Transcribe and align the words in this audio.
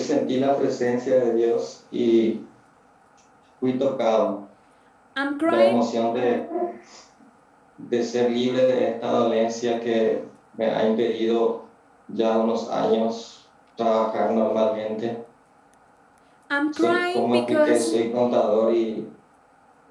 sentí 0.00 0.38
la 0.40 0.56
presencia 0.56 1.16
de 1.16 1.34
Dios 1.34 1.84
y 1.90 2.40
fui 3.60 3.74
tocado. 3.78 4.48
I'm 5.14 5.32
La 5.32 5.38
crying. 5.38 5.70
emoción 5.74 6.14
de, 6.14 6.48
de 7.76 8.02
ser 8.04 8.30
libre 8.30 8.64
de 8.64 8.90
esta 8.92 9.10
dolencia 9.10 9.80
que 9.80 10.24
me 10.56 10.66
ha 10.66 10.88
impedido 10.88 11.64
ya 12.08 12.38
unos 12.38 12.70
años 12.70 13.46
trabajar 13.76 14.30
normalmente. 14.32 15.24
I'm 16.50 16.72
Soy, 16.72 16.86
crying 16.86 17.14
como 17.14 17.34
expliqué, 17.34 17.60
because 17.60 17.90
soy 17.90 18.12
contador 18.12 18.74
y 18.74 19.08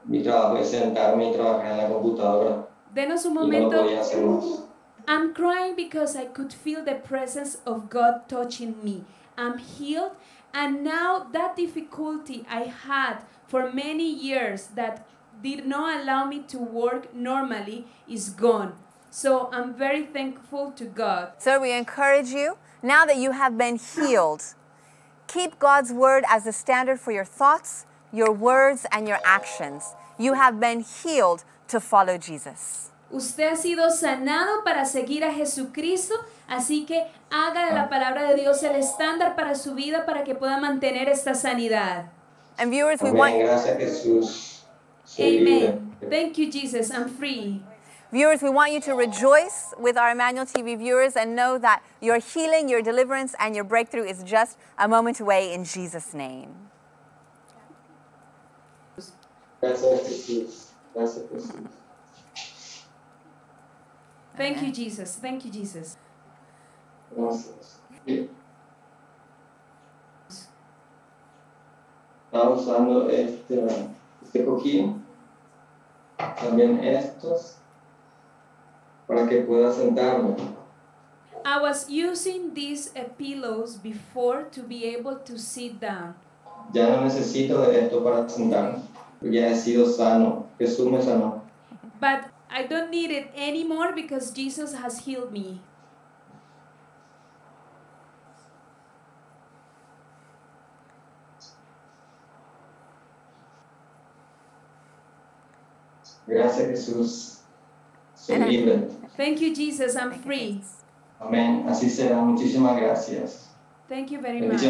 mi 0.05 0.23
trabajo 0.23 0.57
es 0.57 0.69
sentarme 0.69 1.29
y 1.29 1.33
trabajar 1.33 1.71
en 1.73 1.77
la 1.77 1.89
computadora 1.89 2.67
denos 2.93 3.25
un 3.25 3.33
y 3.33 3.35
no 3.35 3.41
lo 3.41 3.47
momento. 3.47 3.81
podía 3.83 4.01
hacer 4.01 4.25
más. 4.25 4.63
I'm 5.07 5.33
crying 5.33 5.75
because 5.75 6.15
I 6.15 6.25
could 6.25 6.51
feel 6.53 6.83
the 6.83 6.95
presence 6.95 7.59
of 7.65 7.89
God 7.89 8.27
touching 8.27 8.75
me. 8.83 9.03
I'm 9.37 9.57
healed, 9.57 10.11
and 10.53 10.83
now 10.83 11.27
that 11.31 11.55
difficulty 11.55 12.45
I 12.49 12.63
had 12.63 13.23
for 13.47 13.71
many 13.71 14.09
years 14.09 14.67
that 14.75 15.07
did 15.41 15.65
not 15.65 16.01
allow 16.01 16.25
me 16.25 16.43
to 16.49 16.59
work 16.59 17.15
normally 17.15 17.87
is 18.07 18.29
gone. 18.29 18.73
So 19.09 19.49
I'm 19.51 19.73
very 19.73 20.05
thankful 20.05 20.71
to 20.73 20.85
God. 20.85 21.33
So 21.37 21.59
we 21.59 21.71
encourage 21.71 22.29
you, 22.29 22.57
now 22.83 23.05
that 23.05 23.17
you 23.17 23.31
have 23.31 23.57
been 23.57 23.77
healed, 23.77 24.43
keep 25.27 25.59
God's 25.59 25.91
word 25.91 26.23
as 26.29 26.43
the 26.45 26.53
standard 26.53 26.99
for 26.99 27.11
your 27.11 27.25
thoughts, 27.25 27.85
your 28.13 28.31
words, 28.31 28.85
and 28.91 29.07
your 29.07 29.19
actions. 29.25 29.95
You 30.17 30.33
have 30.33 30.59
been 30.59 30.81
healed 30.81 31.43
to 31.69 31.79
follow 31.79 32.17
Jesus. 32.17 32.90
Usted 33.11 33.49
ha 33.49 33.55
sido 33.55 33.89
sanado 33.91 34.63
para 34.63 34.85
seguir 34.85 35.25
a 35.25 35.33
Jesucristo, 35.33 36.15
así 36.47 36.85
que 36.85 37.05
haga 37.29 37.65
de 37.65 37.73
la 37.73 37.83
ah. 37.83 37.89
palabra 37.89 38.29
de 38.29 38.35
Dios 38.35 38.63
el 38.63 38.75
estándar 38.75 39.35
para 39.35 39.55
su 39.55 39.73
vida 39.75 40.05
para 40.05 40.23
que 40.23 40.33
pueda 40.33 40.57
mantener 40.59 41.09
esta 41.09 41.35
sanidad. 41.35 42.05
And 42.57 42.71
viewers, 42.71 43.01
we 43.01 43.09
Amén. 43.09 43.19
want 43.19 43.35
Gracias 43.37 43.77
Jesús. 43.77 44.63
Soy 45.05 45.39
libre. 45.39 45.67
Amen. 45.67 45.95
Thank 46.09 46.37
you, 46.37 46.49
Jesus. 46.49 46.89
I'm 46.89 47.09
free. 47.09 47.61
viewers, 48.11 48.41
we 48.41 48.49
want 48.49 48.71
you 48.71 48.81
to 48.81 48.93
rejoice 48.93 49.73
with 49.79 49.97
our 49.97 50.11
Emmanuel 50.11 50.45
TV 50.45 50.77
viewers 50.77 51.15
and 51.15 51.35
know 51.35 51.57
that 51.57 51.81
your 52.01 52.19
healing, 52.19 52.67
your 52.69 52.81
deliverance, 52.81 53.33
and 53.39 53.55
your 53.55 53.63
breakthrough 53.63 54.03
is 54.03 54.23
just 54.23 54.57
a 54.77 54.87
moment 54.87 55.19
away 55.19 55.53
in 55.53 55.63
Jesus' 55.63 56.13
name. 56.13 56.69
Gracias 59.61 60.01
Jesús. 60.07 60.71
Gracias 60.93 61.23
Jesús. 61.31 61.80
Thank 64.41 64.63
you, 64.63 64.71
Jesus. 64.71 65.17
Thank 65.21 65.45
you, 65.45 65.51
Jesus. 65.51 65.97
Gracias. 67.15 67.79
Sí. 68.07 68.27
Estaba 72.25 72.49
usando 72.49 73.07
este, 73.07 73.63
este 74.23 74.43
cojín, 74.43 75.05
también 76.17 76.83
estos, 76.83 77.57
para 79.05 79.27
que 79.27 79.41
pueda 79.41 79.71
sentarme. 79.71 80.35
I 81.45 81.61
was 81.61 81.87
using 81.87 82.55
these 82.55 82.89
uh, 82.95 83.03
pillows 83.19 83.75
before 83.77 84.45
to 84.53 84.63
be 84.63 84.85
able 84.85 85.17
to 85.17 85.37
sit 85.37 85.79
down. 85.79 86.15
Ya 86.73 86.89
no 86.89 87.01
necesito 87.03 87.61
de 87.61 87.81
esto 87.81 88.03
para 88.03 88.27
sentarme. 88.27 88.79
Ya 89.21 89.49
he 89.49 89.55
sido 89.55 89.85
sano. 89.85 90.47
Jesús 90.57 90.89
me 90.89 90.99
sanó. 90.99 91.43
But 91.99 92.30
I 92.51 92.63
don't 92.63 92.91
need 92.91 93.11
it 93.11 93.31
anymore 93.33 93.93
because 93.93 94.31
Jesus 94.31 94.73
has 94.75 95.05
healed 95.05 95.31
me. 95.31 95.61
Gracias 106.27 106.67
Jesús. 106.67 107.37
Soy 108.15 108.37
libre. 108.37 108.87
Thank 109.17 109.41
you, 109.41 109.55
Jesus. 109.55 109.95
I'm 109.95 110.11
free. 110.11 110.61
Amén. 111.19 111.65
Así 111.67 111.89
será. 111.89 112.21
Muchísimas 112.21 112.77
gracias. 112.77 113.49
Thank 113.87 114.11
you 114.11 114.21
very 114.21 114.41
much. 114.41 114.61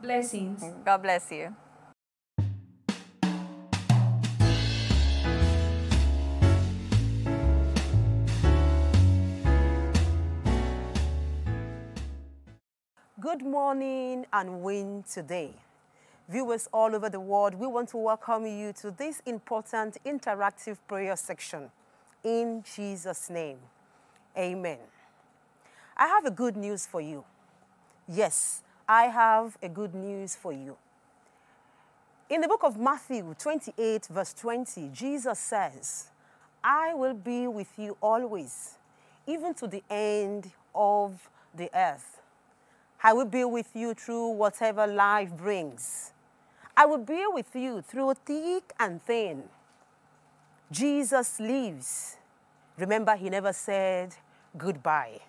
Blessings. 0.00 0.62
God 0.84 1.02
bless 1.02 1.30
you. 1.30 1.54
Good 13.30 13.44
morning 13.44 14.24
and 14.32 14.62
win 14.62 15.04
today. 15.06 15.50
Viewers 16.30 16.66
all 16.72 16.94
over 16.94 17.10
the 17.10 17.20
world, 17.20 17.54
we 17.56 17.66
want 17.66 17.90
to 17.90 17.98
welcome 17.98 18.46
you 18.46 18.72
to 18.80 18.90
this 18.90 19.20
important 19.26 19.98
interactive 20.06 20.78
prayer 20.88 21.14
section. 21.14 21.70
In 22.24 22.64
Jesus' 22.74 23.28
name, 23.28 23.58
amen. 24.34 24.78
I 25.94 26.06
have 26.06 26.24
a 26.24 26.30
good 26.30 26.56
news 26.56 26.86
for 26.86 27.02
you. 27.02 27.22
Yes, 28.08 28.62
I 28.88 29.08
have 29.08 29.58
a 29.62 29.68
good 29.68 29.94
news 29.94 30.34
for 30.34 30.54
you. 30.54 30.78
In 32.30 32.40
the 32.40 32.48
book 32.48 32.64
of 32.64 32.78
Matthew 32.78 33.34
28, 33.38 34.06
verse 34.06 34.32
20, 34.32 34.88
Jesus 34.94 35.38
says, 35.38 36.06
I 36.64 36.94
will 36.94 37.12
be 37.12 37.46
with 37.46 37.78
you 37.78 37.94
always, 38.00 38.78
even 39.26 39.52
to 39.52 39.66
the 39.66 39.82
end 39.90 40.50
of 40.74 41.28
the 41.54 41.68
earth. 41.74 42.17
I 43.02 43.12
will 43.12 43.26
be 43.26 43.44
with 43.44 43.68
you 43.74 43.94
through 43.94 44.30
whatever 44.30 44.86
life 44.86 45.30
brings. 45.36 46.12
I 46.76 46.86
will 46.86 46.98
be 46.98 47.24
with 47.28 47.54
you 47.54 47.82
through 47.82 48.14
thick 48.24 48.72
and 48.78 49.02
thin. 49.02 49.44
Jesus 50.70 51.38
lives. 51.38 52.16
Remember, 52.76 53.16
he 53.16 53.30
never 53.30 53.52
said 53.52 54.14
goodbye. 54.56 55.20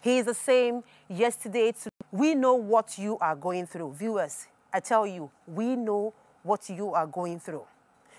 He 0.00 0.18
is 0.18 0.26
the 0.26 0.34
same 0.34 0.84
yesterday. 1.08 1.72
To, 1.72 1.90
we 2.12 2.34
know 2.34 2.54
what 2.54 2.98
you 2.98 3.18
are 3.18 3.34
going 3.34 3.66
through. 3.66 3.94
Viewers, 3.94 4.46
I 4.72 4.80
tell 4.80 5.06
you, 5.06 5.30
we 5.46 5.76
know 5.76 6.12
what 6.42 6.68
you 6.68 6.92
are 6.92 7.06
going 7.06 7.40
through. 7.40 7.64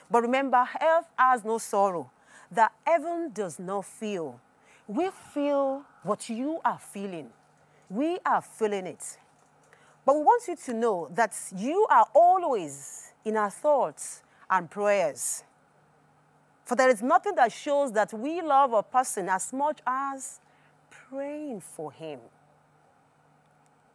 But 0.10 0.24
remember, 0.24 0.68
earth 0.82 1.06
has 1.18 1.44
no 1.46 1.60
sorrow 1.60 2.10
that 2.52 2.72
heaven 2.86 3.32
does 3.34 3.60
not 3.60 3.86
feel. 3.86 4.40
We 4.88 5.10
feel 5.34 5.84
what 6.04 6.30
you 6.30 6.60
are 6.66 6.80
feeling. 6.80 7.30
We 7.90 8.20
are 8.26 8.42
feeling 8.42 8.88
it. 8.88 9.18
But 10.06 10.16
we 10.16 10.22
want 10.22 10.48
you 10.48 10.56
to 10.56 10.74
know 10.74 11.10
that 11.14 11.36
you 11.56 11.88
are 11.90 12.08
always 12.14 13.14
in 13.24 13.38
our 13.38 13.50
thoughts 13.50 14.22
and 14.50 14.70
prayers. 14.70 15.44
For 16.66 16.76
there 16.76 16.90
is 16.90 17.02
nothing 17.02 17.36
that 17.36 17.52
shows 17.52 17.92
that 17.94 18.14
we 18.14 18.42
love 18.42 18.74
a 18.74 18.84
person 18.84 19.30
as 19.30 19.54
much 19.54 19.80
as 19.86 20.40
praying 20.90 21.62
for 21.62 21.92
him. 21.92 22.20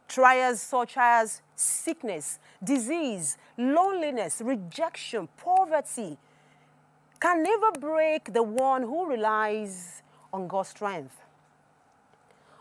Trials 0.07 0.61
such 0.61 0.93
as 0.97 1.41
sickness, 1.55 2.39
disease, 2.63 3.37
loneliness, 3.57 4.41
rejection, 4.43 5.27
poverty 5.37 6.17
can 7.19 7.43
never 7.43 7.71
break 7.79 8.33
the 8.33 8.43
one 8.43 8.81
who 8.81 9.05
relies 9.05 10.01
on 10.33 10.47
God's 10.47 10.69
strength. 10.69 11.15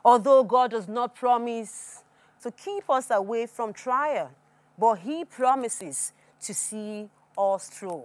Although 0.05 0.45
God 0.45 0.71
does 0.71 0.89
not 0.89 1.15
promise 1.15 2.03
to 2.43 2.51
keep 2.51 2.89
us 2.89 3.11
away 3.11 3.47
from 3.47 3.73
trial, 3.73 4.31
but 4.79 4.97
He 4.97 5.25
promises 5.25 6.13
to 6.43 6.55
see 6.55 7.09
us 7.37 7.69
through. 7.69 8.05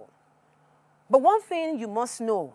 But 1.08 1.22
one 1.22 1.40
thing 1.40 1.78
you 1.78 1.88
must 1.88 2.20
know, 2.20 2.54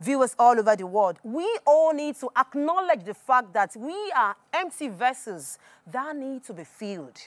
viewers 0.00 0.34
all 0.38 0.58
over 0.58 0.74
the 0.74 0.86
world, 0.86 1.18
we 1.22 1.58
all 1.66 1.92
need 1.92 2.16
to 2.16 2.30
acknowledge 2.36 3.04
the 3.04 3.14
fact 3.14 3.52
that 3.52 3.76
we 3.76 3.94
are 4.16 4.34
empty 4.52 4.88
vessels 4.88 5.58
that 5.86 6.16
need 6.16 6.42
to 6.44 6.52
be 6.52 6.64
filled. 6.64 7.18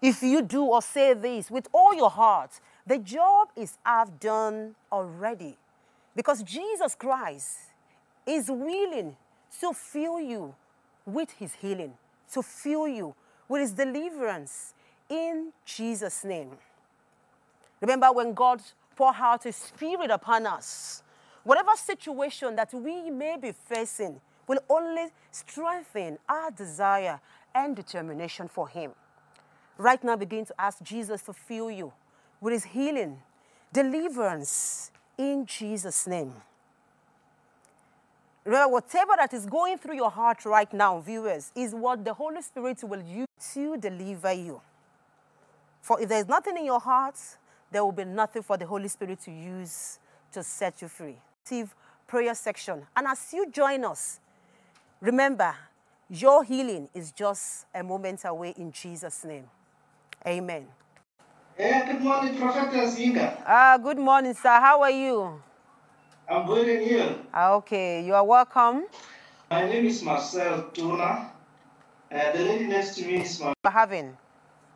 If 0.00 0.22
you 0.22 0.42
do 0.42 0.64
or 0.64 0.82
say 0.82 1.14
this 1.14 1.50
with 1.50 1.68
all 1.72 1.94
your 1.94 2.10
heart, 2.10 2.60
the 2.86 2.98
job 2.98 3.48
is 3.56 3.78
half 3.84 4.18
done 4.20 4.74
already. 4.92 5.56
Because 6.14 6.42
Jesus 6.42 6.94
Christ 6.94 7.58
is 8.26 8.50
willing 8.50 9.16
to 9.60 9.72
fill 9.72 10.20
you 10.20 10.54
with 11.06 11.30
his 11.32 11.54
healing, 11.54 11.94
to 12.32 12.42
fill 12.42 12.86
you 12.86 13.14
with 13.48 13.62
his 13.62 13.72
deliverance 13.72 14.74
in 15.08 15.52
Jesus' 15.64 16.24
name. 16.24 16.50
Remember 17.80 18.12
when 18.12 18.34
God 18.34 18.60
poured 18.96 19.16
out 19.18 19.44
his 19.44 19.56
spirit 19.56 20.10
upon 20.10 20.46
us, 20.46 21.02
whatever 21.44 21.70
situation 21.76 22.56
that 22.56 22.72
we 22.74 23.10
may 23.10 23.36
be 23.40 23.52
facing 23.52 24.20
will 24.46 24.58
only 24.68 25.06
strengthen 25.30 26.18
our 26.28 26.50
desire 26.50 27.20
and 27.54 27.76
determination 27.76 28.48
for 28.48 28.68
him. 28.68 28.92
Right 29.76 30.02
now, 30.02 30.16
begin 30.16 30.44
to 30.46 30.54
ask 30.60 30.82
Jesus 30.82 31.22
to 31.22 31.32
fill 31.32 31.70
you 31.70 31.92
with 32.40 32.52
his 32.52 32.64
healing, 32.64 33.18
deliverance 33.72 34.90
in 35.16 35.46
Jesus' 35.46 36.06
name. 36.06 36.32
Remember, 38.48 38.72
whatever 38.72 39.12
that 39.18 39.34
is 39.34 39.44
going 39.44 39.76
through 39.76 39.96
your 39.96 40.10
heart 40.10 40.46
right 40.46 40.72
now, 40.72 41.00
viewers, 41.00 41.52
is 41.54 41.74
what 41.74 42.02
the 42.02 42.14
Holy 42.14 42.40
Spirit 42.40 42.82
will 42.82 43.02
use 43.02 43.26
to 43.52 43.76
deliver 43.76 44.32
you. 44.32 44.58
For 45.82 46.00
if 46.00 46.08
there's 46.08 46.26
nothing 46.26 46.56
in 46.56 46.64
your 46.64 46.80
heart, 46.80 47.16
there 47.70 47.84
will 47.84 47.92
be 47.92 48.06
nothing 48.06 48.42
for 48.42 48.56
the 48.56 48.64
Holy 48.64 48.88
Spirit 48.88 49.20
to 49.26 49.30
use 49.30 49.98
to 50.32 50.42
set 50.42 50.80
you 50.80 50.88
free. 50.88 51.16
Prayer 52.06 52.34
section. 52.34 52.86
And 52.96 53.06
as 53.06 53.34
you 53.34 53.50
join 53.50 53.84
us, 53.84 54.18
remember, 55.02 55.54
your 56.08 56.42
healing 56.42 56.88
is 56.94 57.12
just 57.12 57.66
a 57.74 57.82
moment 57.82 58.22
away 58.24 58.54
in 58.56 58.72
Jesus' 58.72 59.26
name. 59.26 59.44
Amen. 60.26 60.66
Yeah, 61.58 61.92
good 61.92 62.00
morning, 62.00 62.38
Prophet 62.38 62.72
Zinga. 62.72 63.42
Ah, 63.46 63.76
good 63.76 63.98
morning, 63.98 64.32
sir. 64.32 64.58
How 64.58 64.80
are 64.80 64.90
you? 64.90 65.42
I'm 66.30 66.46
good 66.46 66.68
in 66.68 66.82
here. 66.82 67.16
Ah, 67.32 67.54
okay, 67.54 68.04
you 68.04 68.12
are 68.12 68.24
welcome. 68.24 68.84
My 69.50 69.64
name 69.64 69.86
is 69.86 70.02
Marcel 70.02 70.68
Tuna. 70.74 71.32
Uh, 72.12 72.32
the 72.32 72.44
lady 72.44 72.66
next 72.66 72.96
to 72.96 73.06
me 73.06 73.22
is 73.22 73.40
my. 73.40 73.54
For 73.64 73.70
having. 73.70 74.14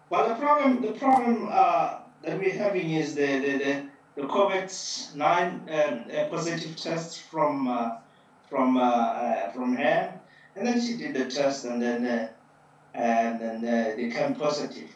Well, 0.08 0.30
the 0.30 0.36
problem, 0.36 0.80
the 0.80 0.92
problem 0.92 1.48
uh, 1.52 1.98
that 2.22 2.38
we're 2.38 2.56
having 2.56 2.92
is 2.92 3.14
the 3.14 3.26
the 3.44 3.52
the, 3.64 3.72
the 4.16 4.22
COVID 4.28 4.72
nine 5.14 5.60
um, 5.68 6.04
uh, 6.08 6.24
positive 6.30 6.74
test 6.74 7.20
from 7.28 7.68
uh, 7.68 8.00
from 8.48 8.78
uh, 8.78 8.80
uh, 8.80 9.52
from 9.52 9.76
her, 9.76 10.20
and 10.56 10.66
then 10.66 10.80
she 10.80 10.96
did 10.96 11.12
the 11.12 11.28
test, 11.28 11.66
and 11.66 11.82
then 11.82 12.06
uh, 12.06 12.28
and 12.94 13.38
then 13.38 13.56
uh, 13.60 13.94
they 13.94 14.08
came 14.08 14.34
positive. 14.34 14.88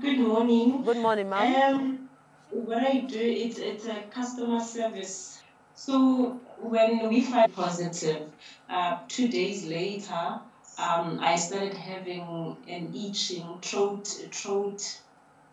Good 0.00 0.20
morning. 0.20 0.84
Good 0.84 0.98
morning, 0.98 1.28
ma'am. 1.28 1.74
Um, 1.74 2.08
what 2.52 2.78
I 2.78 3.00
do, 3.00 3.18
it's, 3.18 3.58
it's 3.58 3.86
a 3.86 4.04
customer 4.14 4.60
service. 4.60 5.33
So 5.76 6.40
when 6.60 7.08
we 7.08 7.20
find 7.22 7.52
positive, 7.54 8.30
uh, 8.68 8.98
two 9.08 9.28
days 9.28 9.66
later, 9.66 10.40
um, 10.78 11.20
I 11.20 11.36
started 11.36 11.74
having 11.74 12.56
an 12.68 12.94
itching, 12.94 13.58
throat, 13.60 14.06
throat 14.32 15.00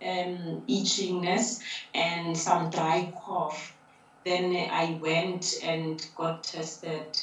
um, 0.01 0.63
itchingness 0.67 1.61
and 1.93 2.37
some 2.37 2.69
dry 2.69 3.13
cough. 3.15 3.75
Then 4.25 4.55
I 4.71 4.97
went 5.01 5.55
and 5.63 6.03
got 6.15 6.43
tested. 6.43 7.21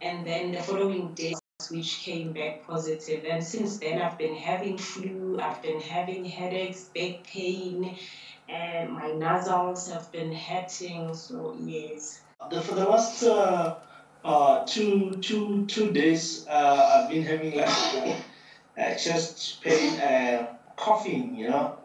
And 0.00 0.26
then 0.26 0.52
the 0.52 0.62
following 0.62 1.14
day, 1.14 1.34
which 1.70 1.98
came 1.98 2.32
back 2.32 2.66
positive. 2.66 3.24
And 3.24 3.42
since 3.42 3.78
then, 3.78 4.00
I've 4.00 4.16
been 4.16 4.36
having 4.36 4.78
flu, 4.78 5.40
I've 5.40 5.60
been 5.60 5.80
having 5.80 6.24
headaches, 6.24 6.84
back 6.94 7.24
pain, 7.24 7.96
and 8.48 8.92
my 8.92 9.12
nasals 9.12 9.90
have 9.92 10.10
been 10.12 10.32
hurting. 10.32 11.14
So, 11.14 11.56
yes. 11.60 12.20
For 12.50 12.74
the 12.74 12.84
last 12.84 13.22
uh, 13.24 13.76
uh, 14.24 14.64
two, 14.64 15.12
two, 15.20 15.66
two 15.66 15.90
days, 15.90 16.46
uh, 16.48 17.02
I've 17.04 17.10
been 17.10 17.24
having 17.24 17.56
like 17.56 17.68
uh, 17.68 18.80
uh, 18.80 18.94
chest 18.94 19.62
pain, 19.62 20.00
uh, 20.00 20.46
coughing, 20.76 21.34
you 21.36 21.50
know. 21.50 21.76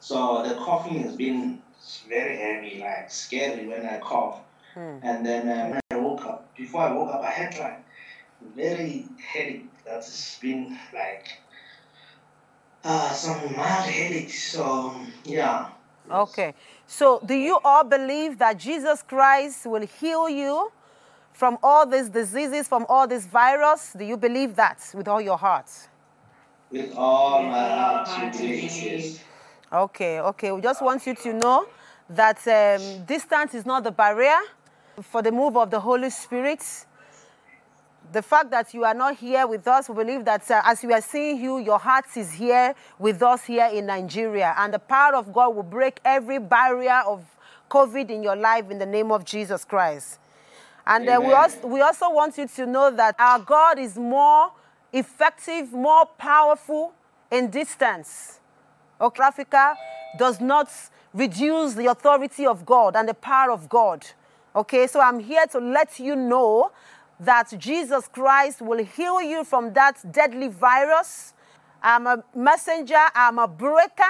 So 0.00 0.46
the 0.46 0.54
coughing 0.54 1.02
has 1.02 1.16
been 1.16 1.62
very 2.08 2.36
heavy, 2.36 2.80
like 2.80 3.10
scary 3.10 3.66
when 3.66 3.84
I 3.86 3.98
cough. 3.98 4.40
And 5.02 5.24
then 5.24 5.48
uh, 5.48 5.68
when 5.70 5.80
I 5.90 5.96
woke 5.96 6.24
up, 6.26 6.54
before 6.56 6.82
I 6.82 6.92
woke 6.92 7.12
up, 7.14 7.22
I 7.22 7.30
had 7.30 7.58
like 7.58 7.84
very 8.54 9.06
headache. 9.32 9.70
That's 9.84 10.38
been 10.38 10.78
like 10.94 11.40
uh, 12.84 13.12
some 13.12 13.56
mild 13.56 13.86
headache. 13.86 14.30
So 14.30 14.94
yeah. 15.24 15.70
Okay. 16.10 16.54
So, 16.86 17.20
do 17.24 17.34
you 17.34 17.58
all 17.64 17.84
believe 17.84 18.38
that 18.38 18.58
Jesus 18.58 19.02
Christ 19.02 19.66
will 19.66 19.86
heal 19.86 20.28
you 20.28 20.72
from 21.32 21.58
all 21.62 21.86
these 21.86 22.08
diseases, 22.08 22.66
from 22.66 22.86
all 22.88 23.06
this 23.06 23.26
virus? 23.26 23.94
Do 23.96 24.04
you 24.04 24.16
believe 24.16 24.56
that 24.56 24.90
with 24.94 25.08
all 25.08 25.20
your 25.20 25.38
heart? 25.38 25.70
With 26.70 26.94
all 26.96 27.42
my 27.42 27.68
heart, 27.68 28.08
my 28.08 28.14
heart. 28.14 28.34
yes. 28.40 29.22
Okay, 29.72 30.20
okay. 30.20 30.52
We 30.52 30.60
just 30.62 30.82
want 30.82 31.06
you 31.06 31.14
to 31.14 31.32
know 31.32 31.66
that 32.08 32.38
um, 32.48 33.04
distance 33.04 33.54
is 33.54 33.66
not 33.66 33.84
the 33.84 33.90
barrier 33.90 34.38
for 35.02 35.22
the 35.22 35.30
move 35.30 35.56
of 35.56 35.70
the 35.70 35.80
Holy 35.80 36.10
Spirit. 36.10 36.64
The 38.10 38.22
fact 38.22 38.50
that 38.52 38.72
you 38.72 38.84
are 38.84 38.94
not 38.94 39.16
here 39.16 39.46
with 39.46 39.68
us, 39.68 39.88
we 39.88 39.94
believe 39.94 40.24
that 40.24 40.50
uh, 40.50 40.62
as 40.64 40.82
we 40.82 40.94
are 40.94 41.00
seeing 41.02 41.42
you, 41.42 41.58
your 41.58 41.78
heart 41.78 42.06
is 42.16 42.32
here 42.32 42.74
with 42.98 43.22
us 43.22 43.44
here 43.44 43.68
in 43.70 43.84
Nigeria. 43.86 44.54
And 44.56 44.72
the 44.72 44.78
power 44.78 45.14
of 45.14 45.30
God 45.32 45.54
will 45.54 45.62
break 45.62 46.00
every 46.06 46.38
barrier 46.38 47.02
of 47.06 47.22
COVID 47.70 48.08
in 48.08 48.22
your 48.22 48.36
life 48.36 48.70
in 48.70 48.78
the 48.78 48.86
name 48.86 49.12
of 49.12 49.26
Jesus 49.26 49.64
Christ. 49.64 50.18
And 50.86 51.06
uh, 51.06 51.20
we, 51.22 51.32
also, 51.32 51.66
we 51.66 51.82
also 51.82 52.10
want 52.10 52.38
you 52.38 52.48
to 52.48 52.64
know 52.64 52.90
that 52.90 53.14
our 53.18 53.40
God 53.40 53.78
is 53.78 53.96
more 53.96 54.52
effective, 54.90 55.70
more 55.72 56.06
powerful 56.06 56.94
in 57.30 57.50
distance. 57.50 58.40
Okay, 58.98 59.22
Africa 59.22 59.76
does 60.18 60.40
not 60.40 60.70
reduce 61.12 61.74
the 61.74 61.86
authority 61.86 62.46
of 62.46 62.64
God 62.64 62.96
and 62.96 63.06
the 63.06 63.12
power 63.12 63.52
of 63.52 63.68
God. 63.68 64.06
Okay, 64.56 64.86
so 64.86 64.98
I'm 64.98 65.20
here 65.20 65.46
to 65.48 65.58
let 65.58 66.00
you 66.00 66.16
know 66.16 66.72
that 67.20 67.52
Jesus 67.58 68.08
Christ 68.08 68.62
will 68.62 68.84
heal 68.84 69.20
you 69.20 69.44
from 69.44 69.72
that 69.74 70.12
deadly 70.12 70.48
virus. 70.48 71.34
I'm 71.82 72.06
a 72.06 72.24
messenger, 72.34 73.00
I'm 73.14 73.38
a 73.38 73.48
breaker 73.48 74.04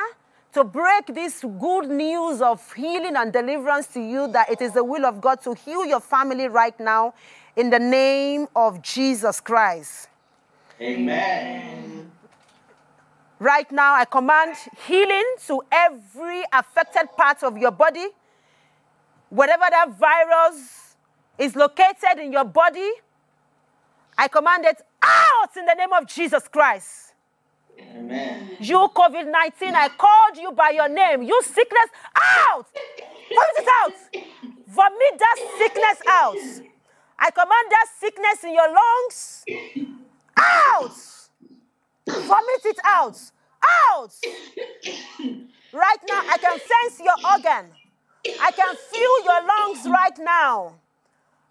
to 0.53 0.65
break 0.65 1.07
this 1.15 1.45
good 1.61 1.89
news 1.89 2.41
of 2.41 2.73
healing 2.73 3.17
and 3.17 3.33
deliverance 3.33 3.87
to 3.89 4.01
you 4.01 4.29
that 4.29 4.51
it 4.51 4.61
is 4.61 4.73
the 4.73 4.85
will 4.85 5.05
of 5.05 5.21
God 5.21 5.41
to 5.43 5.55
heal 5.55 5.85
your 5.85 6.01
family 6.01 6.49
right 6.49 6.79
now 6.81 7.15
in 7.57 7.71
the 7.71 7.79
name 7.79 8.49
of 8.57 8.83
Jesus 8.83 9.41
Christ. 9.41 10.09
Amen. 10.81 12.11
Right 13.39 13.71
now, 13.71 13.95
I 13.95 14.05
command 14.05 14.57
healing 14.87 15.35
to 15.47 15.63
every 15.71 16.43
affected 16.53 17.09
part 17.17 17.43
of 17.43 17.57
your 17.57 17.71
body. 17.71 18.09
Whatever 19.29 19.65
that 19.71 19.91
virus 19.99 20.88
is 21.39 21.55
located 21.55 22.19
in 22.19 22.33
your 22.33 22.45
body, 22.45 22.91
I 24.17 24.29
command 24.29 24.65
it 24.65 24.83
out 25.03 25.57
in 25.57 25.65
the 25.65 25.75
name 25.75 25.93
of 25.93 26.07
Jesus 26.07 26.49
Christ. 26.49 27.15
Amen. 27.81 28.57
You, 28.59 28.89
COVID 28.95 29.31
19, 29.31 29.75
I 29.75 29.89
called 29.89 30.37
you 30.37 30.51
by 30.53 30.71
your 30.71 30.89
name. 30.89 31.23
You, 31.23 31.41
sickness, 31.43 31.91
out! 32.17 32.67
Vomit 33.31 33.59
it 33.59 33.69
out! 33.83 34.25
Vomit 34.67 35.19
that 35.19 35.37
sickness 35.59 36.03
out. 36.09 36.37
I 37.19 37.31
command 37.31 37.71
that 37.71 37.87
sickness 38.01 38.45
in 38.45 38.55
your 38.55 38.69
lungs 38.69 39.45
out! 40.37 40.93
Vomit 42.09 42.65
it 42.65 42.79
out. 42.85 43.19
Out! 43.93 44.13
Right 45.73 45.99
now, 46.09 46.23
I 46.29 46.39
can 46.39 46.59
sense 46.59 47.01
your 47.01 47.33
organ. 47.33 47.71
I 48.41 48.51
can 48.53 48.75
feel 48.91 49.25
your 49.25 49.47
lungs 49.47 49.87
right 49.89 50.19
now. 50.19 50.75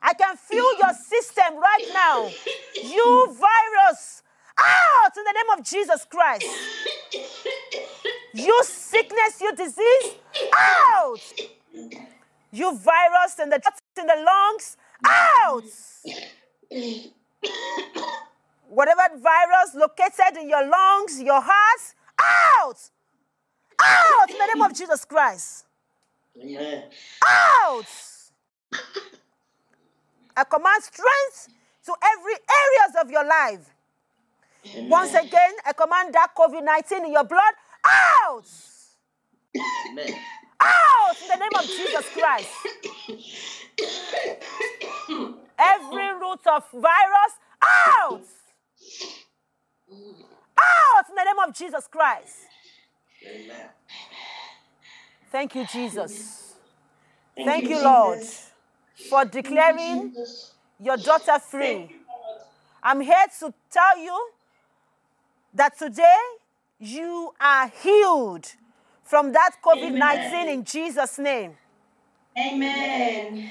I 0.02 0.14
can 0.14 0.38
feel 0.38 0.78
your 0.78 0.94
system 0.94 1.58
right 1.58 1.88
now. 1.94 2.30
You 2.76 3.26
virus, 3.28 4.24
out 4.58 5.18
in 5.18 5.24
the 5.24 5.34
name 5.34 5.60
of 5.60 5.66
Jesus 5.66 6.06
Christ. 6.10 6.46
You 8.34 8.64
sickness, 8.64 9.42
you 9.42 9.56
disease, 9.56 10.16
out. 10.56 11.34
You 12.52 12.78
virus 12.78 13.40
in 13.42 13.50
the 13.50 13.62
in 14.00 14.06
the 14.08 14.26
lungs, 14.26 14.78
out. 15.06 15.64
Whatever 18.70 19.18
virus 19.18 19.76
located 19.76 20.38
in 20.40 20.50
your 20.50 20.68
lungs, 20.68 21.22
your 21.22 21.42
heart, 21.42 21.96
out. 22.20 22.90
Out 23.80 24.30
in 24.30 24.38
the 24.38 24.48
name 24.54 24.62
of 24.64 24.74
Jesus 24.74 25.06
Christ. 25.06 25.66
Out. 27.26 27.86
I 30.38 30.44
command 30.44 30.84
strength 30.84 31.50
to 31.86 31.94
every 32.14 32.34
areas 32.34 32.96
of 33.02 33.10
your 33.10 33.26
life. 33.26 33.74
Once 34.88 35.14
again, 35.16 35.54
I 35.66 35.74
command 35.74 36.14
that 36.14 36.30
COVID 36.38 36.64
19 36.64 37.06
in 37.06 37.12
your 37.12 37.24
blood 37.24 37.54
out. 37.84 38.46
Amen. 39.90 40.14
Out 40.60 41.16
in 41.22 41.28
the 41.28 41.38
name 41.38 41.56
of 41.58 41.66
Jesus 41.66 42.06
Christ. 42.14 42.50
Every 45.58 46.14
root 46.22 46.46
of 46.54 46.64
virus 46.72 47.34
out. 47.90 48.22
Out 50.60 51.10
in 51.10 51.16
the 51.16 51.24
name 51.24 51.40
of 51.48 51.56
Jesus 51.56 51.88
Christ. 51.88 52.36
Amen. 53.26 53.70
Thank 55.32 55.56
you, 55.56 55.66
Jesus. 55.66 56.56
Thank 57.36 57.48
Thank 57.48 57.64
you, 57.70 57.78
you, 57.78 57.84
Lord, 57.84 58.20
Jesus. 58.20 58.52
For 58.98 59.26
declaring 59.26 60.14
your 60.80 60.98
daughter 60.98 61.40
free. 61.40 61.96
I'm 62.82 63.02
here 63.02 63.26
to 63.40 63.54
tell 63.70 63.98
you 64.00 64.30
that 65.54 65.78
today 65.78 66.16
you 66.80 67.34
are 67.40 67.72
healed 67.82 68.52
from 69.04 69.32
that 69.32 69.52
COVID 69.64 69.94
19 69.94 70.50
in 70.50 70.64
Jesus' 70.64 71.20
name. 71.20 71.54
Amen. 72.38 73.50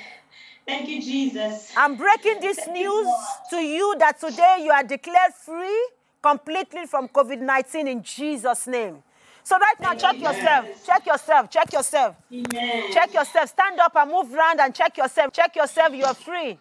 Thank 0.66 0.88
you, 0.88 1.00
Jesus. 1.00 1.72
I'm 1.76 1.96
breaking 1.96 2.40
this 2.40 2.66
news 2.66 3.08
to 3.50 3.56
you 3.56 3.96
that 3.98 4.20
today 4.20 4.58
you 4.62 4.70
are 4.70 4.82
declared 4.82 5.32
free 5.34 5.88
completely 6.22 6.86
from 6.86 7.08
COVID 7.08 7.40
19 7.40 7.88
in 7.88 8.02
Jesus' 8.02 8.66
name. 8.66 9.02
So, 9.46 9.56
right 9.58 9.80
now, 9.80 9.94
check 9.94 10.20
yourself. 10.20 10.66
Check 10.84 11.06
yourself. 11.06 11.48
Check 11.48 11.72
yourself. 11.72 12.16
Amen. 12.32 12.82
Check 12.90 13.14
yourself. 13.14 13.48
Stand 13.48 13.78
up 13.78 13.94
and 13.94 14.10
move 14.10 14.34
around 14.34 14.58
and 14.58 14.74
check 14.74 14.96
yourself. 14.96 15.32
Check 15.32 15.54
yourself. 15.54 15.94
You 15.94 16.04
are 16.04 16.14
free. 16.14 16.58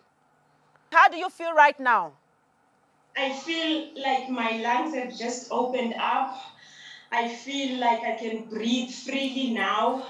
How 0.91 1.07
do 1.09 1.17
you 1.17 1.31
feel 1.31 1.51
right 1.55 1.79
now? 1.79 2.11
I 3.17 3.31
feel 3.31 3.89
like 3.95 4.29
my 4.29 4.57
lungs 4.57 4.93
have 4.93 5.17
just 5.17 5.47
opened 5.49 5.95
up. 5.97 6.37
I 7.11 7.27
feel 7.27 7.79
like 7.79 8.01
I 8.03 8.17
can 8.19 8.43
breathe 8.49 8.91
freely 8.91 9.49
now. 9.55 10.05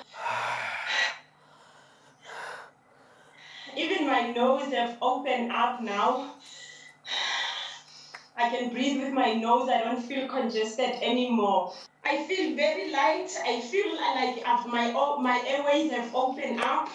Even 3.77 4.05
my 4.05 4.31
nose 4.31 4.73
have 4.73 4.97
opened 5.01 5.49
up 5.53 5.81
now. 5.81 6.33
I 8.35 8.49
can 8.49 8.69
breathe 8.69 9.01
with 9.01 9.13
my 9.13 9.31
nose. 9.33 9.69
I 9.69 9.81
don't 9.81 10.01
feel 10.01 10.27
congested 10.27 10.89
anymore. 11.01 11.71
I 12.05 12.23
feel 12.27 12.55
very 12.55 12.91
light. 12.91 13.31
I 13.45 13.61
feel 13.61 13.95
like 13.95 14.43
I've- 14.45 14.69
my 14.69 14.91
my 15.19 15.41
airways 15.47 15.91
have 15.91 16.13
opened 16.15 16.61
up. 16.61 16.89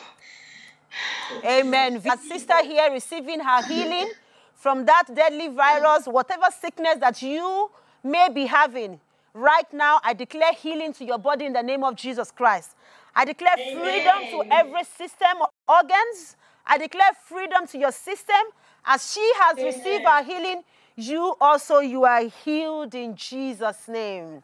Amen. 1.45 2.01
Our 2.09 2.17
sister 2.17 2.63
here 2.65 2.91
receiving 2.93 3.41
her 3.41 3.63
healing 3.63 4.13
from 4.55 4.85
that 4.85 5.05
deadly 5.13 5.49
virus, 5.49 6.07
whatever 6.07 6.47
sickness 6.51 6.97
that 6.99 7.23
you 7.23 7.71
may 8.05 8.29
be 8.29 8.47
having. 8.47 9.01
Right 9.35 9.73
now, 9.73 10.01
I 10.05 10.13
declare 10.13 10.53
healing 10.53 10.93
to 10.95 11.05
your 11.05 11.19
body 11.19 11.47
in 11.47 11.53
the 11.53 11.63
name 11.63 11.85
of 11.85 11.95
Jesus 11.97 12.31
Christ. 12.31 12.77
I 13.15 13.25
declare 13.25 13.57
freedom 13.73 14.27
to 14.31 14.45
every 14.51 14.85
system, 14.85 15.39
organs. 15.69 16.37
I 16.67 16.79
declare 16.79 17.11
freedom 17.27 17.67
to 17.69 17.79
your 17.79 17.93
system. 17.93 18.41
As 18.85 19.13
she 19.13 19.33
has 19.41 19.63
received 19.63 20.05
her 20.05 20.23
healing, 20.23 20.63
you 20.97 21.37
also 21.41 21.79
you 21.81 22.05
are 22.05 22.23
healed 22.23 22.95
in 22.95 23.17
Jesus' 23.17 23.89
name. 23.89 24.43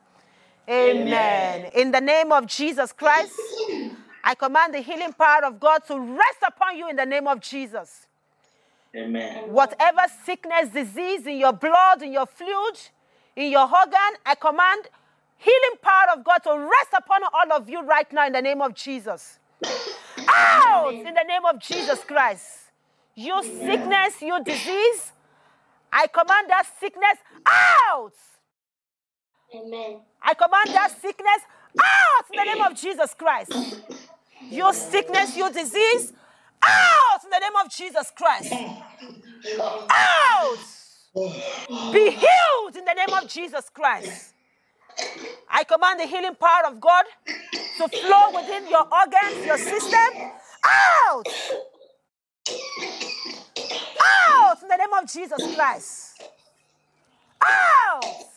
Amen. 0.69 1.71
In 1.75 1.93
the 1.93 2.01
name 2.01 2.33
of 2.33 2.47
Jesus 2.47 2.93
Christ, 2.93 3.39
I 4.25 4.35
command 4.35 4.75
the 4.75 4.81
healing 4.81 5.13
power 5.13 5.45
of 5.45 5.61
God 5.61 5.85
to 5.87 5.99
rest 5.99 6.39
upon 6.47 6.77
you 6.77 6.89
in 6.89 6.97
the 6.97 7.07
name 7.07 7.29
of 7.29 7.41
Jesus. 7.41 8.07
Amen. 8.95 9.53
Whatever 9.53 10.03
sickness, 10.25 10.71
disease 10.71 11.27
in 11.27 11.39
your 11.39 11.53
blood, 11.53 12.03
in 12.03 12.13
your 12.13 12.27
fluid, 12.27 12.79
in 13.37 13.51
your 13.51 13.63
organ, 13.63 14.17
I 14.25 14.35
command 14.41 14.89
healing 15.37 15.79
power 15.83 16.17
of 16.17 16.25
God 16.25 16.39
to 16.39 16.59
rest 16.59 16.91
upon 16.97 17.23
all 17.25 17.53
of 17.53 17.69
you 17.69 17.83
right 17.83 18.11
now 18.13 18.27
in 18.27 18.33
the 18.33 18.43
name 18.43 18.63
of 18.63 18.75
Jesus. 18.75 19.39
Out 20.29 20.95
in 20.95 21.15
the 21.15 21.25
name 21.29 21.45
of 21.45 21.61
Jesus 21.61 22.03
Christ. 22.05 22.71
You 23.15 23.43
sickness, 23.43 24.21
you 24.21 24.43
disease, 24.43 25.13
I 25.93 26.07
command 26.09 26.51
that 26.51 26.67
sickness 26.81 27.19
out. 27.47 28.13
Amen. 29.55 30.01
I 30.23 30.35
command 30.35 30.75
that 30.75 30.91
sickness 31.01 31.43
out 31.81 32.25
in 32.31 32.37
the 32.37 32.45
name 32.45 32.61
of 32.61 32.77
Jesus 32.77 33.15
Christ. 33.15 33.53
Your 34.51 34.73
sickness, 34.73 35.37
your 35.37 35.51
disease, 35.51 36.13
out 36.63 37.25
in 37.25 37.31
the 37.31 37.39
name 37.39 37.57
of 37.65 37.71
Jesus 37.71 38.13
Christ. 38.17 38.53
Out. 39.91 40.59
Be 41.93 42.11
healed 42.11 42.77
in 42.77 42.85
the 42.85 42.95
name 42.95 43.13
of 43.13 43.29
Jesus 43.29 43.71
Christ. 43.73 44.35
I 45.49 45.65
command 45.65 46.01
the 46.01 46.07
healing 46.07 46.35
power 46.37 46.67
of 46.67 46.81
God 46.81 47.05
to 47.77 47.89
flow 47.89 48.31
within 48.35 48.69
your 48.69 48.85
organs, 48.93 49.45
your 49.45 49.59
system. 49.59 49.99
Out. 51.09 51.27
Out 54.01 54.63
in 54.63 54.69
the 54.69 54.77
name 54.77 54.93
of 55.03 55.11
Jesus 55.11 55.47
Christ. 55.55 56.23
Out. 57.47 58.36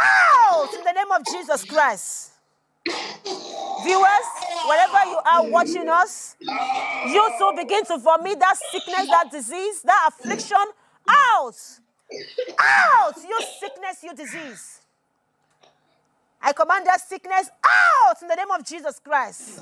Out 0.00 0.74
in 0.74 0.84
the 0.84 0.92
name 0.92 1.10
of 1.12 1.24
Jesus 1.26 1.64
Christ. 1.64 2.32
Viewers, 3.84 4.28
wherever 4.66 5.10
you 5.10 5.18
are 5.26 5.50
watching 5.50 5.88
us, 5.88 6.36
you 6.40 7.30
too 7.38 7.52
begin 7.56 7.84
to 7.86 7.98
vomit 7.98 8.38
that 8.40 8.56
sickness, 8.70 9.08
that 9.08 9.30
disease, 9.30 9.82
that 9.82 10.10
affliction 10.10 10.56
out. 11.08 11.54
Out, 12.58 13.16
you 13.16 13.40
sickness, 13.60 14.02
you 14.02 14.14
disease. 14.14 14.80
I 16.40 16.52
command 16.52 16.86
that 16.86 17.00
sickness 17.00 17.50
out 17.64 18.22
in 18.22 18.28
the 18.28 18.34
name 18.34 18.50
of 18.50 18.64
Jesus 18.64 19.00
Christ. 19.00 19.60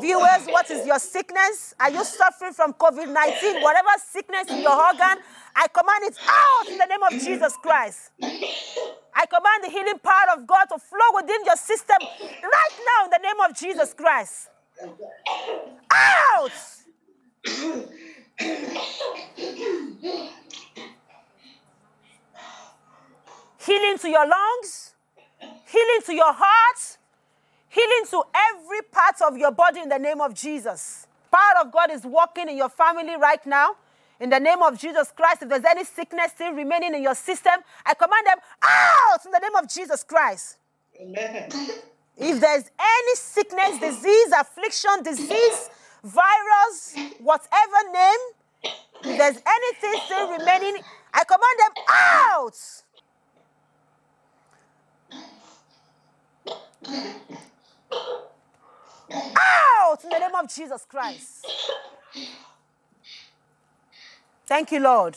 Viewers, 0.00 0.46
what 0.46 0.70
is 0.70 0.86
your 0.86 0.98
sickness? 0.98 1.74
Are 1.80 1.90
you 1.90 2.04
suffering 2.04 2.52
from 2.52 2.72
COVID 2.74 3.12
19? 3.12 3.62
Whatever 3.62 3.88
sickness 4.10 4.48
in 4.50 4.62
your 4.62 4.74
organ, 4.74 5.18
I 5.54 5.66
command 5.68 6.04
it 6.04 6.16
out 6.28 6.68
in 6.68 6.78
the 6.78 6.86
name 6.86 7.02
of 7.02 7.12
Jesus 7.12 7.56
Christ. 7.62 8.10
I 8.22 9.26
command 9.26 9.64
the 9.64 9.70
healing 9.70 9.98
power 10.02 10.36
of 10.36 10.46
God 10.46 10.66
to 10.66 10.78
flow 10.78 11.10
within 11.14 11.44
your 11.44 11.56
system 11.56 11.96
right 12.00 12.74
now 12.86 13.04
in 13.06 13.10
the 13.10 13.20
name 13.22 13.40
of 13.48 13.56
Jesus 13.56 13.94
Christ. 13.94 14.50
Out! 15.90 16.52
healing 23.66 23.98
to 23.98 24.08
your 24.08 24.26
lungs, 24.26 24.94
healing 25.40 26.00
to 26.06 26.14
your 26.14 26.32
heart, 26.32 26.98
healing 27.76 28.06
to 28.10 28.22
every 28.52 28.82
part 28.90 29.20
of 29.26 29.36
your 29.36 29.52
body 29.52 29.80
in 29.80 29.88
the 29.88 29.98
name 29.98 30.20
of 30.20 30.34
Jesus. 30.34 31.06
Power 31.30 31.66
of 31.66 31.72
God 31.72 31.90
is 31.90 32.04
working 32.04 32.48
in 32.48 32.56
your 32.56 32.70
family 32.70 33.16
right 33.16 33.44
now. 33.46 33.76
In 34.18 34.30
the 34.30 34.40
name 34.40 34.62
of 34.62 34.78
Jesus 34.78 35.12
Christ, 35.14 35.42
if 35.42 35.50
there's 35.50 35.64
any 35.64 35.84
sickness 35.84 36.30
still 36.34 36.52
remaining 36.52 36.94
in 36.94 37.02
your 37.02 37.14
system, 37.14 37.52
I 37.84 37.92
command 37.92 38.26
them 38.26 38.38
out 38.62 39.26
in 39.26 39.30
the 39.30 39.38
name 39.38 39.54
of 39.62 39.68
Jesus 39.68 40.02
Christ. 40.02 40.56
Amen. 40.98 41.50
If 42.16 42.40
there's 42.40 42.64
any 42.80 43.14
sickness, 43.14 43.78
disease, 43.78 44.32
affliction, 44.32 45.02
disease, 45.02 45.68
virus, 46.02 46.96
whatever 47.20 47.92
name, 47.92 48.22
if 49.04 49.18
there's 49.18 49.36
anything 49.36 50.00
still 50.06 50.30
remaining, 50.30 50.80
I 51.12 51.24
command 51.24 51.58
them 51.58 51.84
out. 51.90 52.56
Out 57.92 58.30
in 60.04 60.10
the 60.10 60.18
name 60.18 60.34
of 60.34 60.52
Jesus 60.52 60.86
Christ. 60.88 61.46
Thank 64.46 64.72
you, 64.72 64.80
Lord. 64.80 65.16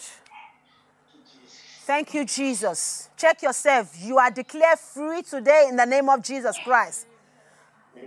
Thank 1.85 2.13
you, 2.13 2.25
Jesus. 2.25 3.09
Check 3.17 3.41
yourself. 3.41 3.95
You 3.99 4.17
are 4.17 4.29
declared 4.29 4.79
free 4.79 5.23
today 5.23 5.67
in 5.69 5.75
the 5.75 5.85
name 5.85 6.09
of 6.09 6.23
Jesus 6.23 6.57
Christ. 6.63 7.07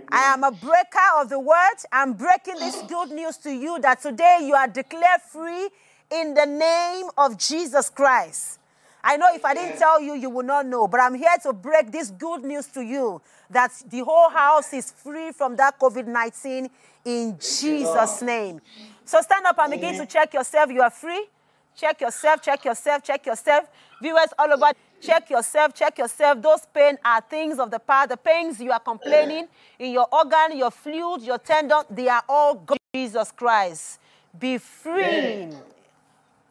I 0.09 0.33
am 0.33 0.43
a 0.43 0.51
breaker 0.51 1.19
of 1.19 1.29
the 1.29 1.39
word. 1.39 1.77
I'm 1.91 2.13
breaking 2.13 2.55
this 2.55 2.81
good 2.83 3.11
news 3.11 3.37
to 3.39 3.51
you 3.51 3.79
that 3.81 4.01
today 4.01 4.39
you 4.43 4.53
are 4.53 4.67
declared 4.67 5.21
free 5.29 5.69
in 6.11 6.33
the 6.33 6.45
name 6.45 7.09
of 7.17 7.37
Jesus 7.37 7.89
Christ. 7.89 8.59
I 9.03 9.17
know 9.17 9.27
if 9.33 9.43
I 9.43 9.53
didn't 9.53 9.77
tell 9.77 9.99
you, 9.99 10.15
you 10.15 10.29
would 10.29 10.45
not 10.45 10.65
know, 10.65 10.87
but 10.87 10.99
I'm 10.99 11.15
here 11.15 11.35
to 11.43 11.53
break 11.53 11.91
this 11.91 12.09
good 12.11 12.43
news 12.43 12.67
to 12.67 12.81
you 12.81 13.21
that 13.49 13.71
the 13.89 13.99
whole 13.99 14.29
house 14.29 14.73
is 14.73 14.91
free 14.91 15.31
from 15.31 15.55
that 15.57 15.79
COVID 15.79 16.07
19 16.07 16.69
in 17.05 17.37
Jesus' 17.37 18.21
name. 18.21 18.61
So 19.05 19.19
stand 19.21 19.45
up 19.45 19.59
and 19.59 19.71
begin 19.71 19.95
to 19.95 20.05
check 20.05 20.33
yourself. 20.33 20.71
You 20.71 20.81
are 20.81 20.89
free. 20.89 21.27
Check 21.75 22.01
yourself, 22.01 22.41
check 22.41 22.63
yourself, 22.63 23.03
check 23.03 23.25
yourself. 23.25 23.65
Viewers 24.01 24.29
all 24.37 24.53
over, 24.53 24.71
check 25.01 25.29
yourself, 25.29 25.73
check 25.73 25.97
yourself. 25.97 26.41
Those 26.41 26.65
pains 26.71 26.99
are 27.03 27.19
things 27.21 27.57
of 27.59 27.71
the 27.71 27.79
past. 27.79 28.09
The 28.09 28.17
pains 28.17 28.59
you 28.59 28.71
are 28.71 28.79
complaining 28.79 29.47
in 29.79 29.91
your 29.91 30.07
organ, 30.11 30.55
your 30.57 30.71
fluid, 30.71 31.23
your 31.23 31.39
tendon, 31.39 31.83
they 31.89 32.07
are 32.07 32.23
all 32.29 32.55
God. 32.55 32.77
Jesus 32.95 33.31
Christ. 33.31 33.99
Be 34.37 34.59
free. 34.59 35.49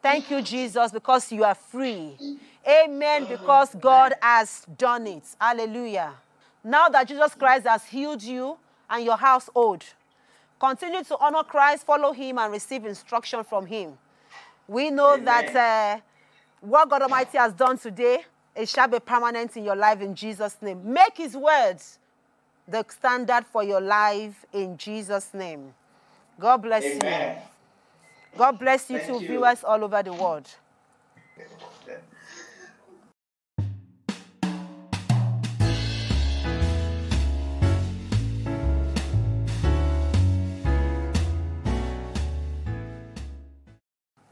Thank 0.03 0.29
you, 0.29 0.41
Jesus, 0.41 0.91
because 0.91 1.31
you 1.31 1.45
are 1.45 1.55
free. 1.55 2.17
Amen, 2.67 3.25
because 3.25 3.73
God 3.73 4.13
has 4.21 4.65
done 4.77 5.07
it. 5.07 5.23
Hallelujah. 5.39 6.11
Now 6.61 6.89
that 6.89 7.07
Jesus 7.07 7.33
Christ 7.35 7.65
has 7.65 7.85
healed 7.85 8.21
you 8.21 8.57
and 8.89 9.05
your 9.05 9.15
household, 9.15 9.85
continue 10.59 11.03
to 11.05 11.17
honor 11.19 11.43
Christ, 11.43 11.85
follow 11.85 12.11
him, 12.11 12.37
and 12.37 12.51
receive 12.51 12.85
instruction 12.85 13.45
from 13.45 13.65
him. 13.65 13.97
We 14.67 14.91
know 14.91 15.17
that 15.17 15.55
uh, 15.55 16.01
what 16.59 16.89
God 16.89 17.03
Almighty 17.03 17.37
has 17.37 17.53
done 17.53 17.77
today, 17.77 18.25
it 18.55 18.67
shall 18.67 18.89
be 18.89 18.99
permanent 18.99 19.55
in 19.55 19.63
your 19.63 19.75
life 19.75 20.01
in 20.01 20.15
Jesus' 20.15 20.57
name. 20.61 20.81
Make 20.83 21.15
his 21.15 21.35
words 21.35 21.97
the 22.67 22.85
standard 22.89 23.45
for 23.45 23.63
your 23.63 23.81
life 23.81 24.45
in 24.51 24.77
Jesus' 24.77 25.33
name. 25.33 25.73
God 26.37 26.57
bless 26.57 26.83
you. 26.83 27.52
God 28.35 28.57
bless 28.57 28.89
you 28.89 28.99
to 28.99 29.19
viewers 29.19 29.63
all 29.63 29.83
over 29.83 30.01
the 30.01 30.11
world. 30.11 30.49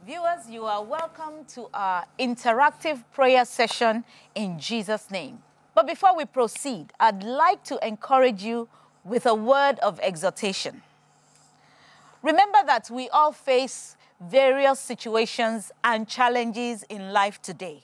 Viewers, 0.03 0.49
you 0.49 0.65
are 0.65 0.83
welcome 0.83 1.45
to 1.53 1.67
our 1.71 2.05
interactive 2.19 3.03
prayer 3.13 3.45
session 3.45 4.03
in 4.33 4.57
Jesus' 4.57 5.11
name. 5.11 5.39
But 5.75 5.85
before 5.85 6.17
we 6.17 6.25
proceed, 6.25 6.91
I'd 6.99 7.23
like 7.23 7.63
to 7.65 7.87
encourage 7.87 8.43
you 8.43 8.67
with 9.03 9.27
a 9.27 9.35
word 9.35 9.77
of 9.79 9.99
exhortation. 9.99 10.81
Remember 12.23 12.59
that 12.67 12.89
we 12.91 13.09
all 13.09 13.31
face 13.31 13.95
various 14.19 14.79
situations 14.79 15.71
and 15.83 16.07
challenges 16.07 16.83
in 16.83 17.11
life 17.11 17.41
today. 17.41 17.83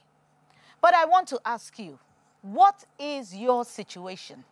But 0.82 0.94
I 0.94 1.06
want 1.06 1.28
to 1.30 1.40
ask 1.44 1.80
you, 1.80 1.98
what 2.42 2.86
is 3.00 3.36
your 3.36 3.66
situation? 3.66 4.44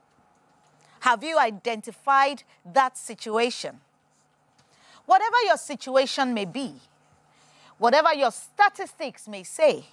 Have 1.01 1.23
you 1.23 1.37
identified 1.37 2.43
that 2.73 2.97
situation? 2.97 3.79
Whatever 5.05 5.35
your 5.45 5.57
situation 5.57 6.33
may 6.33 6.45
be, 6.45 6.73
whatever 7.77 8.11
your 8.13 8.31
statistics 8.31 9.27
may 9.27 9.43
say, 9.43 9.85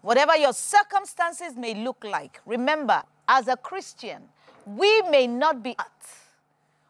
whatever 0.00 0.36
your 0.36 0.54
circumstances 0.54 1.54
may 1.54 1.74
look 1.74 2.02
like, 2.02 2.40
remember, 2.46 3.02
as 3.28 3.46
a 3.46 3.56
Christian, 3.56 4.22
we 4.64 5.02
may 5.02 5.26
not 5.26 5.62
be 5.62 5.74
at, 5.78 5.92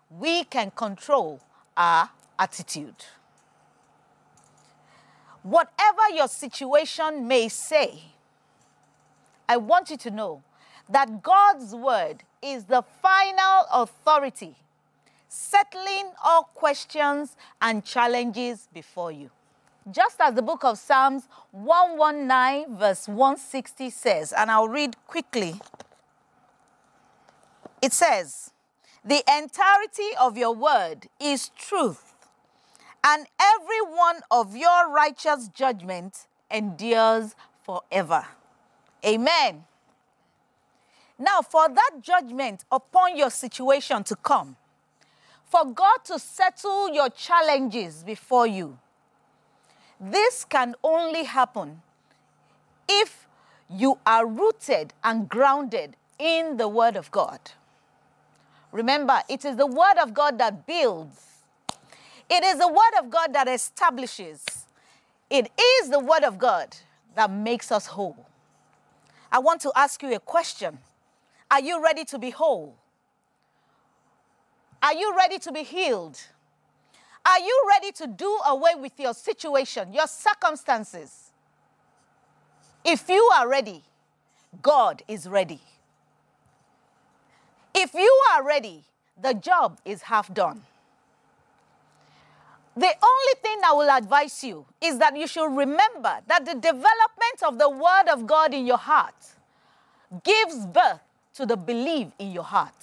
we 0.09 0.45
can 0.45 0.71
control 0.71 1.41
our 1.77 2.09
attitude. 2.39 3.05
Whatever 5.43 6.11
your 6.15 6.29
situation 6.29 7.27
may 7.27 7.49
say, 7.49 8.03
I 9.49 9.57
want 9.57 9.91
you 9.91 9.97
to 9.99 10.11
know 10.11 10.43
that 10.89 11.23
God's 11.23 11.75
word 11.75 12.23
is 12.43 12.65
the 12.65 12.83
final 13.03 13.65
authority, 13.73 14.57
settling 15.29 16.11
all 16.23 16.45
questions 16.55 17.37
and 17.61 17.85
challenges 17.85 18.69
before 18.73 19.13
you. 19.13 19.31
Just 19.91 20.21
as 20.21 20.35
the 20.35 20.43
book 20.43 20.65
of 20.65 20.79
Psalms 20.79 21.29
119, 21.53 22.77
verse 22.77 23.09
160 23.09 23.89
says, 23.91 24.33
and 24.33 24.51
I'll 24.51 24.69
read 24.69 24.97
quickly. 25.07 25.61
It 27.81 27.93
says, 27.93 28.51
The 29.05 29.23
entirety 29.29 30.11
of 30.21 30.37
your 30.37 30.55
word 30.55 31.09
is 31.19 31.51
truth, 31.51 32.08
and 33.05 33.27
every 33.41 33.81
one 33.97 34.21
of 34.31 34.57
your 34.57 34.91
righteous 34.91 35.49
judgment 35.49 36.27
endures 36.51 37.35
forever. 37.63 38.25
Amen. 39.05 39.65
Now, 41.19 41.43
for 41.43 41.69
that 41.69 41.91
judgment 42.01 42.65
upon 42.71 43.17
your 43.17 43.31
situation 43.31 44.05
to 44.05 44.17
come, 44.17 44.57
for 45.45 45.65
God 45.65 45.99
to 46.05 46.19
settle 46.19 46.93
your 46.93 47.11
challenges 47.11 48.05
before 48.05 48.47
you, 48.47 48.79
this 50.01 50.45
can 50.45 50.75
only 50.85 51.25
happen 51.25 51.83
if 52.89 53.27
you 53.69 53.99
are 54.07 54.27
rooted 54.27 54.95
and 55.03 55.29
grounded 55.29 55.97
in 56.19 56.57
the 56.57 56.69
Word 56.69 56.97
of 56.97 57.11
God. 57.11 57.41
Remember, 58.71 59.21
it 59.29 59.45
is 59.45 59.57
the 59.57 59.67
Word 59.67 59.99
of 60.01 60.15
God 60.15 60.39
that 60.39 60.67
builds, 60.67 61.38
it 62.31 62.45
is 62.45 62.59
the 62.59 62.69
Word 62.69 62.99
of 63.01 63.11
God 63.11 63.33
that 63.35 63.49
establishes, 63.49 64.45
it 65.31 65.51
is 65.61 65.91
the 65.91 66.01
Word 66.01 66.25
of 66.25 66.39
God 66.39 66.77
that 67.15 67.31
makes 67.31 67.73
us 67.73 67.87
whole. 67.87 68.27
I 69.31 69.39
want 69.39 69.61
to 69.63 69.73
ask 69.77 70.03
you 70.03 70.15
a 70.15 70.21
question 70.21 70.79
Are 71.51 71.61
you 71.61 71.83
ready 71.83 72.05
to 72.07 72.19
be 72.19 72.31
whole? 72.31 72.77
Are 74.83 74.95
you 74.95 75.15
ready 75.17 75.39
to 75.41 75.53
be 75.53 75.63
healed? 75.63 76.19
Are 77.27 77.41
you 77.41 77.67
ready 77.69 77.93
to 77.93 78.07
do 78.07 78.39
away 78.47 78.73
with 78.79 78.93
your 78.99 79.13
situation, 79.13 79.93
your 79.93 80.07
circumstances? 80.07 81.33
If 82.85 83.09
you 83.09 83.31
are 83.37 83.49
ready, 83.49 83.83
God 84.63 85.03
is 85.09 85.29
ready. 85.29 85.61
If 87.75 87.93
you 87.93 88.23
are 88.33 88.43
ready, 88.43 88.85
the 89.21 89.35
job 89.35 89.79
is 89.85 90.03
half 90.03 90.33
done. 90.33 90.63
The 92.79 92.87
only 92.87 93.35
thing 93.43 93.59
I 93.67 93.73
will 93.73 93.91
advise 93.91 94.45
you 94.45 94.65
is 94.81 95.01
that 95.01 95.17
you 95.17 95.27
should 95.27 95.49
remember 95.51 96.21
that 96.29 96.45
the 96.45 96.55
development 96.55 97.43
of 97.45 97.59
the 97.59 97.69
Word 97.69 98.09
of 98.09 98.25
God 98.25 98.55
in 98.55 98.65
your 98.65 98.79
heart 98.79 99.17
gives 100.23 100.65
birth 100.65 101.01
to 101.35 101.45
the 101.45 101.57
belief 101.57 102.07
in 102.21 102.31
your 102.31 102.45
heart. 102.45 102.77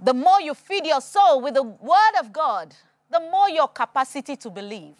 The 0.00 0.12
more 0.12 0.40
you 0.40 0.54
feed 0.54 0.86
your 0.86 1.00
soul 1.00 1.40
with 1.40 1.54
the 1.54 1.62
Word 1.62 2.18
of 2.18 2.32
God, 2.32 2.74
the 3.12 3.20
more 3.20 3.48
your 3.48 3.68
capacity 3.68 4.34
to 4.34 4.50
believe. 4.50 4.96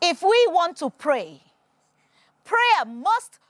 If 0.00 0.22
we 0.22 0.46
want 0.48 0.76
to 0.76 0.90
pray, 0.90 1.40
prayer 2.44 2.84
must 2.86 3.40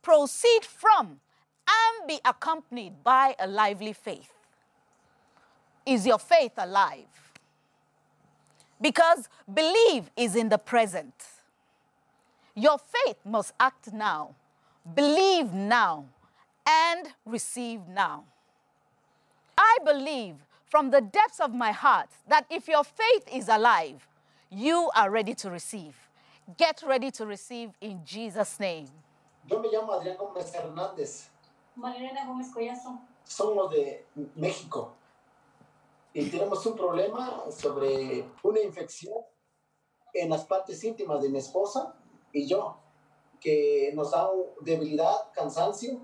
proceed 0.00 0.64
from 0.64 1.20
and 1.68 2.08
be 2.08 2.20
accompanied 2.24 3.04
by 3.04 3.36
a 3.38 3.46
lively 3.46 3.92
faith. 3.92 4.32
Is 5.86 6.06
your 6.06 6.18
faith 6.18 6.52
alive? 6.56 7.06
Because 8.80 9.28
believe 9.52 10.10
is 10.16 10.36
in 10.36 10.48
the 10.48 10.58
present. 10.58 11.14
Your 12.54 12.78
faith 12.78 13.16
must 13.24 13.52
act 13.58 13.92
now, 13.92 14.34
believe 14.94 15.52
now, 15.52 16.06
and 16.66 17.08
receive 17.26 17.80
now. 17.88 18.24
I 19.58 19.78
believe 19.84 20.36
from 20.66 20.90
the 20.90 21.00
depths 21.00 21.40
of 21.40 21.54
my 21.54 21.72
heart 21.72 22.08
that 22.28 22.46
if 22.50 22.68
your 22.68 22.84
faith 22.84 23.24
is 23.32 23.48
alive, 23.48 24.06
you 24.50 24.90
are 24.94 25.10
ready 25.10 25.34
to 25.34 25.50
receive. 25.50 25.94
Get 26.56 26.82
ready 26.86 27.10
to 27.12 27.26
receive 27.26 27.70
in 27.80 28.00
Jesus' 28.04 28.58
name. 28.60 28.88
Yo 29.50 29.60
me 29.60 29.68
llamo 29.68 29.98
Adrián 30.00 30.16
Gómez 30.16 30.52
Hernández. 30.54 31.28
Mariana 31.76 32.20
Gómez 32.26 32.52
Collazo. 32.52 32.98
Somos 33.26 33.70
de 33.70 34.04
México. 34.36 34.92
Y 36.16 36.30
tenemos 36.30 36.64
un 36.64 36.76
problema 36.76 37.42
sobre 37.50 38.24
una 38.44 38.60
infección 38.60 39.16
en 40.12 40.30
las 40.30 40.44
partes 40.44 40.82
íntimas 40.84 41.20
de 41.20 41.28
mi 41.28 41.38
esposa 41.38 41.96
y 42.32 42.46
yo, 42.46 42.76
que 43.40 43.90
nos 43.94 44.12
da 44.12 44.30
debilidad, 44.60 45.32
cansancio, 45.32 46.00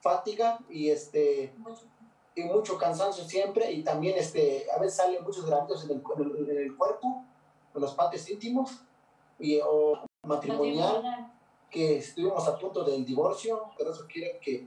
fatiga 0.00 0.58
y 0.70 0.88
este 0.88 1.54
y 2.34 2.44
mucho 2.44 2.78
cansancio 2.78 3.24
siempre 3.24 3.70
y 3.72 3.84
también 3.84 4.16
este 4.16 4.66
a 4.70 4.78
veces 4.78 4.96
salen 4.96 5.22
muchos 5.22 5.44
granitos 5.44 5.84
en 5.84 5.90
el, 5.90 6.50
en 6.50 6.56
el, 6.56 6.76
cuerpo, 6.76 7.24
en 7.74 7.80
los 7.80 7.94
partes 7.94 8.28
íntimos 8.30 8.82
y 9.38 9.60
o 9.60 10.00
matrimonial, 10.22 11.30
que 11.70 11.98
estuvimos 11.98 12.48
a 12.48 12.58
punto 12.58 12.84
del 12.84 13.04
divorcio, 13.04 13.70
pero 13.76 13.90
eso 13.90 14.06
quiere 14.10 14.38
que 14.40 14.66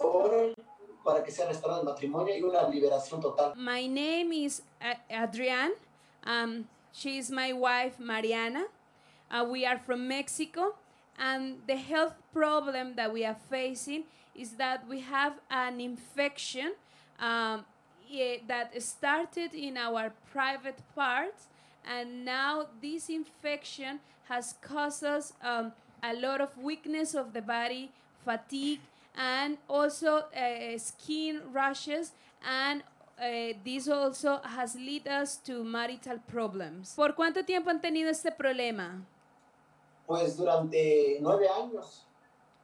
oren 0.00 0.54
para 1.04 1.22
que 1.22 1.30
sea 1.30 1.46
restaurado 1.46 1.80
el 1.80 1.86
matrimonio 1.86 2.36
y 2.36 2.42
una 2.42 2.68
liberación 2.68 3.20
total. 3.20 3.54
My 3.56 3.86
name 3.86 4.32
is 4.32 4.62
Adrián. 5.08 5.70
Um, 6.24 6.66
she 6.92 7.18
is 7.18 7.30
my 7.30 7.52
wife, 7.52 7.98
Mariana. 7.98 8.66
Uh, 9.30 9.44
we 9.48 9.64
are 9.64 9.78
from 9.78 10.08
Mexico. 10.08 10.74
And 11.18 11.58
the 11.66 11.76
health 11.76 12.14
problem 12.32 12.94
that 12.96 13.12
we 13.12 13.24
are 13.24 13.36
facing 13.50 14.04
is 14.34 14.52
that 14.52 14.88
we 14.88 15.00
have 15.00 15.34
an 15.50 15.80
infection 15.80 16.72
um, 17.18 17.64
that 18.48 18.82
started 18.82 19.54
in 19.54 19.76
our 19.76 20.12
private 20.32 20.78
parts. 20.94 21.46
And 21.86 22.24
now 22.24 22.66
this 22.80 23.08
infection 23.08 24.00
has 24.28 24.54
caused 24.62 25.04
us 25.04 25.32
um, 25.42 25.72
a 26.02 26.14
lot 26.14 26.40
of 26.40 26.56
weakness 26.56 27.14
of 27.14 27.32
the 27.32 27.42
body, 27.42 27.90
fatigue, 28.24 28.80
and 29.16 29.58
also 29.68 30.24
uh, 30.34 30.78
skin 30.78 31.40
rashes 31.52 32.12
and 32.42 32.82
uh, 33.20 33.52
this 33.64 33.88
also 33.88 34.40
has 34.42 34.74
led 34.76 35.06
us 35.06 35.36
to 35.36 35.62
marital 35.62 36.18
problems. 36.26 36.94
¿Por 36.96 37.14
cuánto 37.14 37.44
tiempo 37.44 37.70
han 37.70 37.80
tenido 37.80 38.08
este 38.10 38.30
problema? 38.32 39.02
Pues 40.06 40.36
durante 40.36 41.18
nueve 41.20 41.46
años. 41.48 42.04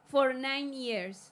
For 0.09 0.33
nine 0.33 0.73
years. 0.73 1.31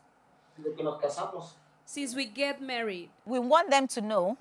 Desde 0.58 0.75
que 0.75 0.84
nos 0.84 1.01
casamos. 1.01 1.56
Since 1.86 2.15
we 2.15 2.25
get 2.25 2.62
married. 2.62 3.10
We 3.25 3.39
want 3.39 3.69
them 3.69 3.88
to 3.88 4.01
know. 4.01 4.38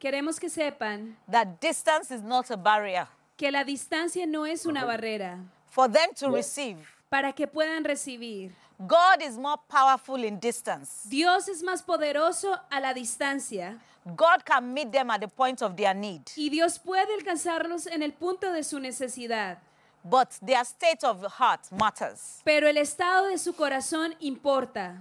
Queremos 0.00 0.38
que 0.38 0.48
sepan. 0.48 1.16
That 1.28 1.60
distance 1.60 2.10
is 2.10 2.22
not 2.22 2.50
a 2.50 2.56
barrier. 2.56 3.08
Que 3.36 3.50
la 3.50 3.64
distancia 3.64 4.26
no 4.26 4.44
es 4.44 4.66
una 4.66 4.84
barrera. 4.84 5.38
For 5.66 5.88
them 5.88 6.14
to 6.16 6.30
receive. 6.30 6.78
Para 7.10 7.32
que 7.32 7.46
puedan 7.46 7.84
recibir. 7.84 8.52
God 8.86 9.22
is 9.22 9.36
more 9.36 9.58
powerful 9.68 10.24
in 10.24 10.38
distance. 10.38 11.06
Dios 11.08 11.48
es 11.48 11.62
más 11.62 11.82
poderoso 11.82 12.58
a 12.70 12.80
la 12.80 12.94
distancia. 12.94 13.78
God 14.16 14.44
can 14.44 14.72
meet 14.72 14.90
them 14.90 15.10
at 15.10 15.20
the 15.20 15.28
point 15.28 15.60
of 15.60 15.76
their 15.76 15.92
need. 15.92 16.22
Y 16.36 16.48
Dios 16.48 16.78
puede 16.78 17.14
alcanzarlos 17.20 17.86
en 17.86 18.02
el 18.02 18.12
punto 18.12 18.50
de 18.52 18.62
su 18.62 18.78
necesidad. 18.78 19.58
But 20.02 20.30
their 20.40 20.64
state 20.64 21.04
of 21.04 21.22
heart 21.38 21.70
matters. 21.72 22.40
Pero 22.42 22.66
el 22.66 22.78
estado 22.78 23.28
de 23.28 23.36
su 23.36 23.52
corazón 23.52 24.14
importa. 24.20 24.96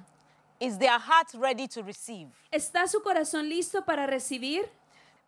Is 0.59 0.77
their 0.77 0.99
heart 0.99 1.33
ready 1.35 1.69
to 1.69 1.81
receive? 1.81 2.27
¿Está 2.51 2.85
su 2.85 2.99
corazón 3.01 3.47
listo 3.47 3.85
para 3.85 4.05
recibir? 4.05 4.67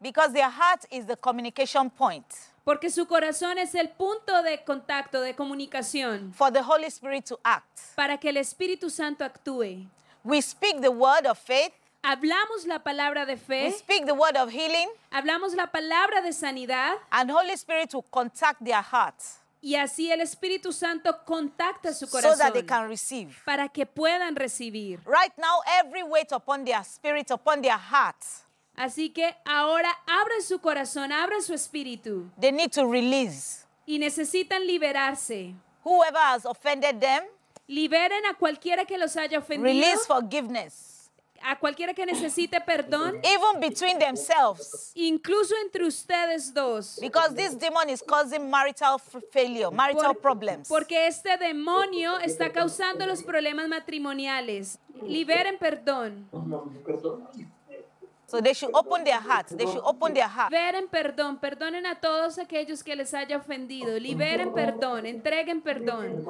Because 0.01 0.33
their 0.33 0.49
heart 0.49 0.85
is 0.91 1.05
the 1.05 1.15
communication 1.15 1.89
point. 1.89 2.25
Porque 2.63 2.89
su 2.89 3.07
corazón 3.07 3.57
es 3.57 3.73
el 3.75 3.89
punto 3.89 4.43
de 4.43 4.63
contacto, 4.63 5.21
de 5.21 5.35
comunicación, 5.35 6.33
for 6.33 6.51
the 6.51 6.61
Holy 6.61 6.85
Spirit 6.87 7.25
to 7.25 7.39
act. 7.43 7.79
para 7.95 8.17
que 8.17 8.29
el 8.29 8.37
Espíritu 8.37 8.89
Santo 8.89 9.25
actúe. 9.25 9.87
We 10.23 10.41
speak 10.41 10.81
the 10.81 10.89
word 10.89 11.25
of 11.25 11.39
faith, 11.39 11.73
Hablamos 12.03 12.65
la 12.65 12.79
palabra 12.79 13.25
de 13.25 13.33
we 13.33 13.39
fe, 13.39 13.71
speak 13.71 14.05
the 14.05 14.13
word 14.13 14.35
of 14.35 14.49
healing, 14.51 14.89
hablamos 15.11 15.53
la 15.55 15.67
palabra 15.67 16.21
de 16.23 16.33
sanidad 16.33 16.95
and 17.11 17.29
Holy 17.31 17.53
Spirit 17.53 17.93
will 17.93 18.05
contact 18.11 18.63
their 18.63 18.81
hearts 18.81 19.41
y 19.61 19.75
así 19.75 20.11
el 20.11 20.21
Espíritu 20.21 20.73
Santo 20.73 21.23
contacta 21.23 21.93
su 21.93 22.07
so 22.07 22.19
that 22.19 22.53
they 22.53 22.63
corazón 22.63 22.67
can 22.67 22.89
receive. 22.89 23.35
para 23.45 23.69
que 23.69 23.85
puedan 23.85 24.35
recibir. 24.35 24.99
Right 25.05 25.31
now, 25.37 25.61
every 25.79 26.01
weight 26.03 26.31
upon 26.31 26.65
their 26.65 26.83
spirit, 26.83 27.29
upon 27.29 27.61
their 27.61 27.77
hearts, 27.77 28.43
Así 28.81 29.11
que 29.11 29.35
ahora 29.45 29.89
abran 30.07 30.41
su 30.41 30.59
corazón, 30.59 31.11
abran 31.11 31.41
su 31.43 31.53
espíritu 31.53 32.29
they 32.39 32.51
need 32.51 32.71
to 32.71 32.83
release. 32.91 33.63
y 33.85 33.99
necesitan 33.99 34.65
liberarse. 34.65 35.53
Whoever 35.83 36.17
has 36.19 36.45
offended 36.45 36.99
them, 36.99 37.23
Liberen 37.67 38.25
a 38.25 38.33
cualquiera 38.33 38.83
que 38.85 38.97
los 38.97 39.15
haya 39.15 39.37
ofendido, 39.37 39.71
release 39.71 40.05
forgiveness. 40.07 41.09
a 41.43 41.57
cualquiera 41.59 41.93
que 41.93 42.05
necesite 42.05 42.59
perdón, 42.61 43.19
Even 43.23 43.59
between 43.59 43.99
themselves. 43.99 44.91
incluso 44.95 45.53
entre 45.63 45.85
ustedes 45.85 46.51
dos. 46.53 46.97
Because 46.99 47.35
this 47.35 47.55
demon 47.57 47.87
is 47.89 48.01
causing 48.01 48.49
marital 48.49 48.99
failure, 49.31 49.69
marital 49.71 50.13
Por- 50.15 50.21
problems. 50.21 50.67
Porque 50.67 51.05
este 51.07 51.37
demonio 51.37 52.17
está 52.19 52.51
causando 52.51 53.05
los 53.05 53.21
problemas 53.23 53.67
matrimoniales. 53.67 54.79
Liberen 55.03 55.57
perdón. 55.59 56.27
So 58.31 58.39
they 58.39 58.53
should 58.53 58.71
open 58.73 59.03
their 59.03 59.19
hearts. 59.19 59.53
They 59.53 59.65
should 59.65 59.83
open 59.83 60.13
their 60.13 60.29
heart. 60.29 60.53
Liberen 60.53 60.87
perdón. 60.87 61.37
Perdonen 61.37 61.85
a 61.85 61.95
todos 61.95 62.37
aquellos 62.37 62.81
que 62.81 62.95
les 62.95 63.13
haya 63.13 63.35
ofendido. 63.35 63.99
Liberen 63.99 64.53
perdón. 64.53 65.05
Entreguen 65.05 65.61
perdón. 65.61 66.23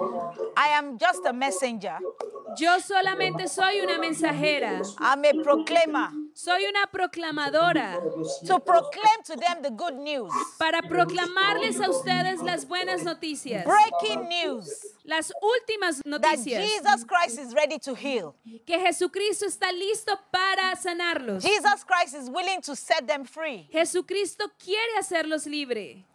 I 0.57 0.69
am 0.69 0.97
just 0.97 1.23
a 1.27 1.31
messenger. 1.31 1.99
Yo 2.57 2.79
solamente 2.79 3.47
soy 3.47 3.81
una 3.81 3.99
mensajera. 3.99 4.81
I'm 4.97 5.23
a 5.25 5.43
proclaimer 5.43 6.09
Soy 6.34 6.65
una 6.65 6.88
proclamadora 6.88 8.00
to 8.48 8.60
proclaim 8.60 9.24
to 9.26 9.36
them 9.36 9.62
the 9.62 9.70
good 9.70 9.96
news. 9.96 10.32
para 10.58 10.82
proclamarles 10.82 11.80
a 11.80 11.89
ustedes 11.89 12.41
las 12.41 12.65
buenas 12.65 13.04
noticias. 13.04 13.65
Breaking 13.65 14.28
news 14.30 14.70
Las 15.04 15.32
últimas 15.41 15.98
that 15.98 16.06
noticias. 16.06 16.63
Jesus 16.63 17.06
Christ 17.06 17.39
is 17.39 17.54
ready 17.54 17.80
to 17.80 17.96
heal. 17.96 18.36
Que 18.65 18.80
Jesucristo 18.80 19.46
está 19.46 19.72
listo 19.72 20.17
para 20.32 20.76
sanarlos. 20.76 21.44
Jesus 21.44 21.84
Christ 21.84 22.15
is 22.15 22.30
willing 22.30 22.62
to 22.62 22.76
set 22.76 23.08
them 23.08 23.26
free. 23.26 23.67
Jesucristo 23.72 24.46
quiere 24.58 24.98
hacerlos 25.00 25.46
libre. 25.48 26.06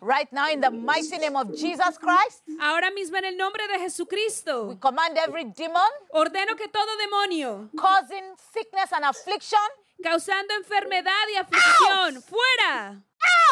Right 0.00 0.32
now, 0.32 0.48
in 0.48 0.60
the 0.60 0.70
mighty 0.70 1.18
name 1.18 1.36
of 1.36 1.56
Jesus 1.56 1.98
Christ, 1.98 2.42
Ahora 2.60 2.90
mismo 2.90 3.16
en 3.18 3.24
el 3.24 3.36
nombre 3.36 3.66
de 3.66 3.78
we 3.78 3.84
Jesucristo, 3.84 4.78
command 4.80 5.18
every 5.18 5.44
demon 5.44 5.90
ordeno 6.12 6.56
que 6.56 6.68
todo 6.68 6.86
demonio 6.98 7.68
causing 7.76 8.34
sickness 8.52 8.92
and 8.92 9.04
affliction 9.04 9.58
causando 10.02 10.54
enfermedad 10.54 11.28
y 11.32 11.36
aflicción, 11.36 12.22
fuera, 12.22 13.02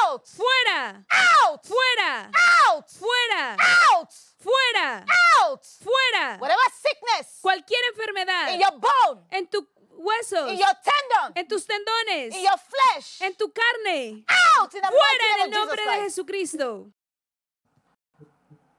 out, 0.05 0.25
fuera, 0.25 1.05
out, 1.11 1.65
fuera, 1.65 2.31
out, 2.69 2.89
fuera, 2.89 3.57
out, 3.93 4.13
fuera, 4.39 5.05
out. 5.41 5.65
fuera. 5.65 6.39
Whatever 6.39 6.61
sickness 6.81 7.39
Cualquier 7.43 7.79
in 7.89 7.95
enfermedad 7.95 8.61
your 8.61 8.81
bone, 8.81 9.25
en 9.31 9.47
tus 9.49 9.65
huesos, 9.97 10.51
in 10.51 10.59
your 10.59 10.75
tendon, 10.83 11.33
en 11.37 11.47
tus 11.49 11.67
tendones, 11.67 12.35
in 12.35 12.43
your 12.43 12.59
flesh, 12.59 13.21
en 13.23 13.35
tu 13.35 13.49
carne, 13.49 14.25
out 14.29 14.75
in 14.75 14.81
the 14.81 14.89
fuera 14.89 15.25
en 15.35 15.41
el 15.43 15.51
name 15.51 15.63
of 15.63 15.69
nombre 15.69 15.77
Jesus 15.77 16.17
de 16.17 16.25
Christ. 16.25 16.59
Jesucristo. 16.59 16.93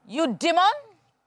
You 0.07 0.27
demon 0.27 0.71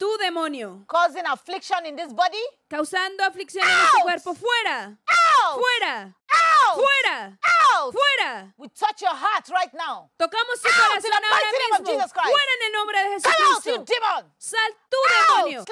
Tu 0.00 0.08
demonio, 0.16 0.82
causing 0.88 1.26
affliction 1.26 1.84
in 1.84 1.94
this 1.94 2.10
body, 2.14 2.40
causando 2.70 3.22
aflicción 3.22 3.62
en 3.62 3.68
este 3.84 3.96
Out. 3.98 4.02
cuerpo, 4.02 4.32
fuera, 4.34 4.96
out, 5.06 5.60
fuera, 5.60 6.16
out, 6.32 6.74
fuera, 6.80 7.38
out. 7.44 7.92
fuera. 7.92 8.54
We 8.56 8.68
touch 8.70 9.02
your 9.02 9.14
heart 9.14 9.50
right 9.50 9.68
now. 9.74 10.08
Tocamos 10.18 10.56
Out 10.56 10.64
in 10.64 10.72
corazón 10.72 11.12
ahora 11.12 11.52
mismo. 11.52 12.08
Fuera 12.08 12.52
en 12.56 12.62
el 12.66 12.72
nombre 12.72 12.96
de 12.98 13.14
out, 13.14 13.22
Jesucristo. 13.62 13.84
demon. 13.84 14.32
Sal 14.38 14.72
tu 14.88 14.96
Out. 14.96 15.36
demonio. 15.36 15.64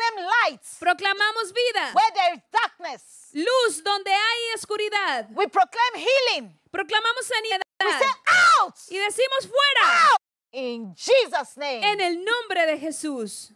Light 0.44 0.60
Proclamamos 0.78 1.50
vida, 1.54 1.92
where 1.94 2.10
there 2.12 2.34
is 2.34 2.40
darkness. 2.52 3.30
luz 3.32 3.82
donde 3.82 4.10
hay 4.12 4.54
oscuridad. 4.54 5.28
We 5.34 5.46
proclaim 5.48 5.94
healing. 5.96 6.52
Proclamamos 6.70 7.24
sanidad 7.24 7.62
We 7.82 7.92
say 7.92 8.12
out 8.60 8.74
y 8.90 8.98
decimos 8.98 9.46
fuera 9.48 10.16
in 10.52 10.94
Jesus' 10.94 11.56
name. 11.56 11.82
en 11.82 12.00
el 12.02 12.22
nombre 12.22 12.66
de 12.66 12.76
Jesús. 12.78 13.52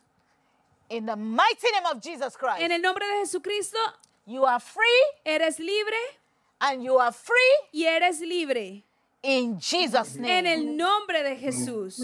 In 0.93 1.07
the 1.07 1.17
mighty 1.17 1.71
name 1.73 1.87
of 1.91 2.03
Jesus 2.03 2.37
Christ. 2.37 2.61
En 2.61 2.71
el 2.71 2.81
nombre 2.81 3.03
de 3.07 3.25
Jesucristo 3.25 3.79
You 4.27 4.45
are 4.45 4.61
free 4.61 5.05
eres 5.25 5.59
libre 5.59 5.97
and 6.61 6.85
you 6.85 6.99
are 6.99 7.13
free 7.13 7.57
y 7.73 7.85
eres 7.87 8.21
libre. 8.21 8.83
in 9.23 9.59
Jesus' 9.59 10.17
En 10.17 10.23
name. 10.23 10.47
el 10.47 10.77
nombre 10.77 11.23
de 11.23 11.37
Jesús. 11.37 11.99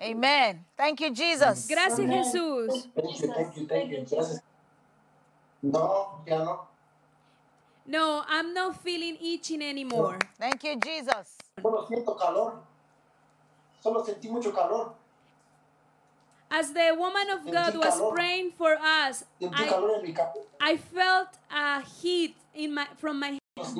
Amen. 0.00 0.64
Thank 0.76 1.00
you, 1.00 1.10
Jesus. 1.12 1.66
Gracias 1.66 1.98
Jesús. 1.98 2.88
Thank 2.94 3.20
you, 3.20 3.32
thank 3.34 3.56
you, 3.56 3.66
thank 3.66 3.90
you. 3.90 4.04
Gracias. 4.08 4.40
No, 5.60 6.22
ya 6.24 6.38
no. 6.38 6.68
No, 7.86 8.22
I'm 8.28 8.54
not 8.54 8.76
feeling 8.82 9.16
itching 9.20 9.62
anymore. 9.62 10.18
Thank 10.38 10.62
you, 10.62 10.76
Jesus. 10.78 11.36
Solo 11.60 11.86
siento 11.88 12.16
calor. 12.16 12.60
Solo 13.82 14.04
sentí 14.04 14.30
mucho 14.30 14.52
calor. 14.52 14.94
As 16.50 16.72
the 16.72 16.94
woman 16.96 17.28
of 17.30 17.44
God 17.44 17.76
was 17.76 18.00
praying 18.12 18.52
for 18.52 18.72
us, 18.80 19.24
I, 19.52 19.66
calor 19.66 19.96
en 19.96 20.02
mi 20.02 20.12
cabeza. 20.14 20.46
I 20.60 20.76
felt 20.78 21.28
a 21.50 21.82
heat 21.82 22.34
in 22.54 22.72
my 22.74 22.86
from 22.96 23.20
my 23.20 23.38
Nos. 23.56 23.74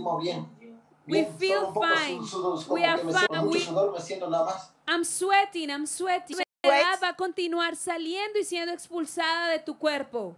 We 1.06 1.24
feel 1.24 1.60
solo 1.60 1.68
un 1.68 1.72
poco 1.74 1.86
fine. 1.96 2.20
su- 2.20 2.28
sudor, 2.28 2.64
como 2.64 2.74
We 2.74 2.84
are 2.84 2.98
fine. 2.98 3.48
We- 3.48 3.60
sudor, 3.60 3.92
me 3.92 4.00
siento 4.00 4.28
nada 4.28 4.44
más. 4.44 4.70
I'm 4.86 5.04
sweating, 5.04 5.70
I'm 5.70 5.86
sweating. 5.86 6.36
Va 6.66 7.08
a 7.08 7.14
continuar 7.16 7.74
saliendo 7.76 8.38
y 8.38 8.44
siendo 8.44 8.72
expulsada 8.72 9.48
de 9.52 9.60
tu 9.60 9.78
cuerpo. 9.78 10.36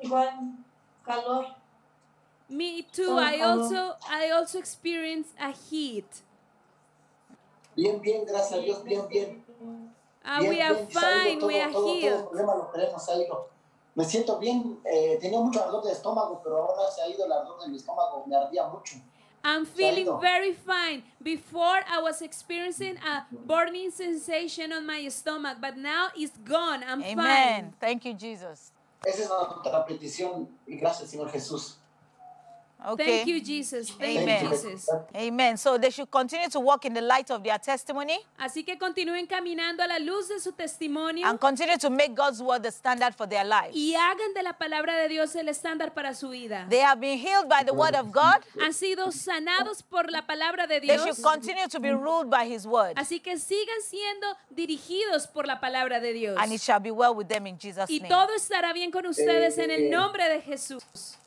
Igual, 0.00 0.64
calor. 1.04 1.46
Me 2.48 2.82
too. 2.90 3.04
Solo 3.04 3.20
I 3.20 3.38
calor. 3.38 3.60
also 3.62 3.96
I 4.08 4.30
also 4.30 4.58
experience 4.58 5.28
a 5.38 5.52
heat. 5.52 6.06
Bien, 7.76 8.00
bien, 8.00 8.24
gracias 8.24 8.52
a 8.58 8.62
Dios, 8.62 8.82
bien, 8.84 9.06
bien. 9.08 9.44
Bien, 10.38 10.50
we 10.50 10.62
are 10.62 10.74
bien, 10.74 10.86
fine. 10.88 11.38
todo, 11.40 11.46
We 11.48 11.60
are 11.62 11.72
todo, 11.72 11.82
todo 11.84 11.94
el 11.94 12.00
healed. 12.02 12.24
problema 12.28 12.54
lo 12.54 12.66
tenemos, 12.66 13.04
se 13.04 13.12
ha 13.12 13.16
ido. 13.16 13.48
Me 13.94 14.04
siento 14.04 14.38
bien, 14.38 14.78
eh, 14.84 15.18
tenía 15.20 15.40
mucho 15.40 15.62
ardor 15.64 15.82
de 15.84 15.92
estómago, 15.92 16.40
pero 16.42 16.58
ahora 16.58 16.90
se 16.90 17.02
ha 17.02 17.08
ido 17.08 17.24
el 17.24 17.32
ardor 17.32 17.60
de 17.60 17.68
mi 17.68 17.76
estómago, 17.78 18.24
me 18.26 18.36
ardía 18.36 18.66
mucho. 18.68 18.96
I'm 19.44 19.64
feeling 19.64 20.06
very 20.20 20.52
fine. 20.52 21.02
Before 21.22 21.80
I 21.88 22.00
was 22.02 22.20
experiencing 22.22 22.96
a 22.98 23.24
burning 23.46 23.90
sensation 23.90 24.72
on 24.72 24.84
my 24.84 25.08
stomach, 25.08 25.58
but 25.60 25.76
now 25.76 26.08
it's 26.16 26.36
gone. 26.44 26.82
I'm 26.84 27.02
Amen. 27.02 27.16
fine. 27.16 27.72
Thank 27.80 28.04
you, 28.04 28.14
Jesus. 28.14 28.72
Esa 29.04 29.22
es 29.22 29.28
nuestra 29.30 29.86
petición 29.86 30.48
y 30.66 30.76
gracias, 30.76 31.10
Señor 31.10 31.30
Jesús. 31.30 31.76
Okay. 32.80 33.24
Thank 33.24 33.28
you, 33.28 33.40
Jesus. 33.40 33.90
Thank 33.90 34.20
Amen. 34.20 34.44
you, 34.44 34.50
Jesus. 34.50 34.88
Amen. 35.14 35.56
So 35.56 35.78
they 35.78 35.90
should 35.90 36.08
continue 36.10 36.48
to 36.48 36.60
walk 36.60 36.84
in 36.84 36.94
the 36.94 37.00
light 37.00 37.28
of 37.30 37.42
their 37.42 37.58
testimony 37.58 38.16
Así 38.38 38.64
que 38.64 38.78
continúen 38.78 39.26
caminando 39.26 39.82
a 39.82 39.88
la 39.88 39.98
luz 39.98 40.28
de 40.28 40.38
su 40.38 40.52
testimonio 40.52 41.26
and 41.26 41.40
continue 41.40 41.76
to 41.76 41.90
make 41.90 42.14
God's 42.14 42.40
word 42.40 42.62
the 42.62 42.70
standard 42.70 43.16
for 43.16 43.26
their 43.26 43.44
lives. 43.44 43.74
y 43.74 43.94
hagan 43.96 44.32
de 44.32 44.44
la 44.44 44.52
palabra 44.52 44.94
de 44.96 45.08
Dios 45.08 45.34
el 45.34 45.48
estándar 45.48 45.92
para 45.92 46.14
su 46.14 46.28
vida. 46.28 46.66
They 46.70 46.80
have 46.80 47.00
been 47.00 47.18
healed 47.18 47.48
by 47.48 47.64
the 47.64 47.72
word 47.74 47.96
of 47.96 48.12
God. 48.12 48.44
Han 48.60 48.72
sido 48.72 49.10
sanados 49.10 49.82
por 49.82 50.08
la 50.10 50.22
palabra 50.22 50.68
de 50.68 50.78
They 50.80 50.96
Dios. 50.96 51.02
should 51.04 51.22
continue 51.22 51.66
to 51.66 51.80
be 51.80 51.90
ruled 51.90 52.30
by 52.30 52.44
his 52.46 52.64
word. 52.64 52.94
Así 52.96 53.20
que 53.20 53.38
sigan 53.38 53.82
siendo 53.82 54.36
dirigidos 54.50 55.26
por 55.26 55.46
la 55.48 55.58
palabra 55.58 55.98
de 56.00 56.12
Dios. 56.12 56.36
And 56.38 56.52
it 56.52 56.60
shall 56.60 56.80
be 56.80 56.92
well 56.92 57.12
with 57.14 57.26
them 57.26 57.48
in 57.48 57.58
Jesus' 57.58 57.90
Y 57.90 57.98
name. 57.98 58.08
todo 58.08 58.34
estará 58.36 58.72
bien 58.72 58.92
con 58.92 59.04
ustedes 59.06 59.58
en 59.58 59.72
el 59.72 59.90
nombre 59.90 60.28
de 60.28 60.40
Jesús. 60.42 61.18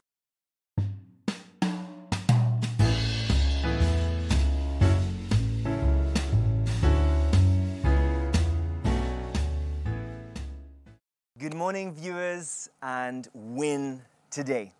Good 11.42 11.56
morning, 11.56 11.96
viewers, 11.96 12.70
and 12.84 13.28
win 13.34 14.04
today. 14.30 14.74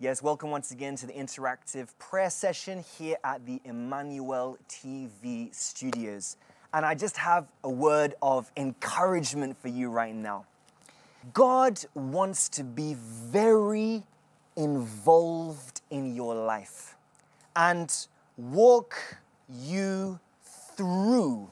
Yes, 0.00 0.22
welcome 0.22 0.50
once 0.50 0.70
again 0.70 0.96
to 0.96 1.06
the 1.06 1.12
interactive 1.12 1.88
prayer 1.98 2.30
session 2.30 2.82
here 2.96 3.18
at 3.22 3.44
the 3.44 3.60
Emmanuel 3.66 4.56
TV 4.70 5.54
studios. 5.54 6.38
And 6.72 6.86
I 6.86 6.94
just 6.94 7.18
have 7.18 7.46
a 7.62 7.68
word 7.68 8.14
of 8.22 8.50
encouragement 8.56 9.58
for 9.60 9.68
you 9.68 9.90
right 9.90 10.14
now. 10.14 10.46
God 11.34 11.78
wants 11.92 12.48
to 12.50 12.64
be 12.64 12.96
very 12.98 14.02
involved 14.56 15.82
in 15.90 16.16
your 16.16 16.34
life 16.34 16.96
and 17.54 17.94
walk 18.38 19.18
you 19.50 20.20
through 20.74 21.50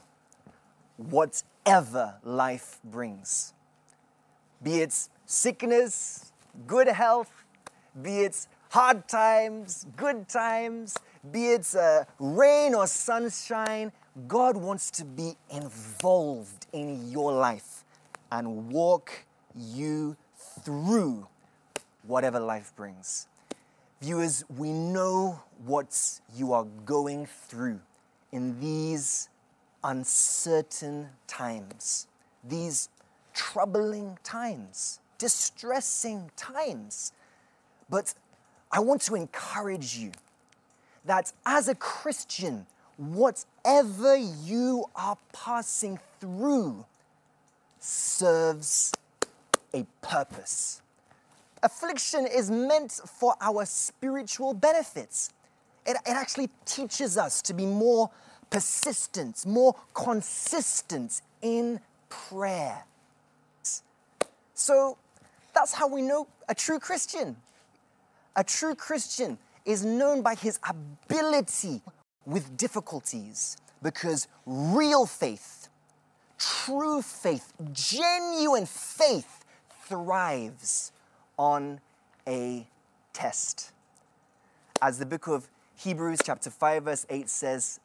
whatever 0.95 2.15
life 2.23 2.79
brings. 2.83 3.53
Be 4.61 4.81
it 4.81 5.09
sickness, 5.25 6.31
good 6.65 6.87
health, 6.87 7.45
be 8.01 8.21
it 8.21 8.47
hard 8.69 9.07
times, 9.07 9.85
good 9.95 10.27
times, 10.27 10.97
be 11.31 11.51
it 11.51 11.75
uh, 11.75 12.05
rain 12.19 12.73
or 12.73 12.87
sunshine, 12.87 13.91
God 14.27 14.57
wants 14.57 14.89
to 14.91 15.05
be 15.05 15.35
involved 15.49 16.65
in 16.73 17.11
your 17.11 17.31
life 17.31 17.83
and 18.31 18.69
walk 18.71 19.25
you 19.55 20.17
through 20.63 21.27
whatever 22.03 22.39
life 22.39 22.73
brings. 22.75 23.27
Viewers, 24.01 24.43
we 24.57 24.71
know 24.71 25.41
what 25.65 26.19
you 26.35 26.53
are 26.53 26.65
going 26.85 27.25
through 27.25 27.79
in 28.31 28.59
these 28.59 29.29
uncertain 29.83 31.09
times, 31.27 32.07
these 32.43 32.89
troubling 33.37 34.17
times, 34.23 34.99
distressing 35.17 36.29
times. 36.35 37.13
But 37.89 38.13
I 38.71 38.79
want 38.79 39.01
to 39.03 39.15
encourage 39.15 39.95
you 39.95 40.11
that 41.05 41.31
as 41.45 41.69
a 41.69 41.75
Christian, 41.75 42.65
whatever 42.97 44.17
you 44.17 44.85
are 44.95 45.17
passing 45.31 45.99
through 46.19 46.85
serves 47.79 48.91
a 49.73 49.85
purpose. 50.01 50.81
Affliction 51.63 52.27
is 52.27 52.51
meant 52.51 52.91
for 52.91 53.35
our 53.39 53.65
spiritual 53.65 54.53
benefits. 54.53 55.31
It, 55.85 55.95
it 56.05 56.11
actually 56.11 56.49
teaches 56.65 57.17
us 57.17 57.41
to 57.43 57.53
be 57.53 57.65
more 57.65 58.09
persistent, 58.49 59.45
more 59.45 59.75
consistent 59.93 61.21
in 61.41 61.79
prayer. 62.09 62.83
So 64.57 64.97
that's 65.53 65.71
how 65.71 65.87
we 65.87 66.01
know 66.01 66.27
a 66.49 66.55
true 66.55 66.79
Christian. 66.79 67.37
A 68.35 68.43
true 68.43 68.73
Christian 68.73 69.37
is 69.65 69.85
known 69.85 70.23
by 70.23 70.33
his 70.33 70.59
ability 70.67 71.81
with 72.25 72.57
difficulties 72.57 73.57
because 73.83 74.27
real 74.47 75.05
faith, 75.05 75.69
true 76.39 77.03
faith, 77.03 77.53
genuine 77.71 78.65
faith 78.65 79.45
thrives 79.87 80.91
on 81.37 81.79
a 82.27 82.65
test. 83.13 83.71
As 84.81 84.97
the 84.97 85.05
book 85.05 85.27
of 85.27 85.47
Hebrews, 85.75 86.19
chapter 86.25 86.49
5, 86.49 86.83
verse 86.83 87.05
8 87.11 87.29
says, 87.29 87.79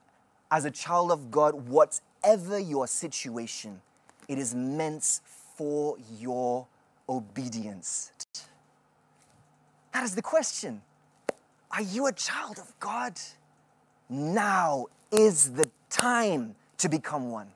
as 0.51 0.65
a 0.65 0.71
child 0.71 1.13
of 1.13 1.31
God, 1.31 1.69
whatever 1.69 2.59
your 2.59 2.87
situation, 2.87 3.83
it 4.27 4.39
is 4.39 4.55
meant 4.55 5.21
for 5.57 5.97
your 6.19 6.67
obedience. 7.09 8.13
That 9.93 10.05
is 10.05 10.15
the 10.15 10.23
question. 10.23 10.83
Are 11.71 11.83
you 11.83 12.07
a 12.07 12.13
child 12.13 12.59
of 12.59 12.73
God? 12.81 13.19
now 14.13 14.87
is 15.11 15.53
the 15.53 15.69
time 15.89 16.55
to 16.79 16.89
become 16.89 17.31
one. 17.31 17.49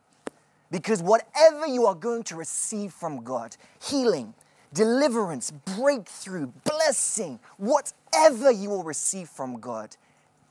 Because 0.70 1.02
whatever 1.02 1.66
you 1.66 1.86
are 1.86 1.94
going 1.94 2.24
to 2.24 2.36
receive 2.36 2.92
from 2.92 3.22
God, 3.22 3.56
healing, 3.82 4.34
deliverance, 4.72 5.52
breakthrough, 5.76 6.48
blessing, 6.64 7.38
whatever 7.56 8.50
you 8.50 8.70
will 8.70 8.82
receive 8.82 9.28
from 9.28 9.60
God, 9.60 9.96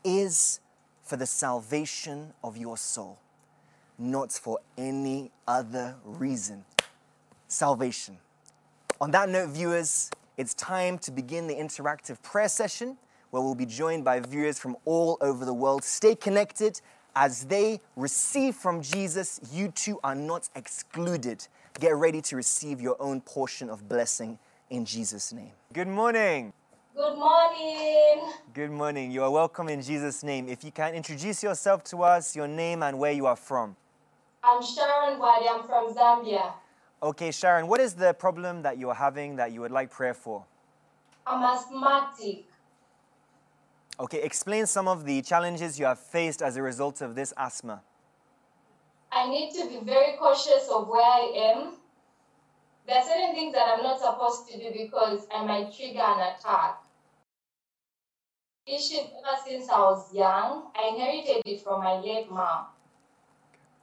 is 0.04 0.60
for 1.04 1.18
the 1.18 1.26
salvation 1.26 2.34
of 2.44 2.56
your 2.56 2.78
soul, 2.78 3.18
not 3.98 4.32
for 4.32 4.60
any 4.78 5.32
other 5.48 5.96
reason. 6.06 6.64
Salvation. 7.56 8.18
On 9.00 9.12
that 9.12 9.30
note, 9.30 9.50
viewers, 9.50 10.12
it's 10.36 10.54
time 10.54 10.98
to 11.00 11.12
begin 11.12 11.48
the 11.48 11.56
interactive 11.56 12.22
prayer 12.22 12.50
session 12.50 12.98
where 13.32 13.42
we'll 13.42 13.56
be 13.56 13.66
joined 13.66 14.04
by 14.04 14.20
viewers 14.20 14.60
from 14.60 14.76
all 14.84 15.18
over 15.22 15.46
the 15.46 15.54
world. 15.54 15.84
Stay 15.84 16.16
connected 16.16 16.82
as 17.16 17.46
they 17.46 17.80
receive 17.96 18.56
from 18.56 18.82
Jesus. 18.82 19.40
You 19.54 19.70
too 19.70 20.02
are 20.04 20.16
not 20.16 20.50
excluded. 20.56 21.48
Get 21.80 21.96
ready 21.96 22.22
to 22.24 22.36
receive 22.36 22.82
your 22.82 22.98
own 23.02 23.22
portion 23.22 23.70
of 23.70 23.88
blessing 23.88 24.38
in 24.70 24.84
Jesus' 24.84 25.32
name. 25.32 25.52
Good 25.72 25.88
morning. 25.88 26.52
Good 26.94 27.18
morning. 27.18 28.34
Good 28.54 28.72
morning. 28.72 29.12
You 29.12 29.24
are 29.24 29.32
welcome 29.32 29.70
in 29.70 29.82
Jesus' 29.82 30.24
name. 30.24 30.50
If 30.50 30.66
you 30.66 30.72
can 30.72 30.94
introduce 30.94 31.42
yourself 31.42 31.86
to 31.86 32.04
us, 32.04 32.36
your 32.36 32.50
name 32.50 32.84
and 32.84 33.00
where 33.00 33.14
you 33.14 33.26
are 33.26 33.36
from. 33.38 33.78
I'm 34.44 34.62
Sharon 34.62 35.20
Wadi. 35.20 35.48
I'm 35.50 35.64
from 35.64 35.94
Zambia. 35.94 36.54
Okay, 37.06 37.30
Sharon, 37.30 37.68
what 37.68 37.80
is 37.80 37.94
the 37.94 38.16
problem 38.16 38.64
that 38.64 38.80
you 38.80 38.90
are 38.90 38.96
having 38.96 39.36
that 39.36 39.52
you 39.52 39.62
would 39.62 39.70
like 39.70 39.92
prayer 39.92 40.16
for? 40.16 40.44
I'm 41.28 41.44
asthmatic. 41.44 42.46
Okay, 44.00 44.24
explain 44.24 44.66
some 44.66 44.88
of 44.88 45.06
the 45.06 45.22
challenges 45.22 45.78
you 45.80 45.86
have 45.86 46.00
faced 46.00 46.42
as 46.42 46.58
a 46.58 46.64
result 46.64 47.02
of 47.02 47.14
this 47.14 47.32
asthma. 47.38 47.84
I 49.12 49.30
need 49.30 49.54
to 49.54 49.70
be 49.70 49.86
very 49.86 50.18
cautious 50.18 50.68
of 50.74 50.88
where 50.88 51.04
I 51.04 51.54
am. 51.54 51.74
There 52.88 52.98
are 52.98 53.06
certain 53.06 53.36
things 53.36 53.54
that 53.54 53.78
I'm 53.78 53.84
not 53.84 54.00
supposed 54.00 54.50
to 54.50 54.58
do 54.58 54.76
because 54.76 55.28
I 55.32 55.46
might 55.46 55.76
trigger 55.78 56.02
an 56.02 56.34
attack. 56.34 56.82
Issues 58.66 59.06
ever 59.20 59.38
since 59.46 59.70
I 59.70 59.78
was 59.78 60.12
young, 60.12 60.72
I 60.76 60.88
inherited 60.88 61.44
it 61.46 61.62
from 61.62 61.84
my 61.84 61.98
late 62.00 62.32
mom. 62.32 62.66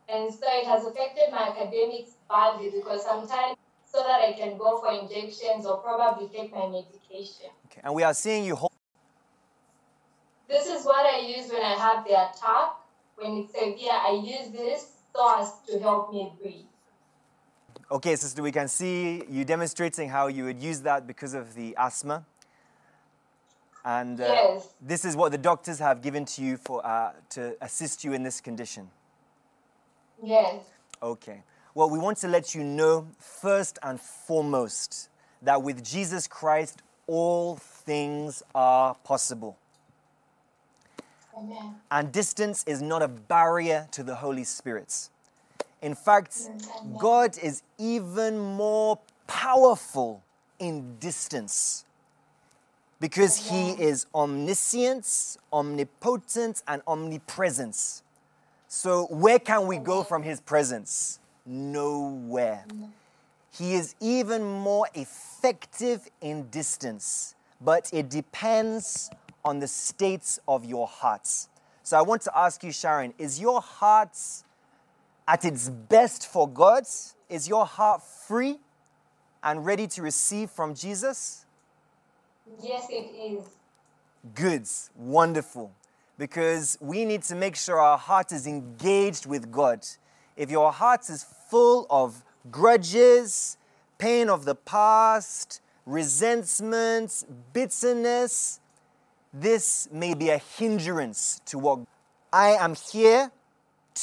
And 0.08 0.32
so 0.32 0.46
it 0.46 0.66
has 0.66 0.84
affected 0.84 1.30
my 1.30 1.48
academics 1.48 2.12
badly 2.28 2.70
because 2.70 3.04
sometimes 3.04 3.56
so 3.84 4.02
that 4.02 4.20
I 4.22 4.32
can 4.32 4.56
go 4.58 4.80
for 4.80 4.92
injections 4.92 5.66
or 5.66 5.78
probably 5.78 6.28
take 6.28 6.52
my 6.52 6.66
medication. 6.66 7.50
Okay, 7.66 7.80
and 7.84 7.94
we 7.94 8.02
are 8.02 8.14
seeing 8.14 8.44
you 8.44 8.56
hold 8.56 8.72
this 10.52 10.66
is 10.66 10.84
what 10.84 11.06
I 11.06 11.20
use 11.20 11.50
when 11.50 11.62
I 11.62 11.72
have 11.72 12.04
the 12.04 12.10
attack. 12.10 12.74
When 13.16 13.38
it's 13.38 13.52
severe, 13.52 13.92
I 13.92 14.22
use 14.22 14.52
this 14.52 14.86
so 15.14 15.40
as 15.40 15.52
to 15.68 15.78
help 15.80 16.12
me 16.12 16.30
breathe. 16.40 16.66
Okay, 17.90 18.16
sister, 18.16 18.42
we 18.42 18.52
can 18.52 18.68
see 18.68 19.22
you 19.30 19.46
demonstrating 19.46 20.10
how 20.10 20.26
you 20.26 20.44
would 20.44 20.62
use 20.62 20.80
that 20.80 21.06
because 21.06 21.32
of 21.32 21.54
the 21.54 21.74
asthma. 21.78 22.26
And 23.82 24.20
uh, 24.20 24.24
yes. 24.24 24.74
this 24.80 25.06
is 25.06 25.16
what 25.16 25.32
the 25.32 25.38
doctors 25.38 25.78
have 25.78 26.02
given 26.02 26.26
to 26.26 26.42
you 26.42 26.58
for, 26.58 26.84
uh, 26.86 27.12
to 27.30 27.56
assist 27.62 28.04
you 28.04 28.12
in 28.12 28.22
this 28.22 28.40
condition. 28.40 28.90
Yes. 30.22 30.64
Okay. 31.02 31.42
Well, 31.74 31.90
we 31.90 31.98
want 31.98 32.18
to 32.18 32.28
let 32.28 32.54
you 32.54 32.62
know 32.62 33.08
first 33.18 33.78
and 33.82 34.00
foremost 34.00 35.08
that 35.42 35.62
with 35.62 35.84
Jesus 35.84 36.26
Christ, 36.26 36.82
all 37.06 37.56
things 37.56 38.42
are 38.54 38.94
possible. 39.04 39.56
Amen. 41.36 41.74
And 41.90 42.12
distance 42.12 42.62
is 42.66 42.82
not 42.82 43.02
a 43.02 43.08
barrier 43.08 43.88
to 43.92 44.02
the 44.02 44.14
Holy 44.14 44.44
Spirit. 44.44 45.08
In 45.80 45.94
fact, 45.94 46.36
Amen. 46.46 46.96
God 46.98 47.38
is 47.42 47.62
even 47.78 48.38
more 48.38 48.98
powerful 49.26 50.22
in 50.58 50.96
distance 50.98 51.84
because 53.00 53.50
Amen. 53.50 53.76
He 53.76 53.82
is 53.82 54.06
omniscient, 54.14 55.38
omnipotent, 55.52 56.62
and 56.68 56.82
omnipresent. 56.86 58.02
So, 58.74 59.04
where 59.10 59.38
can 59.38 59.66
we 59.66 59.76
go 59.76 60.02
from 60.02 60.22
His 60.22 60.40
presence? 60.40 61.20
Nowhere. 61.44 62.64
He 63.50 63.74
is 63.74 63.94
even 64.00 64.42
more 64.42 64.88
effective 64.94 66.08
in 66.22 66.48
distance, 66.48 67.34
but 67.60 67.90
it 67.92 68.08
depends 68.08 69.10
on 69.44 69.58
the 69.58 69.68
states 69.68 70.40
of 70.48 70.64
your 70.64 70.86
hearts. 70.86 71.50
So 71.82 71.98
I 71.98 72.02
want 72.02 72.22
to 72.22 72.32
ask 72.34 72.64
you, 72.64 72.72
Sharon, 72.72 73.12
is 73.18 73.38
your 73.38 73.60
heart 73.60 74.16
at 75.28 75.44
its 75.44 75.68
best 75.68 76.28
for 76.28 76.48
God? 76.48 76.84
Is 77.28 77.46
your 77.46 77.66
heart 77.66 78.02
free 78.02 78.58
and 79.42 79.66
ready 79.66 79.86
to 79.88 80.00
receive 80.00 80.48
from 80.50 80.74
Jesus? 80.74 81.44
Yes, 82.62 82.86
it 82.88 83.12
is. 83.14 83.44
Good, 84.34 84.66
wonderful. 84.96 85.72
Because 86.22 86.78
we 86.80 87.04
need 87.04 87.24
to 87.24 87.34
make 87.34 87.56
sure 87.56 87.80
our 87.80 87.98
heart 87.98 88.30
is 88.30 88.46
engaged 88.46 89.26
with 89.26 89.50
God. 89.50 89.84
If 90.36 90.52
your 90.52 90.70
heart 90.70 91.10
is 91.10 91.26
full 91.50 91.84
of 91.90 92.22
grudges, 92.48 93.56
pain 93.98 94.30
of 94.30 94.44
the 94.44 94.54
past, 94.54 95.60
resentments, 95.84 97.26
bitterness, 97.52 98.60
this 99.34 99.88
may 99.90 100.14
be 100.14 100.28
a 100.28 100.38
hindrance 100.38 101.40
to 101.46 101.58
what 101.58 101.80
I 102.32 102.50
am 102.50 102.76
here 102.76 103.32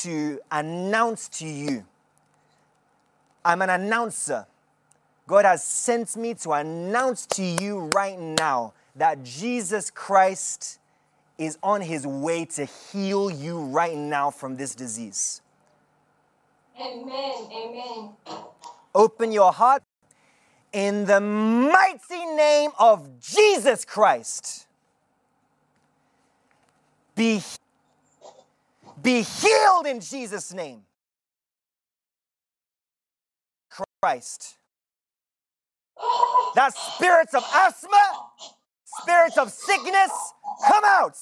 to 0.04 0.42
announce 0.52 1.30
to 1.40 1.48
you. 1.48 1.86
I'm 3.46 3.62
an 3.62 3.70
announcer. 3.70 4.46
God 5.26 5.46
has 5.46 5.64
sent 5.64 6.18
me 6.18 6.34
to 6.34 6.52
announce 6.52 7.26
to 7.28 7.44
you 7.44 7.90
right 7.96 8.20
now 8.20 8.74
that 8.98 9.24
Jesus 9.24 9.90
Christ 9.90 10.80
is 11.40 11.58
on 11.64 11.82
his 11.82 12.06
way 12.06 12.44
to 12.44 12.66
heal 12.66 13.32
you 13.32 13.62
right 13.62 13.96
now 13.96 14.30
from 14.30 14.58
this 14.58 14.76
disease. 14.76 15.42
Amen. 16.80 17.50
Amen. 17.52 18.10
Open 18.94 19.32
your 19.32 19.52
heart 19.52 19.82
in 20.74 21.06
the 21.06 21.20
mighty 21.22 22.26
name 22.36 22.72
of 22.78 23.20
Jesus 23.22 23.86
Christ. 23.86 24.68
Be, 27.16 27.42
be 29.02 29.22
healed 29.22 29.88
in 29.88 30.02
Jesus' 30.02 30.54
name. 30.54 30.82
Christ. 34.02 34.58
That 36.56 36.74
spirits 36.76 37.34
of 37.34 37.44
asthma, 37.54 38.30
spirits 39.02 39.38
of 39.38 39.52
sickness, 39.52 40.12
come 40.68 40.84
out. 40.86 41.16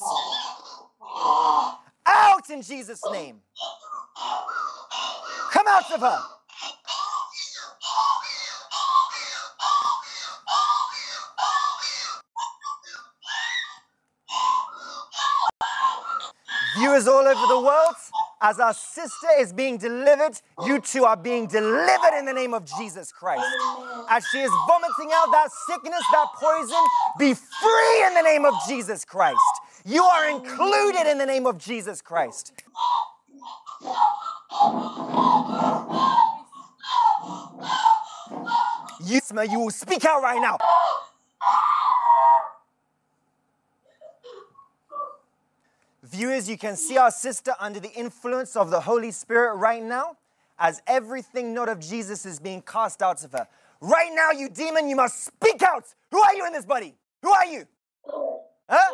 Out 2.05 2.49
in 2.49 2.61
Jesus' 2.61 3.01
name. 3.11 3.41
Come 5.51 5.67
out 5.67 5.91
of 5.91 5.99
her. 6.01 6.19
Viewers 16.77 17.07
all 17.07 17.27
over 17.27 17.47
the 17.47 17.59
world, 17.59 17.95
as 18.41 18.59
our 18.59 18.73
sister 18.73 19.27
is 19.39 19.51
being 19.51 19.77
delivered, 19.77 20.39
you 20.65 20.79
two 20.79 21.05
are 21.05 21.17
being 21.17 21.47
delivered 21.47 22.17
in 22.17 22.25
the 22.25 22.33
name 22.33 22.53
of 22.53 22.65
Jesus 22.77 23.11
Christ. 23.11 23.45
As 24.09 24.25
she 24.31 24.39
is 24.39 24.51
vomiting 24.67 25.09
out 25.13 25.31
that 25.31 25.49
sickness, 25.67 26.03
that 26.11 26.27
poison, 26.35 26.83
be 27.17 27.33
free 27.33 28.05
in 28.05 28.13
the 28.13 28.21
name 28.21 28.45
of 28.45 28.53
Jesus 28.67 29.05
Christ. 29.05 29.39
You 29.85 30.03
are 30.03 30.29
included 30.29 31.09
in 31.09 31.17
the 31.17 31.25
name 31.25 31.47
of 31.47 31.57
Jesus 31.57 32.01
Christ. 32.01 32.53
You, 39.03 39.21
you 39.49 39.59
will 39.59 39.69
speak 39.71 40.05
out 40.05 40.21
right 40.21 40.41
now. 40.41 40.57
Viewers, 46.09 46.49
you 46.49 46.57
can 46.57 46.77
see 46.77 46.97
our 46.97 47.11
sister 47.11 47.53
under 47.59 47.79
the 47.79 47.91
influence 47.91 48.55
of 48.55 48.69
the 48.69 48.79
Holy 48.79 49.11
Spirit 49.11 49.55
right 49.55 49.83
now 49.83 50.15
as 50.57 50.81
everything 50.87 51.53
not 51.53 51.67
of 51.67 51.79
Jesus 51.79 52.25
is 52.25 52.39
being 52.39 52.61
cast 52.61 53.01
out 53.01 53.23
of 53.25 53.33
her. 53.33 53.47
Right 53.81 54.11
now, 54.13 54.31
you 54.31 54.49
demon, 54.49 54.87
you 54.87 54.95
must 54.95 55.25
speak 55.25 55.61
out. 55.61 55.83
Who 56.11 56.19
are 56.19 56.33
you 56.33 56.45
in 56.47 56.53
this 56.53 56.65
body? 56.65 56.95
Who 57.21 57.29
are 57.29 57.45
you? 57.45 57.65
Huh? 58.69 58.91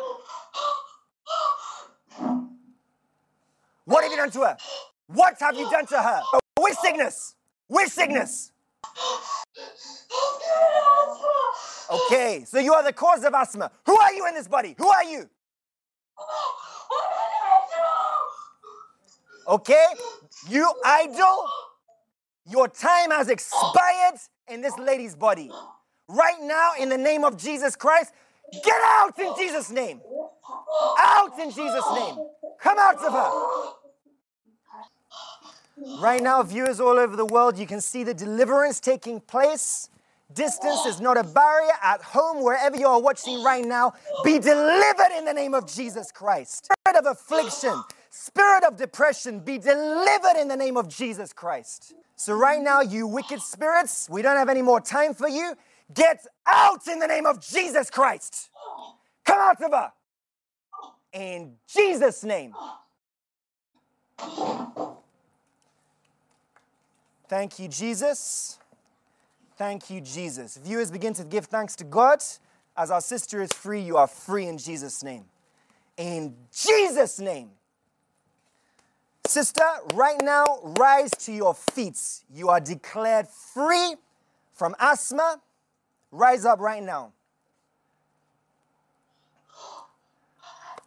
What 3.84 4.02
have 4.02 4.10
you 4.10 4.16
done 4.16 4.30
to 4.32 4.40
her? 4.40 4.56
What 5.06 5.36
have 5.38 5.56
you 5.56 5.70
done 5.70 5.86
to 5.86 6.02
her? 6.02 6.22
Which 6.58 6.74
sickness? 6.74 7.36
Which 7.68 7.90
sickness? 7.90 8.50
Okay, 11.90 12.44
so 12.46 12.58
you 12.58 12.72
are 12.72 12.82
the 12.82 12.92
cause 12.92 13.22
of 13.24 13.34
asthma. 13.34 13.70
Who 13.86 13.96
are 13.96 14.12
you 14.12 14.26
in 14.26 14.34
this 14.34 14.48
body? 14.48 14.74
Who 14.78 14.88
are 14.88 15.04
you? 15.04 15.28
Okay? 19.46 19.86
You 20.48 20.72
idol, 20.84 21.48
your 22.50 22.68
time 22.68 23.10
has 23.10 23.28
expired 23.28 24.14
in 24.48 24.60
this 24.60 24.76
lady's 24.78 25.14
body. 25.14 25.50
Right 26.08 26.40
now, 26.42 26.72
in 26.78 26.88
the 26.88 26.98
name 26.98 27.24
of 27.24 27.36
Jesus 27.36 27.76
Christ, 27.76 28.12
get 28.52 28.80
out 28.84 29.18
in 29.18 29.34
Jesus' 29.36 29.70
name. 29.70 30.00
Out 30.98 31.38
in 31.38 31.50
Jesus' 31.50 31.84
name. 31.94 32.16
Come 32.60 32.78
out 32.78 32.96
of 32.96 33.12
her. 33.12 33.30
Right 36.00 36.22
now, 36.22 36.42
viewers 36.42 36.80
all 36.80 36.98
over 36.98 37.16
the 37.16 37.26
world, 37.26 37.58
you 37.58 37.66
can 37.66 37.80
see 37.80 38.04
the 38.04 38.14
deliverance 38.14 38.80
taking 38.80 39.20
place. 39.20 39.88
Distance 40.34 40.84
is 40.86 41.00
not 41.00 41.16
a 41.16 41.22
barrier. 41.22 41.72
At 41.82 42.02
home, 42.02 42.42
wherever 42.42 42.76
you 42.76 42.86
are 42.86 43.00
watching 43.00 43.42
right 43.42 43.64
now, 43.64 43.94
be 44.24 44.38
delivered 44.38 45.16
in 45.16 45.24
the 45.24 45.32
name 45.32 45.54
of 45.54 45.72
Jesus 45.72 46.10
Christ. 46.10 46.68
Spirit 46.86 46.98
of 46.98 47.06
affliction, 47.06 47.82
spirit 48.10 48.64
of 48.64 48.76
depression, 48.76 49.40
be 49.40 49.58
delivered 49.58 50.40
in 50.40 50.48
the 50.48 50.56
name 50.56 50.76
of 50.76 50.88
Jesus 50.88 51.32
Christ. 51.32 51.94
So, 52.16 52.34
right 52.34 52.60
now, 52.60 52.80
you 52.80 53.06
wicked 53.06 53.40
spirits, 53.40 54.08
we 54.10 54.22
don't 54.22 54.36
have 54.36 54.48
any 54.48 54.62
more 54.62 54.80
time 54.80 55.14
for 55.14 55.28
you. 55.28 55.54
Get 55.92 56.26
out 56.46 56.86
in 56.88 56.98
the 56.98 57.06
name 57.06 57.26
of 57.26 57.40
Jesus 57.40 57.90
Christ. 57.90 58.50
Come 59.24 59.38
out 59.38 59.62
of 59.62 59.70
her. 59.70 59.92
In 61.12 61.54
Jesus' 61.66 62.24
name. 62.24 62.54
Thank 67.28 67.58
you, 67.58 67.68
Jesus. 67.68 68.58
Thank 69.56 69.88
you, 69.88 70.00
Jesus. 70.00 70.56
Viewers, 70.56 70.90
begin 70.90 71.12
to 71.14 71.24
give 71.24 71.46
thanks 71.46 71.76
to 71.76 71.84
God. 71.84 72.22
As 72.76 72.90
our 72.90 73.00
sister 73.00 73.40
is 73.40 73.52
free, 73.52 73.80
you 73.80 73.96
are 73.96 74.08
free 74.08 74.46
in 74.46 74.58
Jesus' 74.58 75.02
name. 75.04 75.24
In 75.96 76.34
Jesus' 76.52 77.20
name. 77.20 77.50
Sister, 79.26 79.64
right 79.94 80.20
now, 80.22 80.44
rise 80.78 81.10
to 81.20 81.32
your 81.32 81.54
feet. 81.54 81.98
You 82.34 82.48
are 82.48 82.60
declared 82.60 83.28
free 83.28 83.94
from 84.52 84.74
asthma. 84.80 85.40
Rise 86.10 86.44
up 86.44 86.58
right 86.58 86.82
now. 86.82 87.12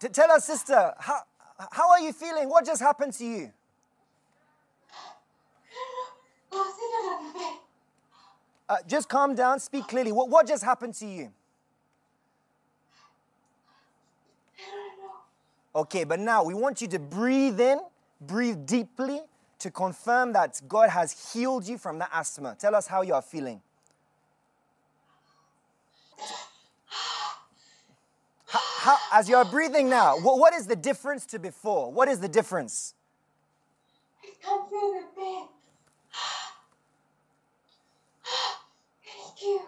To 0.01 0.09
tell 0.09 0.29
us, 0.31 0.45
sister, 0.45 0.93
how, 0.99 1.21
how 1.71 1.89
are 1.89 2.01
you 2.01 2.13
feeling? 2.13 2.49
What 2.49 2.65
just 2.65 2.81
happened 2.81 3.13
to 3.13 3.25
you? 3.25 3.51
Uh, 8.69 8.77
just 8.85 9.07
calm 9.07 9.33
down, 9.33 9.59
speak 9.59 9.87
clearly. 9.87 10.11
What, 10.11 10.29
what 10.29 10.47
just 10.47 10.63
happened 10.63 10.93
to 10.95 11.05
you? 11.05 11.31
Okay, 15.73 16.03
but 16.03 16.19
now 16.19 16.43
we 16.43 16.53
want 16.53 16.81
you 16.81 16.87
to 16.87 16.99
breathe 16.99 17.59
in, 17.59 17.79
breathe 18.19 18.65
deeply 18.65 19.21
to 19.59 19.71
confirm 19.71 20.33
that 20.33 20.59
God 20.67 20.89
has 20.89 21.31
healed 21.31 21.67
you 21.67 21.77
from 21.77 21.99
the 21.99 22.07
asthma. 22.11 22.55
Tell 22.59 22.75
us 22.75 22.87
how 22.87 23.03
you 23.03 23.13
are 23.13 23.21
feeling. 23.21 23.61
How, 28.47 28.59
how, 28.79 28.97
as 29.13 29.29
you 29.29 29.35
are 29.35 29.45
breathing 29.45 29.89
now, 29.89 30.17
what, 30.17 30.39
what 30.39 30.53
is 30.53 30.65
the 30.67 30.75
difference 30.75 31.25
to 31.27 31.39
before? 31.39 31.91
What 31.91 32.07
is 32.07 32.19
the 32.19 32.29
difference? 32.29 32.95
I 34.23 34.29
can't 34.43 34.69
feel 34.69 34.93
the 34.93 35.21
pain. 35.21 35.47
You. 39.41 39.61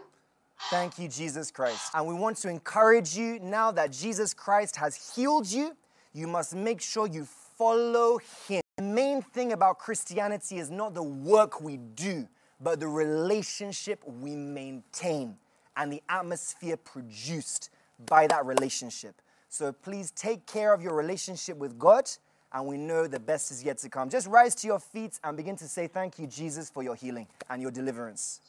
Thank 0.69 0.99
you, 0.99 1.07
Jesus 1.07 1.51
Christ. 1.51 1.91
And 1.93 2.05
we 2.05 2.13
want 2.13 2.37
to 2.37 2.49
encourage 2.49 3.15
you 3.15 3.39
now 3.39 3.71
that 3.71 3.91
Jesus 3.91 4.33
Christ 4.33 4.75
has 4.75 5.13
healed 5.15 5.49
you, 5.49 5.75
you 6.13 6.27
must 6.27 6.55
make 6.55 6.81
sure 6.81 7.07
you 7.07 7.25
follow 7.57 8.19
him. 8.47 8.61
The 8.77 8.83
main 8.83 9.21
thing 9.21 9.53
about 9.53 9.79
Christianity 9.79 10.57
is 10.57 10.69
not 10.69 10.93
the 10.93 11.03
work 11.03 11.61
we 11.61 11.77
do, 11.77 12.27
but 12.61 12.79
the 12.79 12.87
relationship 12.87 14.01
we 14.05 14.35
maintain 14.35 15.37
and 15.75 15.91
the 15.91 16.03
atmosphere 16.09 16.77
produced 16.77 17.69
by 18.05 18.27
that 18.27 18.45
relationship. 18.45 19.21
So 19.49 19.71
please 19.71 20.11
take 20.11 20.45
care 20.45 20.73
of 20.73 20.81
your 20.81 20.93
relationship 20.93 21.57
with 21.57 21.79
God, 21.79 22.09
and 22.53 22.67
we 22.67 22.77
know 22.77 23.07
the 23.07 23.19
best 23.19 23.51
is 23.51 23.63
yet 23.63 23.77
to 23.79 23.89
come. 23.89 24.09
Just 24.09 24.27
rise 24.27 24.55
to 24.55 24.67
your 24.67 24.79
feet 24.79 25.19
and 25.23 25.35
begin 25.35 25.55
to 25.57 25.67
say, 25.67 25.87
Thank 25.87 26.19
you, 26.19 26.27
Jesus, 26.27 26.69
for 26.69 26.83
your 26.83 26.95
healing 26.95 27.27
and 27.49 27.61
your 27.61 27.71
deliverance. 27.71 28.41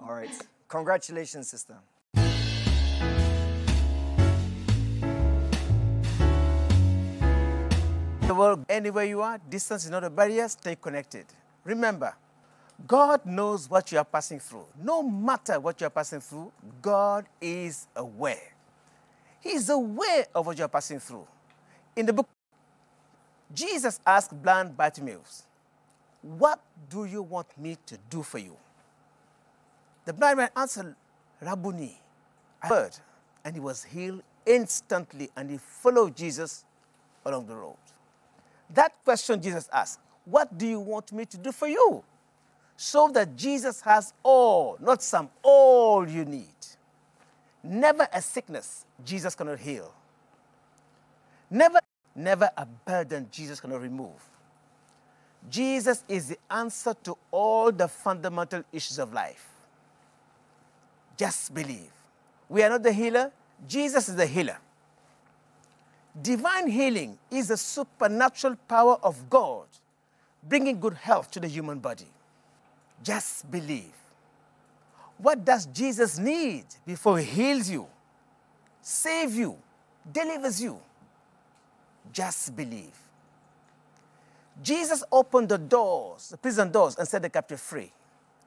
All 0.00 0.12
right. 0.12 0.30
Congratulations, 0.68 1.48
sister. 1.48 1.76
The 8.26 8.34
world, 8.34 8.66
anywhere 8.68 9.04
you 9.04 9.22
are, 9.22 9.38
distance 9.48 9.84
is 9.84 9.90
not 9.90 10.02
a 10.02 10.10
barrier, 10.10 10.48
stay 10.48 10.74
connected. 10.74 11.26
Remember, 11.64 12.12
God 12.86 13.24
knows 13.24 13.70
what 13.70 13.90
you 13.92 13.98
are 13.98 14.04
passing 14.04 14.40
through. 14.40 14.66
No 14.82 15.02
matter 15.02 15.60
what 15.60 15.80
you 15.80 15.86
are 15.86 15.90
passing 15.90 16.20
through, 16.20 16.52
God 16.82 17.26
is 17.40 17.86
aware. 17.94 18.52
He 19.40 19.50
is 19.50 19.70
aware 19.70 20.26
of 20.34 20.44
what 20.44 20.58
you 20.58 20.64
are 20.64 20.68
passing 20.68 20.98
through. 20.98 21.26
In 21.94 22.04
the 22.04 22.12
book, 22.12 22.28
Jesus 23.54 24.00
asked 24.04 24.32
blind 24.42 24.76
Bartimaeus, 24.76 25.44
What 26.20 26.60
do 26.90 27.04
you 27.04 27.22
want 27.22 27.46
me 27.56 27.78
to 27.86 27.96
do 28.10 28.22
for 28.24 28.38
you? 28.38 28.56
The 30.06 30.12
blind 30.12 30.38
man 30.38 30.48
answered, 30.56 30.94
Rabboni, 31.42 32.00
I 32.62 32.68
heard, 32.68 32.96
and 33.44 33.54
he 33.54 33.60
was 33.60 33.84
healed 33.84 34.22
instantly, 34.46 35.28
and 35.36 35.50
he 35.50 35.58
followed 35.58 36.16
Jesus 36.16 36.64
along 37.24 37.48
the 37.48 37.56
road. 37.56 37.76
That 38.70 38.92
question 39.04 39.42
Jesus 39.42 39.68
asked, 39.72 40.00
What 40.24 40.56
do 40.56 40.66
you 40.66 40.80
want 40.80 41.12
me 41.12 41.24
to 41.26 41.36
do 41.36 41.52
for 41.52 41.66
you? 41.68 42.02
So 42.76 43.08
that 43.14 43.36
Jesus 43.36 43.80
has 43.80 44.12
all, 44.22 44.78
not 44.80 45.02
some, 45.02 45.28
all 45.42 46.08
you 46.08 46.24
need. 46.24 46.54
Never 47.64 48.06
a 48.12 48.22
sickness 48.22 48.84
Jesus 49.04 49.34
cannot 49.34 49.58
heal. 49.58 49.92
Never, 51.50 51.80
never 52.14 52.48
a 52.56 52.66
burden 52.66 53.28
Jesus 53.32 53.60
cannot 53.60 53.80
remove. 53.80 54.22
Jesus 55.50 56.04
is 56.08 56.28
the 56.28 56.38
answer 56.50 56.94
to 57.04 57.16
all 57.30 57.72
the 57.72 57.88
fundamental 57.88 58.62
issues 58.72 58.98
of 58.98 59.12
life. 59.12 59.55
Just 61.16 61.54
believe. 61.54 61.90
We 62.48 62.62
are 62.62 62.70
not 62.70 62.82
the 62.82 62.92
healer, 62.92 63.32
Jesus 63.66 64.08
is 64.08 64.16
the 64.16 64.26
healer. 64.26 64.58
Divine 66.20 66.68
healing 66.68 67.18
is 67.30 67.48
the 67.48 67.56
supernatural 67.56 68.56
power 68.68 68.98
of 69.02 69.28
God 69.28 69.66
bringing 70.48 70.80
good 70.80 70.94
health 70.94 71.30
to 71.32 71.40
the 71.40 71.48
human 71.48 71.78
body. 71.78 72.06
Just 73.02 73.50
believe. 73.50 73.92
What 75.18 75.44
does 75.44 75.66
Jesus 75.66 76.18
need 76.18 76.64
before 76.86 77.18
he 77.18 77.24
heals 77.24 77.68
you, 77.70 77.86
save 78.82 79.34
you, 79.34 79.56
delivers 80.10 80.62
you? 80.62 80.78
Just 82.12 82.54
believe. 82.54 82.96
Jesus 84.62 85.02
opened 85.10 85.48
the 85.48 85.58
doors, 85.58 86.30
the 86.30 86.36
prison 86.36 86.70
doors, 86.70 86.96
and 86.96 87.06
set 87.06 87.22
the 87.22 87.30
captive 87.30 87.60
free, 87.60 87.92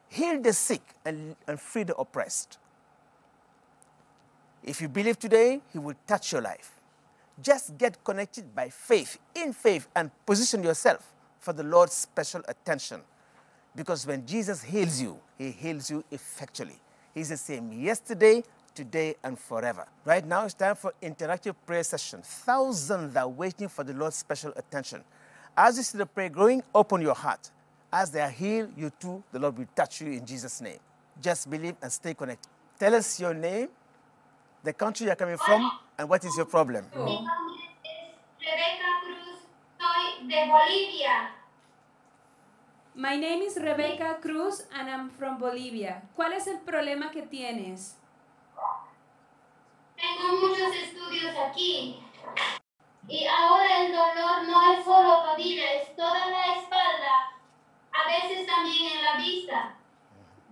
healed 0.08 0.42
the 0.42 0.52
sick, 0.52 0.82
and, 1.04 1.36
and 1.46 1.60
freed 1.60 1.88
the 1.88 1.96
oppressed. 1.96 2.58
If 4.64 4.80
you 4.80 4.88
believe 4.88 5.18
today, 5.18 5.60
He 5.72 5.78
will 5.78 5.96
touch 6.06 6.32
your 6.32 6.42
life. 6.42 6.80
Just 7.42 7.78
get 7.78 8.02
connected 8.04 8.54
by 8.54 8.68
faith, 8.68 9.18
in 9.34 9.52
faith, 9.52 9.88
and 9.96 10.10
position 10.26 10.62
yourself 10.62 11.12
for 11.38 11.52
the 11.52 11.62
Lord's 11.62 11.94
special 11.94 12.42
attention. 12.48 13.00
Because 13.74 14.06
when 14.06 14.26
Jesus 14.26 14.62
heals 14.62 15.00
you, 15.00 15.18
He 15.38 15.50
heals 15.50 15.90
you 15.90 16.04
effectually. 16.10 16.78
He's 17.14 17.30
the 17.30 17.36
same 17.36 17.72
yesterday, 17.72 18.42
today, 18.74 19.14
and 19.24 19.38
forever. 19.38 19.86
Right 20.04 20.26
now, 20.26 20.44
it's 20.44 20.54
time 20.54 20.76
for 20.76 20.92
interactive 21.02 21.54
prayer 21.66 21.82
session. 21.82 22.20
Thousands 22.22 23.16
are 23.16 23.28
waiting 23.28 23.68
for 23.68 23.84
the 23.84 23.94
Lord's 23.94 24.16
special 24.16 24.52
attention. 24.56 25.02
As 25.56 25.76
you 25.76 25.82
see 25.82 25.98
the 25.98 26.06
prayer 26.06 26.28
growing, 26.28 26.62
open 26.74 27.00
your 27.00 27.14
heart. 27.14 27.50
As 27.92 28.10
they 28.10 28.20
are 28.20 28.30
healed, 28.30 28.72
you 28.76 28.92
too, 29.00 29.22
the 29.32 29.38
Lord 29.38 29.58
will 29.58 29.66
touch 29.74 30.00
you 30.00 30.12
in 30.12 30.24
Jesus' 30.24 30.60
name. 30.60 30.78
Just 31.20 31.50
believe 31.50 31.74
and 31.82 31.90
stay 31.90 32.14
connected. 32.14 32.48
Tell 32.78 32.94
us 32.94 33.18
your 33.18 33.34
name, 33.34 33.68
the 34.62 34.72
country 34.72 35.06
you're 35.06 35.16
coming 35.16 35.38
from, 35.38 35.70
and 35.98 36.08
what 36.08 36.24
is 36.24 36.36
your 36.36 36.46
problem. 36.46 36.84
Mi 36.94 37.16
nombre 37.16 37.56
es 37.84 38.40
Rebeca 38.40 38.90
Cruz, 39.02 39.38
soy 39.78 40.28
de 40.28 40.46
Bolivia. 40.46 41.30
My 42.94 43.16
name 43.16 43.42
is 43.42 43.56
Rebecca 43.56 44.18
Cruz 44.20 44.64
and 44.74 44.90
I'm 44.90 45.10
from 45.10 45.38
Bolivia. 45.38 46.02
¿Cuál 46.16 46.32
es 46.34 46.46
el 46.46 46.58
problema 46.58 47.10
que 47.10 47.22
tienes? 47.22 47.94
Tengo 49.96 50.40
muchos 50.40 50.74
estudios 50.74 51.34
aquí. 51.48 52.02
Y 53.08 53.26
ahora 53.26 53.86
el 53.86 53.92
dolor 53.92 54.46
no 54.46 54.72
es 54.72 54.84
solo 54.84 55.24
rodilla, 55.26 55.72
es 55.74 55.96
toda 55.96 56.26
la 56.26 56.56
espalda. 56.56 57.32
A 57.92 58.06
veces 58.06 58.46
también 58.46 58.92
en 58.92 59.04
la 59.04 59.16
vista. 59.16 59.74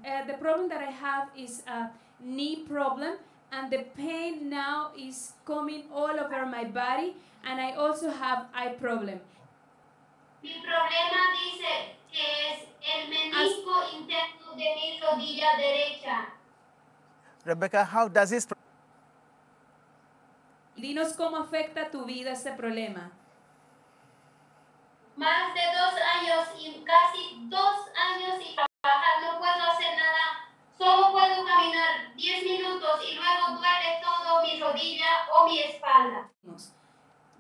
Uh, 0.05 0.27
the 0.27 0.35
problem 0.35 0.69
that 0.69 0.81
I 0.81 0.91
have 0.91 1.29
is 1.37 1.63
a 1.67 1.91
knee 2.21 2.65
problem, 2.67 3.19
and 3.53 3.71
the 3.71 3.85
pain 3.97 4.49
now 4.51 4.91
is 4.97 5.33
coming 5.45 5.85
all 5.93 6.11
over 6.11 6.47
my 6.47 6.65
body, 6.65 7.17
and 7.45 7.61
I 7.61 7.73
also 7.73 8.11
have 8.11 8.47
eye 8.55 8.75
problem. 8.81 9.21
Mi 10.43 10.55
problema 10.63 11.21
dice 11.35 11.97
que 12.13 12.23
es 12.23 12.69
el 12.81 13.09
menisco 13.09 13.73
interno 13.97 14.55
de 14.57 14.75
mi 14.77 15.01
rodilla 15.01 15.57
derecha. 15.57 16.27
Rebecca, 17.45 17.85
how 17.85 18.09
does 18.09 18.31
this? 18.31 18.47
Dinos 20.77 21.15
cómo 21.15 21.39
afecta 21.39 21.91
tu 21.91 22.05
vida 22.05 22.33
este 22.33 22.53
problema. 22.53 23.11
Más 25.17 25.53
de 25.55 25.61
dos 25.75 25.95
años 26.15 26.49
y 26.57 26.85
casi 26.85 27.49
dos 27.49 27.91
años 27.97 28.39
y 28.41 28.55
trabajar, 28.55 29.23
no 29.23 29.39
puedo 29.41 29.73
hacer 29.73 29.97
nada. 29.97 30.48
Solo 30.79 31.11
puedo 31.11 31.45
caminar 31.45 32.15
10 32.17 32.45
minutos 32.45 33.01
y 33.03 33.15
luego 33.17 33.59
duele 33.59 34.01
todo 34.01 34.43
mi 34.43 34.61
rodilla 34.61 35.27
o 35.35 35.49
mi 35.49 35.59
espalda. 35.61 36.31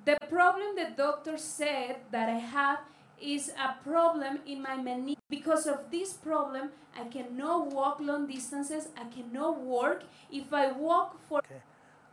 The 0.04 0.16
problem 0.28 0.74
the 0.74 0.90
doctor 0.96 1.38
said 1.38 1.96
that 2.10 2.28
I 2.28 2.38
have 2.38 2.80
is 3.20 3.52
a 3.56 3.76
problem 3.84 4.40
in 4.44 4.60
my 4.60 4.76
meniscus. 4.76 5.22
Because 5.30 5.66
of 5.66 5.90
this 5.90 6.14
problem, 6.14 6.70
I 6.96 7.04
cannot 7.04 7.72
walk 7.72 8.00
long 8.00 8.26
distances. 8.26 8.88
I 8.96 9.04
cannot 9.04 9.60
work. 9.60 10.04
If 10.32 10.52
I 10.52 10.72
walk 10.72 11.18
for 11.28 11.40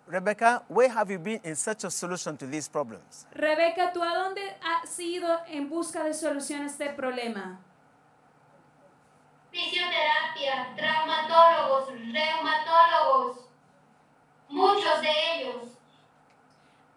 Rebecca, 0.08 0.62
where 0.68 0.90
have 0.90 1.10
you 1.10 1.18
been 1.18 1.40
in 1.44 1.56
search 1.56 1.86
of 1.86 1.94
solution 1.94 2.38
to 2.38 2.46
these 2.46 2.68
problems? 2.68 3.26
Rebeca, 3.34 3.92
¿tú 3.94 4.04
a 4.04 4.14
dónde 4.14 4.42
has 4.62 5.00
ido 5.00 5.40
en 5.48 5.70
busca 5.70 6.04
de 6.04 6.14
solución 6.14 6.62
a 6.62 6.66
este 6.68 6.90
problema? 6.94 7.58
Fisioterapia, 9.56 10.76
traumatólogos, 10.76 11.88
reumatólogos, 11.88 13.38
muchos 14.50 15.02
de 15.02 15.08
ellos. 15.34 15.70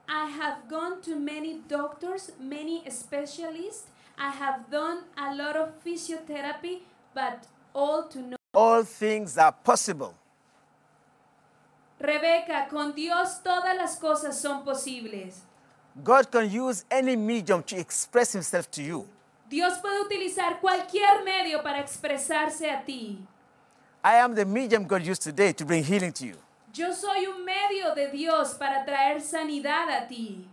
I 0.09 0.25
have 0.25 0.69
gone 0.69 1.01
to 1.03 1.15
many 1.15 1.61
doctors, 1.69 2.33
many 2.41 2.83
specialists. 2.91 3.85
I 4.19 4.31
have 4.31 4.69
done 4.73 5.05
a 5.17 5.33
lot 5.37 5.55
of 5.55 5.69
physiotherapy, 5.85 6.81
but 7.15 7.47
all 7.73 8.09
to 8.09 8.19
no. 8.19 8.37
All 8.53 8.83
things 8.83 9.39
are 9.39 9.53
possible. 9.53 10.15
Rebeca, 12.01 12.69
con 12.69 12.93
Dios 12.93 13.41
todas 13.45 13.77
las 13.77 14.01
cosas 14.01 14.35
son 14.35 14.65
posibles. 14.65 15.43
God 16.03 16.29
can 16.29 16.51
use 16.51 16.85
any 16.91 17.15
medium 17.15 17.63
to 17.63 17.77
express 17.77 18.33
himself 18.33 18.69
to 18.73 18.83
you. 18.83 19.07
Dios 19.49 19.79
puede 19.79 20.03
utilizar 20.03 20.61
cualquier 20.61 21.25
medio 21.25 21.63
para 21.63 21.81
expresarse 21.81 22.71
a 22.71 22.85
ti. 22.85 23.19
I 24.05 24.17
am 24.21 24.35
the 24.35 24.45
medium 24.45 24.87
God 24.87 25.03
used 25.03 25.23
today 25.23 25.53
to 25.55 25.65
bring 25.65 25.83
healing 25.83 26.13
to 26.13 26.27
you. 26.27 26.37
Yo 26.75 26.93
soy 26.93 27.27
un 27.27 27.45
medio 27.45 27.95
de 27.95 28.11
Dios 28.11 28.55
para 28.55 28.85
traer 28.85 29.21
sanidad 29.21 29.89
a 29.89 30.07
ti. 30.07 30.47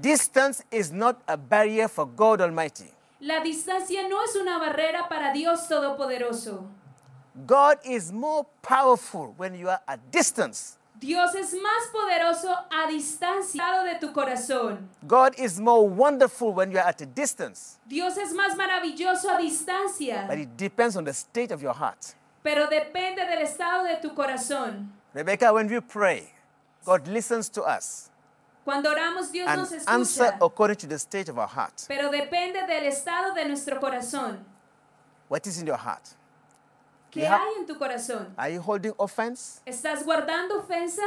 Distance 0.00 0.64
is 0.70 0.90
not 0.90 1.20
a 1.28 1.36
barrier 1.36 1.88
for 1.88 2.06
God 2.06 2.40
Almighty. 2.40 2.92
La 3.20 3.40
distancia 3.40 4.08
no 4.08 4.22
es 4.24 4.34
una 4.36 4.58
barrera 4.58 5.08
para 5.08 5.32
Dios 5.32 5.68
Todopoderoso. 5.68 6.66
God 7.46 7.78
is 7.84 8.10
more 8.10 8.46
powerful 8.62 9.34
when 9.36 9.54
you 9.54 9.68
are 9.68 9.80
at 9.86 10.00
distance. 10.10 10.78
Dios 11.00 11.34
es 11.34 11.52
más 11.54 11.88
poderoso 11.92 12.48
a 12.70 12.86
distancia 12.88 13.82
de 13.84 13.98
tu 13.98 14.12
corazón. 14.12 14.88
God 15.06 15.34
is 15.38 15.60
more 15.60 15.86
wonderful 15.88 16.52
when 16.52 16.70
you 16.70 16.78
are 16.78 16.88
at 16.88 17.00
a 17.02 17.06
distance. 17.06 17.78
Dios 17.86 18.16
es 18.16 18.32
más 18.32 18.56
maravilloso 18.56 19.30
a 19.30 19.38
distancia. 19.38 20.26
But 20.28 20.38
it 20.38 20.56
depends 20.56 20.96
on 20.96 21.04
the 21.04 21.12
state 21.12 21.52
of 21.52 21.62
your 21.62 21.74
heart. 21.74 22.14
Pero 22.42 22.66
depende 22.68 23.26
del 23.26 23.42
estado 23.42 23.84
de 23.84 23.96
tu 23.96 24.14
corazón. 24.14 24.92
Rebecca, 25.12 25.52
when 25.52 25.68
we 25.68 25.80
pray, 25.80 26.32
God 26.84 27.06
listens 27.08 27.48
to 27.50 27.62
us 27.62 28.10
Cuando 28.66 28.90
oramos, 28.90 29.30
Dios 29.30 29.48
and 29.48 29.60
nos 29.60 29.86
answer 29.86 30.34
according 30.42 30.76
to 30.78 30.88
the 30.88 30.98
state 30.98 31.28
of 31.28 31.38
our 31.38 31.46
heart. 31.46 31.84
Pero 31.86 32.10
depende 32.10 32.66
del 32.66 32.86
estado 32.86 33.32
de 33.32 33.44
nuestro 33.44 33.78
corazón. 33.78 34.44
What 35.28 35.46
is 35.46 35.60
in 35.60 35.68
your 35.68 35.76
heart? 35.76 36.02
¿Qué 37.16 37.22
You 37.22 37.26
have- 37.32 37.40
hay 37.40 37.60
en 37.60 37.66
tu 37.66 37.76
corazón? 37.78 38.34
Are 38.36 38.52
you 38.52 38.60
holding 38.60 38.92
offense, 38.98 39.60
¿Estás 39.66 40.04
guardando 40.04 40.58
ofensa? 40.58 41.02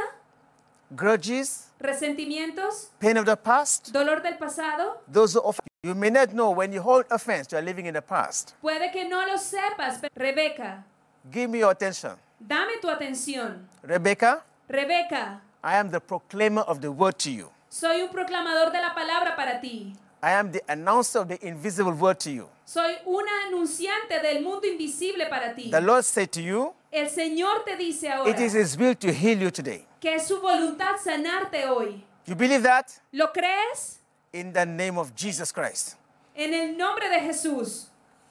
grudges, 0.90 1.70
¿Resentimientos? 1.78 2.90
pain 2.98 3.16
of 3.16 3.24
the 3.24 3.36
past? 3.36 3.90
¿Dolor 3.92 4.22
del 4.22 4.36
pasado? 4.38 5.00
Those 5.10 5.34
who 5.34 5.40
offend 5.48 5.68
you 5.82 5.94
may 5.94 6.10
not 6.10 6.30
know 6.32 6.50
when 6.50 6.72
you 6.72 6.82
hold 6.82 7.06
offense, 7.10 7.48
you 7.52 7.58
are 7.58 7.62
living 7.64 7.86
in 7.86 7.94
the 7.94 8.02
past. 8.02 8.54
Puede 8.60 8.90
que 8.92 9.08
no 9.08 9.24
lo 9.26 9.38
sepas, 9.38 9.98
pero 10.00 10.10
Rebeca, 10.14 10.84
Give 11.30 11.48
me 11.48 11.60
your 11.60 11.70
attention. 11.70 12.16
dame 12.40 12.78
tu 12.80 12.88
atención. 12.88 13.66
Rebecca, 13.82 14.42
Rebeca, 14.68 15.40
I 15.62 15.76
am 15.76 15.90
the 15.90 16.00
proclaimer 16.00 16.62
of 16.62 16.80
the 16.80 16.90
word 16.90 17.18
to 17.18 17.30
you. 17.30 17.50
soy 17.68 18.02
un 18.02 18.08
proclamador 18.08 18.72
de 18.72 18.80
la 18.80 18.94
palabra 18.94 19.36
para 19.36 19.60
ti. 19.60 19.94
I 20.22 20.32
am 20.32 20.52
the 20.52 20.62
announcer 20.68 21.20
of 21.20 21.28
the 21.28 21.38
invisible 21.46 21.92
word 21.92 22.20
to 22.20 22.30
you. 22.30 22.48
Soy 22.66 22.96
una 23.06 23.30
anunciante 23.48 24.20
del 24.22 24.42
mundo 24.42 24.66
invisible 24.66 25.26
para 25.30 25.54
ti. 25.54 25.70
The 25.70 25.80
Lord 25.80 26.04
said 26.04 26.30
to 26.32 26.42
you, 26.42 26.74
El 26.92 27.06
Señor 27.08 27.64
te 27.64 27.76
dice 27.76 28.10
ahora 28.10 28.28
It 28.30 28.38
is 28.40 28.52
His 28.52 28.76
will 28.76 28.94
to 28.96 29.12
heal 29.12 29.38
you 29.38 29.50
today. 29.50 29.86
que 30.00 30.14
es 30.14 30.26
su 30.26 30.40
voluntad 30.40 30.96
sanarte 31.02 31.66
hoy. 31.68 32.04
You 32.26 32.34
believe 32.34 32.62
that? 32.64 32.92
¿Lo 33.12 33.28
crees? 33.32 33.98
In 34.32 34.52
the 34.52 34.66
name 34.66 34.98
of 34.98 35.14
Jesus 35.16 35.52
Christ. 35.52 35.96
En 36.36 36.52
el 36.52 36.76
nombre 36.76 37.08
de 37.08 37.20
Jesús. 37.20 37.86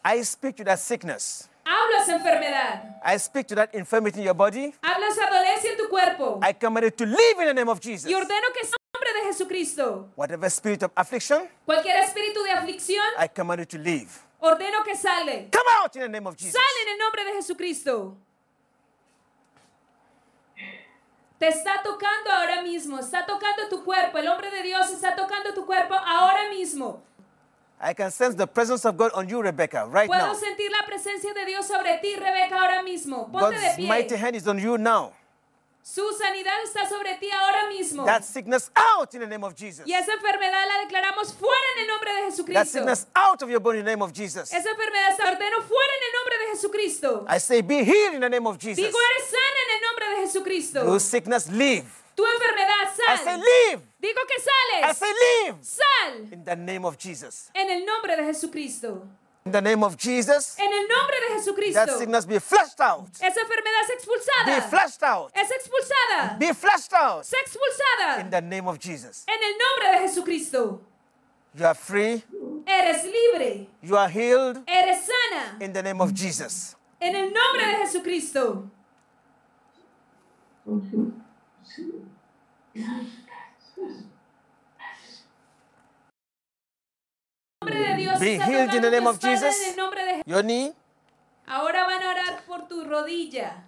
I 0.06 0.22
speak 0.22 0.56
to 0.58 0.64
that 0.66 0.80
sickness. 0.80 1.50
Hablo 1.66 2.02
esa 2.02 2.16
enfermedad. 2.16 3.00
I 3.04 3.18
speak 3.18 3.48
to 3.48 3.56
that 3.56 3.74
infirmity 3.74 4.20
in 4.20 4.26
your 4.26 4.36
body. 4.36 4.74
Hablo 4.82 5.08
esa 5.08 5.28
dolencia 5.28 5.72
en 5.72 5.78
tu 5.78 5.90
cuerpo. 5.90 6.40
I 6.44 6.54
command 6.54 6.86
it 6.86 6.98
to 6.98 7.06
leave 7.06 7.40
in 7.40 7.48
the 7.48 7.54
name 7.54 7.70
of 7.70 7.80
Jesus. 7.82 8.10
Y 8.10 8.14
ordeno 8.14 8.54
que 8.54 8.68
nombre 9.00 9.14
de 9.22 9.28
Jesucristo, 9.28 10.10
Whatever 10.16 10.50
spirit 10.50 10.84
of 10.84 10.92
affliction, 10.96 11.48
cualquier 11.66 11.98
espíritu 12.04 12.44
de 12.44 12.52
aflicción, 12.52 13.04
I 13.18 13.28
command 13.28 13.62
it 13.62 13.70
to 13.70 13.78
leave. 13.78 14.10
ordeno 14.42 14.84
que 14.84 14.96
sale. 14.96 15.50
Come 15.52 15.68
out 15.82 15.96
in 15.96 16.02
the 16.02 16.10
name 16.10 16.28
of 16.28 16.36
Jesus. 16.38 16.54
Sale 16.54 16.82
en 16.86 16.94
el 16.94 16.98
nombre 16.98 17.24
de 17.26 17.32
Jesucristo. 17.34 18.18
Te 21.40 21.48
está 21.48 21.82
tocando 21.84 22.32
ahora 22.32 22.62
mismo, 22.64 23.00
está 23.00 23.26
tocando 23.26 23.70
tu 23.70 23.84
cuerpo. 23.86 24.18
El 24.18 24.28
hombre 24.28 24.52
de 24.52 24.62
Dios 24.62 24.92
está 24.92 25.16
tocando 25.16 25.54
tu 25.54 25.66
cuerpo 25.66 25.94
ahora 25.96 26.50
mismo. 26.50 27.02
I 27.82 27.94
can 27.94 28.12
sense 28.12 28.36
the 28.36 28.46
presence 28.46 28.84
of 28.86 28.98
God 28.98 29.12
on 29.16 29.30
you, 29.30 29.42
Rebecca, 29.42 29.86
right 29.88 30.10
Puedo 30.10 30.28
now. 30.28 30.36
sentir 30.36 30.70
la 30.70 30.86
presencia 30.86 31.34
de 31.34 31.46
Dios 31.46 31.66
sobre 31.66 31.98
ti, 32.02 32.14
Rebeca, 32.18 32.60
ahora 32.60 32.84
mismo. 32.84 33.32
Ponte 33.32 33.56
de 33.58 33.68
God's 33.68 33.80
mighty 33.88 34.16
pie. 34.16 34.18
hand 34.18 34.36
is 34.36 34.46
on 34.50 34.60
you 34.60 34.78
now. 34.78 35.14
Su 35.82 36.12
sanidad 36.14 36.62
está 36.64 36.88
sobre 36.88 37.16
ti 37.16 37.32
ahora 37.32 37.68
mismo. 37.70 38.06
That 38.06 38.24
sickness 38.24 38.70
out 38.76 39.14
in 39.16 39.22
the 39.22 39.28
name 39.28 39.44
of 39.44 39.56
Jesus. 39.56 39.88
Y 39.88 39.94
esa 39.94 40.14
enfermedad 40.14 40.68
la 40.68 40.78
declaramos 40.86 41.34
fuera 41.34 41.64
en 41.76 41.82
el 41.82 41.88
nombre 41.88 42.14
de 42.14 42.20
That 42.22 42.30
Jesucristo. 42.32 42.66
sickness 42.80 43.08
out 43.16 43.42
of 43.42 43.50
your 43.50 43.60
body 43.60 43.80
in 43.80 43.86
the 43.86 43.92
name 43.92 44.04
of 44.04 44.12
Jesus. 44.14 44.52
Esa 44.54 44.70
enfermedad 44.70 45.16
se 45.18 45.24
ordeno 45.24 45.62
fuera 45.64 45.94
en 45.98 46.04
el 46.04 46.14
nombre 46.20 46.38
de 46.38 46.46
Jesucristo. 46.52 47.26
I 47.28 47.40
say, 47.40 47.62
be 47.62 47.84
healed 47.84 48.14
in 48.16 48.22
the 48.22 48.30
name 48.30 48.46
of 48.48 48.58
Jesus. 48.60 48.78
Digo, 48.86 48.98
eres 49.00 49.30
sana 49.30 49.60
en 49.66 49.76
el 49.76 49.82
nombre 49.88 50.10
de 50.10 50.16
Jesucristo. 50.28 50.86
You 50.86 51.00
sickness, 51.00 51.50
leave. 51.50 51.86
Tu 52.16 52.26
enfermedad, 52.26 52.84
I 52.84 53.16
sal. 53.16 53.18
say, 53.24 53.38
leave. 53.38 53.82
Digo 54.00 54.20
que 54.28 54.36
I 54.36 54.82
sales. 54.84 54.98
say, 54.98 55.14
leave. 55.46 55.56
Sal 55.64 56.34
In 56.34 56.44
the 56.44 56.56
name 56.56 56.86
of 56.86 56.98
Jesus. 56.98 57.50
en 57.54 57.70
el 57.70 57.86
nombre 57.86 58.16
de 58.18 58.26
Jesucristo. 58.26 59.08
In 59.50 59.54
the 59.54 59.62
name 59.62 59.84
of 59.84 59.98
Jesus, 59.98 60.56
En 60.60 60.72
el 60.72 60.88
nombre 60.88 61.16
de 61.28 61.34
Jesucristo. 61.34 61.74
that 61.74 61.90
sickness 61.98 62.24
be 62.24 62.38
flushed 62.38 62.80
out. 62.80 63.10
Esa 63.20 63.40
enfermedad 63.42 63.82
es 63.82 64.06
Be 64.46 64.62
flushed 64.70 65.02
out. 65.02 65.32
Es 65.34 65.50
expulsada. 65.50 66.38
Be 66.38 66.54
flushed 66.54 66.94
out. 66.94 67.22
Es 67.22 67.34
expulsada. 67.34 68.20
In 68.20 68.30
the 68.30 68.42
name 68.42 68.68
of 68.68 68.78
Jesus. 68.78 69.26
En 69.28 69.40
el 69.42 69.58
nombre 69.58 69.92
de 69.92 70.08
Jesucristo. 70.08 70.82
You 71.56 71.66
are 71.66 71.74
free. 71.74 72.24
Eres 72.68 73.06
libre. 73.06 73.68
You 73.82 73.98
are 73.98 74.08
healed. 74.08 74.62
Eres 74.68 75.08
sana. 75.08 75.58
In 75.60 75.74
the 75.74 75.82
name 75.82 76.00
of 76.00 76.14
Jesus. 76.14 76.76
En 77.02 77.16
el 77.16 77.32
nombre 77.32 77.66
de 77.66 77.88
Jesucristo. 77.88 78.70
Nombre 87.62 87.80
de 87.80 87.96
Dios 87.96 88.20
Be 88.20 88.38
healed 88.38 88.74
in 88.74 88.82
the 88.82 88.90
name 88.90 89.08
of 89.08 89.20
Jesus. 89.20 89.76
Your 90.26 90.44
knee. 90.44 90.74
Ahora 91.48 91.86
van 91.86 92.04
a 92.04 92.12
orar 92.12 92.46
por 92.46 92.68
tu 92.68 92.84
rodilla. 92.86 93.66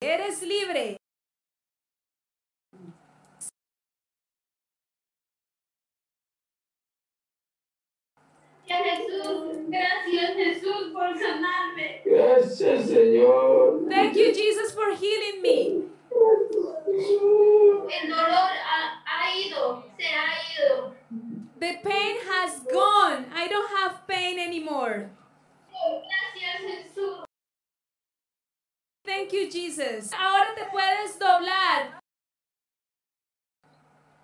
Eres 0.00 0.42
libre. 0.42 0.96
Gracias 8.66 8.98
Jesús, 8.98 9.56
gracias 9.68 10.34
Jesús 10.34 10.90
por 10.92 11.18
sanarme. 11.18 12.02
Gracias, 12.04 12.88
Señor. 12.88 13.86
Thank 13.88 14.16
you, 14.16 14.32
Jesus, 14.32 14.72
for 14.72 14.96
healing 14.96 15.42
me. 15.42 15.93
El 17.90 18.08
dolor 18.08 18.50
ha, 18.64 19.02
ha 19.04 19.36
ido, 19.36 19.84
se 19.98 20.06
ha 20.06 20.32
ido. 20.54 20.94
The 21.58 21.78
pain 21.82 22.16
has 22.28 22.60
gone. 22.72 23.26
I 23.34 23.48
don't 23.48 23.70
have 23.78 24.06
pain 24.06 24.38
anymore. 24.38 25.10
Thank 29.04 29.32
you, 29.32 29.50
Jesus. 29.50 30.10
Ahora 30.12 30.54
te 30.54 30.64
puedes 30.70 31.18
doblar. 31.18 32.00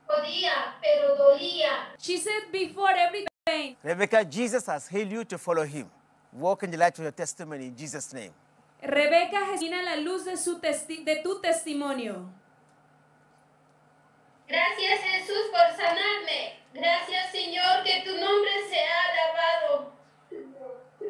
Podía, 0.07 0.75
pero 0.83 1.17
dolía. 1.17 1.95
She 1.99 2.19
said 2.19 2.51
before 2.51 2.93
every 2.97 3.27
pain. 3.47 3.77
Rebecca, 3.83 4.25
Jesus 4.25 4.67
has 4.67 4.89
healed 4.89 5.13
you 5.13 5.25
to 5.25 5.39
follow 5.39 5.65
him. 5.65 5.87
Walk 6.33 6.63
in 6.65 6.71
the 6.71 6.77
light 6.77 6.99
of 6.99 7.05
your 7.05 7.13
testimony 7.13 7.67
in 7.67 7.77
Jesus' 7.77 8.13
name. 8.13 8.33
Rebeca 8.83 9.47
Jesina 9.47 9.83
la 9.83 9.97
luz 9.97 10.25
de, 10.25 10.37
su 10.37 10.59
testi- 10.61 11.05
de 11.05 11.17
tu 11.17 11.41
testimonio. 11.41 12.31
Gracias 14.49 15.01
Jesús 15.01 15.43
por 15.53 15.77
sanarme. 15.77 16.55
Gracias 16.73 17.31
Señor, 17.31 17.83
que 17.85 18.03
tu 18.05 18.13
nombre 18.13 18.51
sea 18.69 18.97
alabado. 19.11 19.93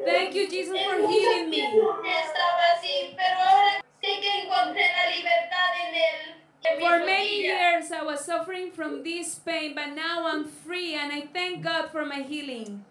Thank 0.04 0.32
you, 0.34 0.48
Jesus, 0.48 0.78
for 0.82 0.94
En 0.94 1.02
mucho 1.02 1.12
healing 1.12 1.50
me. 1.50 1.58
Estaba 1.58 2.62
así, 2.76 3.14
pero 3.16 3.38
ahora 3.40 3.80
sé 4.00 4.20
que 4.20 4.40
encontré 4.42 4.82
la 4.96 5.10
libertad 5.16 5.70
en 5.88 5.94
él. 5.94 6.36
En 6.62 6.78
mi 6.78 6.84
For 6.84 6.98
many 7.04 7.42
years, 7.42 7.90
I 7.92 8.02
was 8.02 8.24
suffering 8.24 8.70
from 8.72 9.02
this 9.02 9.34
pain, 9.36 9.74
but 9.74 9.88
now 9.94 10.26
I'm 10.26 10.44
free 10.44 10.94
and 10.94 11.12
I 11.12 11.22
thank 11.32 11.62
God 11.62 11.90
for 11.90 12.04
my 12.04 12.22
healing. 12.22 12.84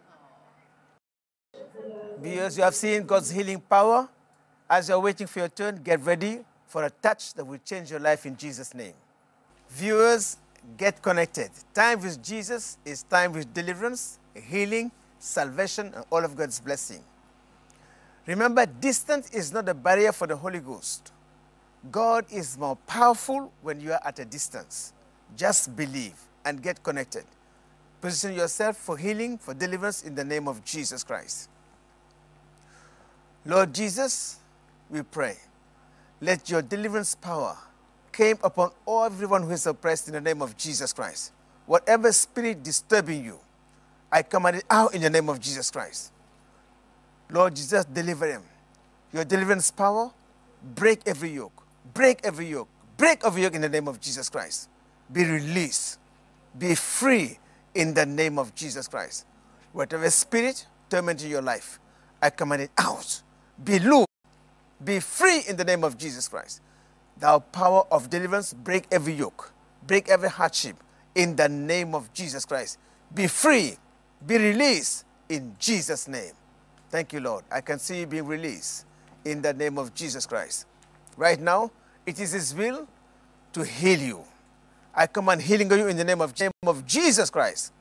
Because 2.21 2.57
you 2.57 2.63
have 2.63 2.75
seen 2.75 3.05
God's 3.05 3.29
healing 3.31 3.61
power, 3.61 4.09
as 4.69 4.89
you're 4.89 4.99
waiting 4.99 5.27
for 5.27 5.39
your 5.39 5.49
turn, 5.49 5.81
get 5.83 6.01
ready 6.05 6.39
for 6.67 6.83
a 6.83 6.89
touch 6.89 7.33
that 7.33 7.45
will 7.45 7.59
change 7.65 7.89
your 7.89 7.99
life 7.99 8.25
in 8.25 8.37
Jesus' 8.37 8.73
name. 8.73 8.93
Viewers, 9.69 10.37
get 10.77 11.01
connected. 11.01 11.49
Time 11.73 12.01
with 12.01 12.21
Jesus 12.23 12.77
is 12.85 13.03
time 13.03 13.33
with 13.33 13.53
deliverance, 13.53 14.19
healing, 14.35 14.91
salvation, 15.17 15.91
and 15.95 16.05
all 16.11 16.23
of 16.23 16.35
God's 16.35 16.59
blessing. 16.59 17.03
Remember, 18.25 18.65
distance 18.65 19.31
is 19.31 19.51
not 19.51 19.67
a 19.67 19.73
barrier 19.73 20.11
for 20.11 20.27
the 20.27 20.35
Holy 20.35 20.59
Ghost. 20.59 21.11
God 21.91 22.25
is 22.31 22.57
more 22.57 22.75
powerful 22.75 23.51
when 23.61 23.79
you 23.79 23.93
are 23.93 24.01
at 24.05 24.19
a 24.19 24.25
distance. 24.25 24.93
Just 25.35 25.75
believe 25.75 26.13
and 26.45 26.61
get 26.61 26.83
connected. 26.83 27.23
Position 28.01 28.35
yourself 28.35 28.77
for 28.77 28.97
healing, 28.97 29.37
for 29.37 29.53
deliverance 29.53 30.03
in 30.03 30.15
the 30.15 30.23
name 30.23 30.47
of 30.47 30.63
Jesus 30.63 31.03
Christ. 31.03 31.49
Lord 33.45 33.73
Jesus, 33.73 34.37
we 34.89 35.01
pray. 35.03 35.37
Let 36.21 36.49
your 36.49 36.61
deliverance 36.61 37.15
power 37.15 37.57
came 38.11 38.37
upon 38.43 38.71
everyone 38.87 39.43
who 39.43 39.51
is 39.51 39.65
oppressed 39.65 40.07
in 40.07 40.13
the 40.13 40.21
name 40.21 40.41
of 40.41 40.57
Jesus 40.57 40.91
Christ. 40.91 41.31
Whatever 41.65 42.11
spirit 42.11 42.63
disturbing 42.63 43.23
you, 43.23 43.39
I 44.11 44.23
command 44.23 44.57
it 44.57 44.65
out 44.69 44.93
in 44.93 45.01
the 45.01 45.09
name 45.09 45.29
of 45.29 45.39
Jesus 45.39 45.69
Christ. 45.69 46.11
Lord 47.31 47.55
Jesus, 47.55 47.85
deliver 47.85 48.27
him. 48.27 48.41
Your 49.13 49.23
deliverance 49.23 49.69
power, 49.71 50.11
break 50.75 51.01
every 51.05 51.29
yoke, 51.29 51.63
break 51.93 52.19
every 52.23 52.47
yoke, 52.47 52.67
break 52.97 53.23
every 53.23 53.43
yoke 53.43 53.53
in 53.53 53.61
the 53.61 53.69
name 53.69 53.87
of 53.87 53.99
Jesus 53.99 54.29
Christ. 54.29 54.67
Be 55.11 55.23
released, 55.25 55.99
be 56.57 56.75
free 56.75 57.37
in 57.73 57.93
the 57.93 58.05
name 58.05 58.37
of 58.39 58.53
Jesus 58.55 58.87
Christ. 58.87 59.25
Whatever 59.71 60.09
spirit 60.09 60.65
tormenting 60.89 61.29
your 61.29 61.41
life, 61.41 61.79
I 62.21 62.31
command 62.31 62.63
it 62.63 62.71
out. 62.77 63.21
Be 63.63 63.79
loose, 63.79 64.05
be 64.83 64.99
free 64.99 65.43
in 65.47 65.55
the 65.55 65.63
name 65.63 65.83
of 65.83 65.97
Jesus 65.97 66.27
Christ. 66.27 66.61
Thou 67.17 67.39
power 67.39 67.83
of 67.91 68.09
deliverance, 68.09 68.53
break 68.53 68.85
every 68.91 69.13
yoke, 69.13 69.51
break 69.85 70.09
every 70.09 70.29
hardship 70.29 70.77
in 71.15 71.35
the 71.35 71.49
name 71.49 71.93
of 71.93 72.11
Jesus 72.13 72.45
Christ. 72.45 72.77
Be 73.13 73.27
free, 73.27 73.75
be 74.25 74.37
released 74.37 75.05
in 75.27 75.55
Jesus' 75.59 76.07
name. 76.07 76.31
Thank 76.89 77.13
you, 77.13 77.19
Lord. 77.19 77.43
I 77.51 77.61
can 77.61 77.77
see 77.77 77.99
you 77.99 78.05
being 78.07 78.25
released 78.25 78.85
in 79.25 79.41
the 79.41 79.53
name 79.53 79.77
of 79.77 79.93
Jesus 79.93 80.25
Christ. 80.25 80.65
Right 81.17 81.39
now, 81.39 81.71
it 82.05 82.19
is 82.19 82.31
His 82.31 82.55
will 82.55 82.87
to 83.53 83.63
heal 83.63 83.99
you. 83.99 84.23
I 84.95 85.07
command 85.07 85.41
healing 85.41 85.71
on 85.71 85.79
you 85.79 85.87
in 85.87 85.97
the 85.97 86.03
name 86.03 86.21
of, 86.21 86.37
name 86.39 86.51
of 86.63 86.85
Jesus 86.85 87.29
Christ. 87.29 87.73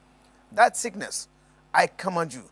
That 0.53 0.77
sickness, 0.77 1.29
I 1.73 1.87
command 1.87 2.35
you. 2.35 2.45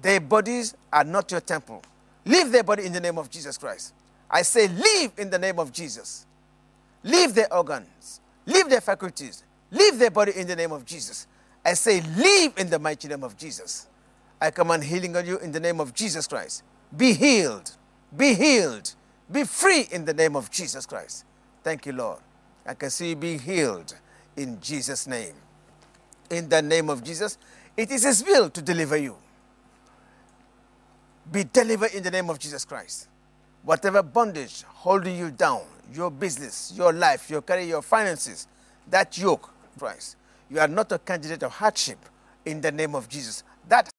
Their 0.00 0.20
bodies 0.20 0.74
are 0.92 1.04
not 1.04 1.30
your 1.30 1.40
temple. 1.40 1.82
Leave 2.28 2.52
their 2.52 2.62
body 2.62 2.84
in 2.84 2.92
the 2.92 3.00
name 3.00 3.16
of 3.16 3.30
Jesus 3.30 3.56
Christ. 3.56 3.94
I 4.30 4.42
say, 4.42 4.68
leave 4.68 5.12
in 5.16 5.30
the 5.30 5.38
name 5.38 5.58
of 5.58 5.72
Jesus. 5.72 6.26
Leave 7.02 7.34
their 7.34 7.50
organs, 7.52 8.20
leave 8.44 8.68
their 8.68 8.82
faculties, 8.82 9.44
leave 9.70 9.98
their 9.98 10.10
body 10.10 10.32
in 10.36 10.46
the 10.46 10.54
name 10.54 10.70
of 10.70 10.84
Jesus. 10.84 11.26
I 11.64 11.72
say, 11.72 12.02
leave 12.02 12.52
in 12.58 12.68
the 12.68 12.78
mighty 12.78 13.08
name 13.08 13.24
of 13.24 13.34
Jesus. 13.38 13.86
I 14.40 14.50
command 14.50 14.84
healing 14.84 15.16
on 15.16 15.24
you 15.24 15.38
in 15.38 15.52
the 15.52 15.58
name 15.58 15.80
of 15.80 15.94
Jesus 15.94 16.26
Christ. 16.26 16.64
Be 16.94 17.14
healed, 17.14 17.70
be 18.14 18.34
healed, 18.34 18.94
be 19.32 19.44
free 19.44 19.86
in 19.90 20.04
the 20.04 20.12
name 20.12 20.36
of 20.36 20.50
Jesus 20.50 20.84
Christ. 20.84 21.24
Thank 21.64 21.86
you, 21.86 21.92
Lord. 21.92 22.20
I 22.66 22.74
can 22.74 22.90
see 22.90 23.10
you 23.10 23.16
being 23.16 23.38
healed 23.38 23.94
in 24.36 24.60
Jesus' 24.60 25.06
name. 25.06 25.34
In 26.28 26.50
the 26.50 26.60
name 26.60 26.90
of 26.90 27.02
Jesus, 27.02 27.38
it 27.74 27.90
is 27.90 28.04
His 28.04 28.22
will 28.22 28.50
to 28.50 28.60
deliver 28.60 28.98
you. 28.98 29.16
Be 31.30 31.44
delivered 31.44 31.92
in 31.92 32.02
the 32.02 32.10
name 32.10 32.30
of 32.30 32.38
Jesus 32.38 32.64
Christ. 32.64 33.08
Whatever 33.62 34.02
bondage 34.02 34.62
holding 34.66 35.16
you 35.18 35.30
down, 35.30 35.62
your 35.92 36.10
business, 36.10 36.72
your 36.74 36.92
life, 36.92 37.28
your 37.28 37.42
career, 37.42 37.64
your 37.64 37.82
finances, 37.82 38.46
that 38.90 39.16
yoke, 39.18 39.52
Christ, 39.78 40.16
you 40.50 40.58
are 40.58 40.68
not 40.68 40.90
a 40.92 40.98
candidate 40.98 41.42
of 41.42 41.52
hardship 41.52 41.98
in 42.44 42.60
the 42.60 42.72
name 42.72 42.94
of 42.94 43.08
Jesus. 43.08 43.42
That 43.68 43.90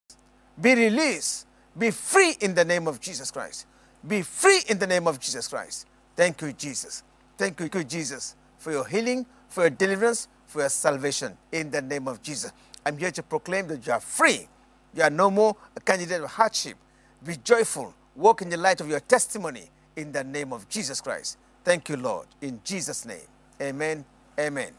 be 0.59 0.73
released, 0.73 1.45
be 1.77 1.91
free 1.91 2.35
in 2.41 2.55
the 2.55 2.65
name 2.65 2.87
of 2.87 2.99
Jesus 2.99 3.31
Christ. 3.31 3.67
Be 4.07 4.21
free 4.21 4.61
in 4.67 4.79
the 4.79 4.87
name 4.87 5.07
of 5.07 5.19
Jesus 5.19 5.47
Christ. 5.47 5.87
Thank 6.15 6.41
you, 6.41 6.51
Jesus. 6.53 7.03
Thank 7.37 7.59
you, 7.59 7.69
Jesus, 7.83 8.35
for 8.57 8.71
your 8.71 8.85
healing, 8.85 9.25
for 9.47 9.61
your 9.61 9.69
deliverance, 9.69 10.27
for 10.47 10.61
your 10.61 10.69
salvation 10.69 11.37
in 11.51 11.69
the 11.69 11.81
name 11.81 12.07
of 12.07 12.21
Jesus. 12.21 12.51
I'm 12.85 12.97
here 12.97 13.11
to 13.11 13.23
proclaim 13.23 13.67
that 13.67 13.85
you 13.85 13.93
are 13.93 13.99
free. 13.99 14.47
You 14.95 15.03
are 15.03 15.09
no 15.09 15.29
more 15.29 15.55
a 15.75 15.79
candidate 15.79 16.21
of 16.21 16.31
hardship. 16.31 16.75
Be 17.25 17.35
joyful. 17.43 17.93
Walk 18.15 18.41
in 18.41 18.49
the 18.49 18.57
light 18.57 18.81
of 18.81 18.89
your 18.89 19.01
testimony 19.01 19.69
in 19.95 20.11
the 20.11 20.23
name 20.23 20.53
of 20.53 20.69
Jesus 20.69 21.01
Christ. 21.01 21.37
Thank 21.63 21.89
you, 21.89 21.97
Lord. 21.97 22.27
In 22.41 22.61
Jesus' 22.63 23.05
name. 23.05 23.27
Amen. 23.61 24.05
Amen. 24.39 24.78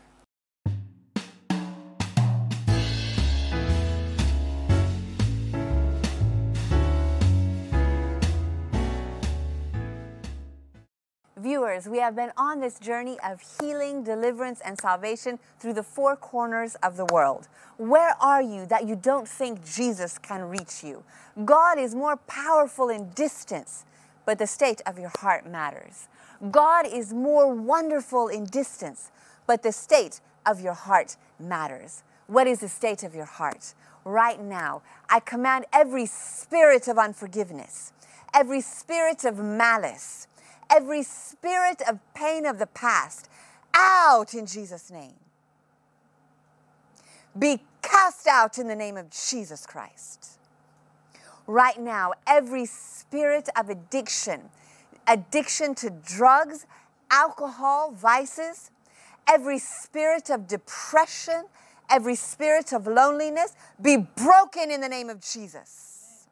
Viewers, 11.61 11.87
we 11.87 11.99
have 11.99 12.17
been 12.17 12.33
on 12.39 12.61
this 12.61 12.79
journey 12.79 13.19
of 13.23 13.43
healing, 13.61 14.03
deliverance, 14.03 14.63
and 14.65 14.81
salvation 14.81 15.39
through 15.59 15.75
the 15.75 15.83
four 15.83 16.17
corners 16.17 16.75
of 16.77 16.97
the 16.97 17.05
world. 17.13 17.49
Where 17.77 18.17
are 18.19 18.41
you 18.41 18.65
that 18.65 18.89
you 18.89 18.97
don't 18.97 19.29
think 19.29 19.63
Jesus 19.71 20.17
can 20.17 20.45
reach 20.45 20.83
you? 20.83 21.05
God 21.45 21.79
is 21.79 21.95
more 21.95 22.17
powerful 22.17 22.89
in 22.89 23.11
distance, 23.11 23.85
but 24.25 24.39
the 24.39 24.47
state 24.47 24.81
of 24.87 24.99
your 24.99 25.13
heart 25.19 25.47
matters. 25.47 26.09
God 26.51 26.87
is 26.87 27.13
more 27.13 27.55
wonderful 27.55 28.29
in 28.29 28.47
distance, 28.47 29.11
but 29.47 29.63
the 29.63 29.73
state 29.73 30.23
of 30.47 30.63
your 30.63 30.73
heart 30.73 31.19
matters. 31.39 32.05
What 32.27 32.47
is 32.47 32.61
the 32.61 32.71
state 32.71 33.03
of 33.03 33.15
your 33.15 33.27
heart? 33.27 33.75
Right 34.07 34.43
now, 34.43 34.81
I 35.11 35.21
command 35.21 35.67
every 35.75 36.07
spirit 36.07 36.89
of 36.89 36.97
unforgiveness, 36.97 37.93
every 38.33 38.63
spirit 38.63 39.27
of 39.27 39.37
malice, 39.37 40.27
every 40.71 41.03
spirit 41.03 41.83
of 41.89 41.99
pain 42.14 42.47
of 42.47 42.59
the 42.59 42.66
past 42.66 43.29
out 43.75 44.35
in 44.35 44.47
Jesus' 44.47 44.91
name. 44.91 45.14
Be 47.39 47.62
cast 47.83 48.27
out 48.27 48.59
in 48.59 48.68
the 48.68 48.77
name 48.77 48.97
of 48.97 49.11
Jesus 49.11 49.66
Christ. 49.66 50.39
Right 51.47 51.81
now, 51.81 52.12
every 52.27 52.66
spirit 52.66 53.49
of 53.57 53.68
addiction, 53.68 54.51
addiction 55.07 55.75
to 55.77 55.91
drugs, 55.91 56.66
alcohol, 57.11 57.93
vices, 57.93 58.71
every 59.29 59.59
spirit 59.59 60.31
of 60.31 60.47
depression, 60.47 61.45
every 61.89 62.14
spirit 62.14 62.73
of 62.73 62.87
loneliness, 62.87 63.55
be 63.81 63.97
broken 63.97 64.71
in 64.71 64.81
the 64.81 64.89
name 64.89 65.09
of 65.09 65.21
Jesus. 65.21 66.27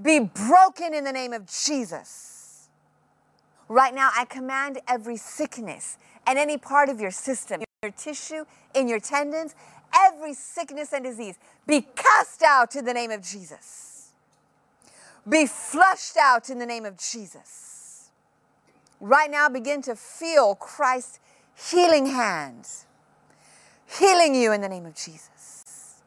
Be 0.00 0.20
broken 0.20 0.94
in 0.94 1.04
the 1.04 1.12
name 1.12 1.32
of 1.32 1.46
Jesus. 1.46 2.29
Right 3.70 3.94
now, 3.94 4.10
I 4.16 4.24
command 4.24 4.80
every 4.88 5.16
sickness 5.16 5.96
and 6.26 6.38
any 6.38 6.58
part 6.58 6.88
of 6.88 7.00
your 7.00 7.12
system, 7.12 7.62
your 7.82 7.92
tissue, 7.92 8.44
in 8.74 8.88
your 8.88 8.98
tendons, 9.00 9.54
every 9.96 10.34
sickness 10.34 10.92
and 10.92 11.04
disease 11.04 11.38
be 11.66 11.86
cast 11.94 12.42
out 12.42 12.74
in 12.74 12.84
the 12.84 12.92
name 12.92 13.12
of 13.12 13.22
Jesus. 13.22 14.10
Be 15.28 15.46
flushed 15.46 16.16
out 16.18 16.50
in 16.50 16.58
the 16.58 16.66
name 16.66 16.84
of 16.84 16.98
Jesus. 16.98 18.10
Right 19.00 19.30
now, 19.30 19.48
begin 19.48 19.82
to 19.82 19.94
feel 19.94 20.56
Christ's 20.56 21.20
healing 21.54 22.06
hands 22.06 22.86
healing 23.98 24.34
you 24.34 24.52
in 24.52 24.60
the 24.60 24.68
name 24.68 24.86
of 24.86 24.94
Jesus. 24.94 26.02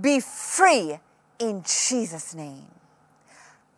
Be 0.00 0.20
free 0.20 0.98
in 1.38 1.62
Jesus' 1.62 2.34
name. 2.34 2.66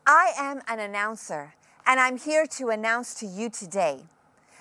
I 0.06 0.32
am 0.38 0.62
an 0.68 0.78
announcer, 0.78 1.54
and 1.87 2.01
I'm 2.01 2.18
here 2.18 2.47
to 2.59 2.68
announce 2.68 3.14
to 3.14 3.26
you 3.26 3.49
today 3.49 4.01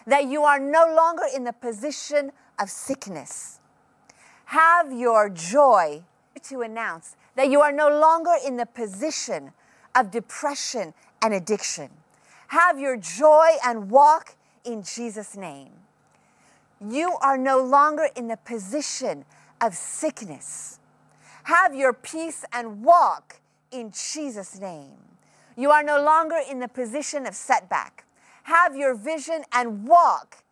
that 0.06 0.26
you 0.26 0.44
are 0.44 0.60
no 0.60 0.86
longer 0.96 1.24
in 1.36 1.44
the 1.44 1.54
position 1.54 2.32
of 2.60 2.70
sickness. 2.70 3.60
Have 4.46 4.94
your 4.94 5.30
joy 5.30 6.04
to 6.44 6.62
announce 6.62 7.16
that 7.36 7.50
you 7.50 7.62
are 7.62 7.72
no 7.72 7.90
longer 7.90 8.34
in 8.46 8.58
the 8.58 8.66
position 8.66 9.52
of 9.96 10.12
depression 10.12 10.94
and 11.22 11.34
addiction. 11.34 11.90
Have 12.50 12.80
your 12.80 12.98
joy 12.98 13.50
and 13.66 13.90
walk 13.90 14.36
in 14.64 14.84
Jesus' 14.84 15.36
name. 15.36 15.72
You 16.80 17.18
are 17.22 17.38
no 17.38 17.64
longer 17.64 18.08
in 18.16 18.28
the 18.28 18.38
position 18.38 19.26
of 19.60 19.74
sickness. 19.74 20.80
Have 21.46 21.74
your 21.74 21.94
peace 21.94 22.46
and 22.54 22.84
walk 22.84 23.40
in 23.72 23.92
Jesus' 23.92 24.60
name. 24.60 25.14
You 25.56 25.72
are 25.72 25.84
no 25.84 26.01
longer 26.01 26.38
in 26.49 26.60
the 26.60 26.68
position 26.68 27.26
of 27.26 27.36
setback. 27.36 28.06
Have 28.43 28.76
your 28.76 28.93
vision 28.95 29.43
and 29.51 29.88
walk 29.88 30.43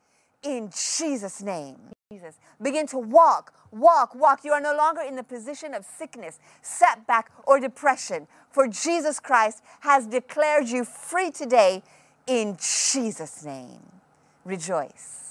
in 0.42 0.70
Jesus' 0.70 1.42
name. 1.42 1.78
Jesus. 2.12 2.36
Begin 2.62 2.86
to 2.88 2.98
walk, 2.98 3.54
walk, 3.72 4.14
walk. 4.16 4.44
You 4.44 4.52
are 4.52 4.62
no 4.62 4.76
longer 4.76 5.02
in 5.02 5.16
the 5.16 5.24
position 5.24 5.74
of 5.74 5.84
sickness, 5.84 6.40
setback, 6.62 7.32
or 7.46 7.60
depression. 7.60 8.28
For 8.52 8.68
Jesus 8.68 9.20
Christ 9.20 9.64
has 9.82 10.06
declared 10.06 10.68
you 10.68 10.86
free 10.86 11.32
today 11.32 11.82
in 12.28 12.58
Jesus' 12.62 13.44
name. 13.44 13.82
Rejoice. 14.46 15.23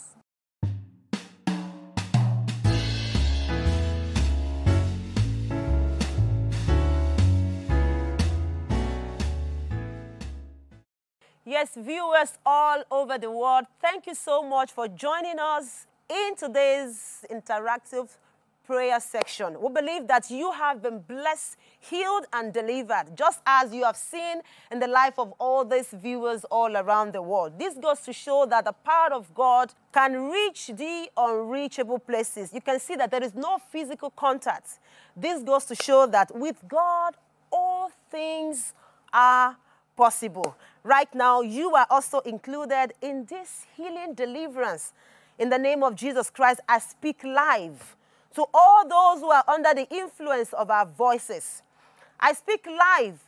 Yes, 11.53 11.73
viewers 11.77 12.39
all 12.47 12.83
over 12.91 13.19
the 13.19 13.31
world, 13.31 13.67
thank 13.79 14.07
you 14.07 14.15
so 14.15 14.43
much 14.43 14.73
for 14.73 14.89
joining 14.89 15.39
us 15.39 15.87
in 16.09 16.35
today's 16.35 17.27
interactive 17.31 18.09
prayer 18.65 18.99
section. 18.99 19.61
We 19.61 19.69
believe 19.69 20.07
that 20.07 20.31
you 20.31 20.51
have 20.53 20.83
been 20.83 21.01
blessed, 21.01 21.59
healed, 21.79 22.25
and 22.33 22.55
delivered, 22.55 23.15
just 23.15 23.43
as 23.45 23.75
you 23.75 23.85
have 23.85 23.99
seen 23.99 24.41
in 24.71 24.81
the 24.81 24.87
life 24.87 25.19
of 25.19 25.35
all 25.39 25.63
these 25.67 25.89
viewers 25.91 26.45
all 26.45 26.75
around 26.75 27.13
the 27.13 27.21
world. 27.21 27.59
This 27.59 27.75
goes 27.75 28.01
to 28.07 28.15
show 28.15 28.47
that 28.47 28.65
the 28.65 28.73
power 28.73 29.13
of 29.13 29.35
God 29.35 29.75
can 29.93 30.31
reach 30.31 30.69
the 30.69 31.11
unreachable 31.19 31.99
places. 31.99 32.55
You 32.55 32.63
can 32.63 32.81
see 32.81 32.97
that 32.97 33.11
there 33.11 33.23
is 33.23 33.35
no 33.35 33.59
physical 33.59 34.09
contact. 34.09 34.79
This 35.15 35.43
goes 35.43 35.67
to 35.67 35.75
show 35.75 36.07
that 36.07 36.35
with 36.35 36.57
God, 36.67 37.15
all 37.53 37.91
things 38.11 38.73
are 39.13 39.59
possible. 39.95 40.57
Right 40.85 41.13
now, 41.15 41.43
you 41.43 41.75
are 41.75 41.87
also 41.91 42.21
included 42.21 42.93
in 43.01 43.25
this 43.27 43.67
healing 43.77 44.15
deliverance. 44.15 44.93
In 45.39 45.49
the 45.49 45.59
name 45.59 45.83
of 45.83 45.95
Jesus 45.95 46.29
Christ, 46.29 46.61
I 46.69 46.79
speak 46.81 47.23
live 47.23 47.97
to 48.35 48.45
all 48.53 48.89
those 48.89 49.23
who 49.23 49.31
are 49.31 49.45
under 49.47 49.75
the 49.75 49.89
influence 49.91 50.53
of 50.53 50.71
our 50.71 50.87
voices. 50.87 51.63
I 52.19 52.33
speak 52.33 52.67
live. 52.67 53.21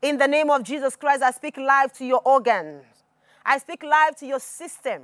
In 0.00 0.16
the 0.18 0.26
name 0.26 0.50
of 0.50 0.62
Jesus 0.62 0.96
Christ, 0.96 1.22
I 1.22 1.32
speak 1.32 1.56
live 1.58 1.92
to 1.94 2.04
your 2.04 2.22
organs. 2.24 2.84
I 3.44 3.58
speak 3.58 3.82
live 3.82 4.16
to 4.16 4.26
your 4.26 4.40
system. 4.40 5.02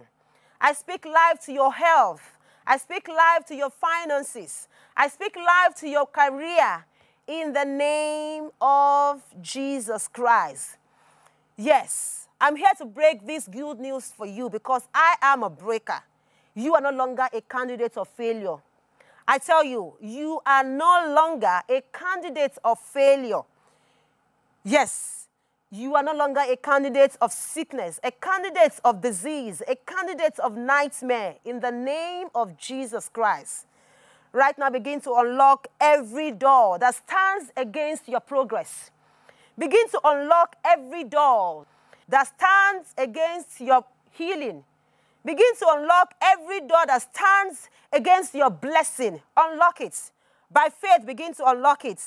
I 0.61 0.73
speak 0.73 1.05
live 1.05 1.41
to 1.45 1.53
your 1.53 1.73
health. 1.73 2.39
I 2.67 2.79
speak 2.79 3.07
live 3.09 3.45
to 3.47 3.55
your 3.55 3.71
finances. 3.71 4.69
I 4.97 5.09
speak 5.09 5.37
live 5.37 5.75
to 5.77 5.89
your 5.89 6.07
career 6.07 6.85
in 7.27 7.53
the 7.53 7.65
name 7.65 8.51
of 8.61 9.23
Jesus 9.43 10.09
Christ. 10.09 10.77
Yes, 11.61 12.29
I'm 12.41 12.55
here 12.55 12.71
to 12.79 12.85
break 12.85 13.27
this 13.27 13.49
good 13.49 13.81
news 13.81 14.13
for 14.17 14.27
you 14.27 14.49
because 14.49 14.83
I 14.95 15.17
am 15.21 15.43
a 15.43 15.51
breaker. 15.51 16.01
You 16.55 16.77
are 16.77 16.81
no 16.81 16.93
longer 16.93 17.27
a 17.33 17.41
candidate 17.41 17.97
of 17.97 18.07
failure. 18.07 18.59
I 19.27 19.39
tell 19.39 19.65
you, 19.65 19.95
you 20.01 20.41
are 20.47 20.63
no 20.63 21.13
longer 21.13 21.61
a 21.69 21.83
candidate 21.93 22.57
of 22.63 22.79
failure. 22.79 23.41
Yes, 24.65 25.27
you 25.73 25.97
are 25.97 26.03
no 26.05 26.15
longer 26.15 26.43
a 26.49 26.57
candidate 26.57 27.17
of 27.21 27.33
sickness, 27.33 27.99
a 28.05 28.13
candidate 28.13 28.79
of 28.85 29.01
disease, 29.01 29.61
a 29.67 29.75
candidate 29.75 30.39
of 30.39 30.57
nightmare 30.57 31.35
in 31.45 31.59
the 31.59 31.73
name 31.73 32.29
of 32.37 32.57
Jesus 32.57 33.09
Christ. 33.09 33.67
Right 34.33 34.57
now, 34.57 34.71
begin 34.71 35.01
to 35.01 35.13
unlock 35.13 35.67
every 35.81 36.31
door 36.31 36.79
that 36.79 36.95
stands 36.95 37.51
against 37.57 38.09
your 38.09 38.21
progress. 38.21 38.93
Begin 39.59 39.89
to 39.89 40.01
unlock 40.05 40.55
every 40.65 41.05
door 41.05 41.67
that 42.09 42.29
stands 42.29 42.95
against 42.97 43.61
your 43.61 43.85
healing. 44.13 44.63
Begin 45.25 45.57
to 45.59 45.67
unlock 45.71 46.15
every 46.23 46.61
door 46.61 46.87
that 46.87 47.03
stands 47.03 47.69
against 47.93 48.35
your 48.35 48.51
blessing. 48.51 49.21
Unlock 49.37 49.81
it. 49.81 50.11
By 50.51 50.69
faith, 50.71 51.05
begin 51.05 51.35
to 51.35 51.47
unlock 51.47 51.85
it. 51.85 52.01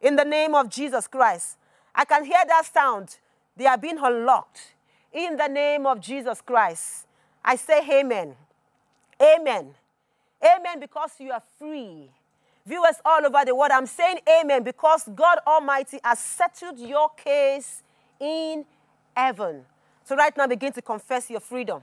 In 0.00 0.16
the 0.16 0.24
name 0.24 0.54
of 0.54 0.68
Jesus 0.68 1.06
Christ. 1.06 1.56
I 1.94 2.04
can 2.04 2.24
hear 2.24 2.42
that 2.46 2.70
sound. 2.72 3.18
They 3.56 3.66
are 3.66 3.76
being 3.76 3.98
unlocked. 3.98 4.74
In 5.12 5.36
the 5.36 5.48
name 5.48 5.86
of 5.86 6.00
Jesus 6.00 6.40
Christ. 6.40 7.06
I 7.44 7.56
say 7.56 7.80
amen. 8.00 8.36
Amen. 9.20 9.74
Amen 10.42 10.80
because 10.80 11.10
you 11.18 11.32
are 11.32 11.42
free 11.58 12.10
viewers 12.66 12.96
all 13.04 13.24
over 13.24 13.44
the 13.44 13.54
world, 13.54 13.70
I'm 13.72 13.86
saying 13.86 14.18
amen 14.40 14.62
because 14.62 15.08
God 15.14 15.38
Almighty 15.46 15.98
has 16.04 16.18
settled 16.18 16.78
your 16.78 17.10
case 17.10 17.82
in 18.18 18.64
heaven. 19.16 19.64
So 20.04 20.16
right 20.16 20.36
now, 20.36 20.46
begin 20.46 20.72
to 20.72 20.82
confess 20.82 21.30
your 21.30 21.40
freedom. 21.40 21.82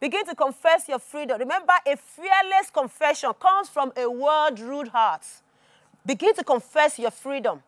Begin 0.00 0.24
to 0.26 0.34
confess 0.34 0.88
your 0.88 0.98
freedom. 0.98 1.38
Remember, 1.38 1.72
a 1.86 1.96
fearless 1.96 2.70
confession 2.72 3.32
comes 3.40 3.68
from 3.68 3.92
a 3.96 4.08
word 4.08 4.60
ruled 4.60 4.88
heart. 4.88 5.26
Begin 6.06 6.34
to 6.34 6.44
confess 6.44 6.98
your 6.98 7.10
freedom. 7.10 7.62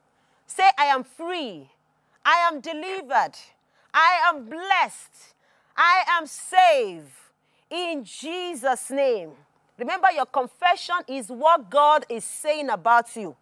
Say, 0.47 0.69
I 0.79 0.85
am 0.85 1.05
free. 1.05 1.69
I 2.25 2.49
am 2.51 2.61
delivered. 2.61 3.33
I 3.93 4.21
am 4.29 4.45
blessed. 4.49 5.35
I 5.77 6.05
am 6.09 6.27
saved 6.27 7.11
in 7.69 8.05
Jesus' 8.05 8.91
name. 8.91 9.33
Remember, 9.81 10.09
your 10.15 10.27
confession 10.27 10.97
is 11.09 11.29
what 11.29 11.71
God 11.71 12.05
is 12.11 12.23
saying 12.23 12.69
about 12.69 13.17
you. 13.17 13.35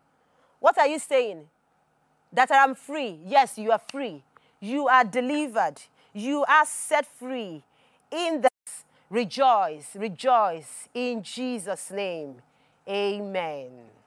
What 0.61 0.79
are 0.79 0.87
you 0.87 1.01
saying? 1.01 1.45
That 2.33 2.53
I 2.53 2.63
am 2.63 2.77
free. 2.77 3.19
Yes, 3.27 3.59
you 3.59 3.73
are 3.73 3.81
free. 3.91 4.23
You 4.61 4.87
are 4.87 5.03
delivered. 5.03 5.83
You 6.13 6.45
are 6.49 6.65
set 6.65 7.07
free. 7.07 7.65
In 8.13 8.43
this, 8.43 8.85
rejoice, 9.11 9.97
rejoice 9.97 10.89
in 10.95 11.25
Jesus' 11.25 11.91
name. 11.91 12.37
Amen. 12.89 13.98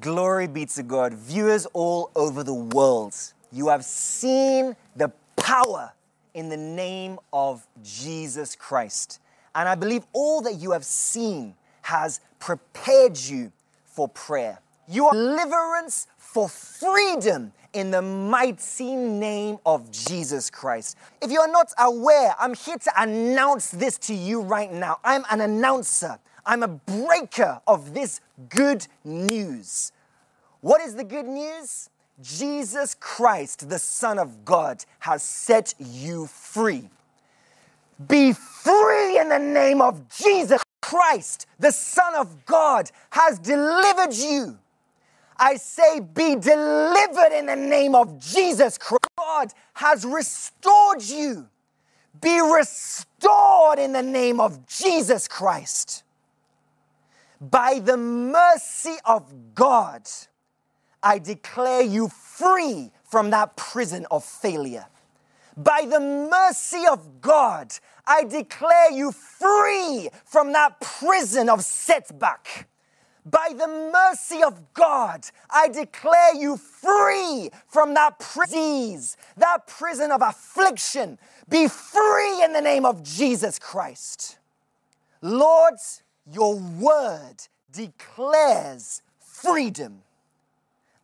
Glory 0.00 0.46
be 0.46 0.64
to 0.64 0.82
God. 0.82 1.12
Viewers 1.12 1.66
all 1.74 2.10
over 2.16 2.42
the 2.42 2.54
world, 2.54 3.14
you 3.52 3.68
have 3.68 3.84
seen 3.84 4.74
the 4.96 5.12
power 5.36 5.92
in 6.32 6.48
the 6.48 6.56
name 6.56 7.18
of 7.32 7.66
Jesus 7.82 8.56
Christ. 8.56 9.20
And 9.54 9.68
I 9.68 9.74
believe 9.74 10.04
all 10.14 10.40
that 10.42 10.54
you 10.54 10.70
have 10.70 10.84
seen 10.86 11.54
has 11.82 12.20
prepared 12.38 13.18
you 13.18 13.52
for 13.84 14.08
prayer. 14.08 14.60
Your 14.88 15.12
deliverance 15.12 16.06
for 16.16 16.48
freedom 16.48 17.52
in 17.72 17.90
the 17.90 18.00
mighty 18.00 18.96
name 18.96 19.58
of 19.66 19.90
Jesus 19.90 20.50
Christ. 20.50 20.96
If 21.20 21.30
you 21.30 21.40
are 21.40 21.50
not 21.50 21.72
aware, 21.78 22.34
I'm 22.38 22.54
here 22.54 22.78
to 22.78 22.92
announce 22.96 23.70
this 23.70 23.98
to 23.98 24.14
you 24.14 24.40
right 24.40 24.72
now. 24.72 24.98
I'm 25.04 25.24
an 25.30 25.40
announcer. 25.42 26.18
I'm 26.44 26.62
a 26.62 26.68
breaker 26.68 27.60
of 27.66 27.94
this 27.94 28.20
good 28.48 28.86
news. 29.04 29.92
What 30.60 30.80
is 30.80 30.94
the 30.94 31.04
good 31.04 31.26
news? 31.26 31.90
Jesus 32.22 32.94
Christ, 32.98 33.68
the 33.68 33.78
Son 33.78 34.18
of 34.18 34.44
God, 34.44 34.84
has 35.00 35.22
set 35.22 35.74
you 35.78 36.26
free. 36.26 36.90
Be 38.08 38.32
free 38.32 39.18
in 39.18 39.28
the 39.28 39.38
name 39.38 39.80
of 39.80 40.08
Jesus 40.08 40.62
Christ, 40.82 41.46
the 41.58 41.72
Son 41.72 42.14
of 42.14 42.46
God, 42.46 42.90
has 43.10 43.38
delivered 43.38 44.14
you. 44.14 44.58
I 45.38 45.56
say, 45.56 46.00
be 46.00 46.36
delivered 46.36 47.32
in 47.32 47.46
the 47.46 47.56
name 47.56 47.94
of 47.94 48.18
Jesus 48.18 48.76
Christ. 48.76 49.00
God 49.16 49.52
has 49.74 50.04
restored 50.04 51.02
you. 51.02 51.48
Be 52.20 52.40
restored 52.40 53.78
in 53.78 53.92
the 53.92 54.02
name 54.02 54.40
of 54.40 54.66
Jesus 54.66 55.28
Christ. 55.28 56.02
By 57.40 57.80
the 57.82 57.96
mercy 57.96 58.96
of 59.04 59.54
God, 59.54 60.02
I 61.02 61.18
declare 61.18 61.82
you 61.82 62.08
free 62.08 62.90
from 63.04 63.30
that 63.30 63.56
prison 63.56 64.06
of 64.10 64.24
failure. 64.24 64.86
By 65.56 65.86
the 65.88 66.00
mercy 66.00 66.86
of 66.86 67.20
God, 67.20 67.72
I 68.06 68.24
declare 68.24 68.92
you 68.92 69.12
free 69.12 70.10
from 70.24 70.52
that 70.52 70.80
prison 70.80 71.48
of 71.48 71.62
setback. 71.62 72.68
By 73.24 73.50
the 73.56 73.68
mercy 73.92 74.42
of 74.42 74.72
God, 74.72 75.26
I 75.50 75.68
declare 75.68 76.34
you 76.34 76.56
free 76.56 77.50
from 77.66 77.94
that 77.94 78.18
that 79.36 79.66
prison 79.66 80.10
of 80.10 80.22
affliction. 80.22 81.18
Be 81.48 81.68
free 81.68 82.42
in 82.42 82.52
the 82.52 82.60
name 82.62 82.86
of 82.86 83.02
Jesus 83.02 83.58
Christ. 83.58 84.38
Lord, 85.20 85.74
your 86.32 86.56
word 86.56 87.36
declares 87.72 89.02
freedom. 89.18 90.02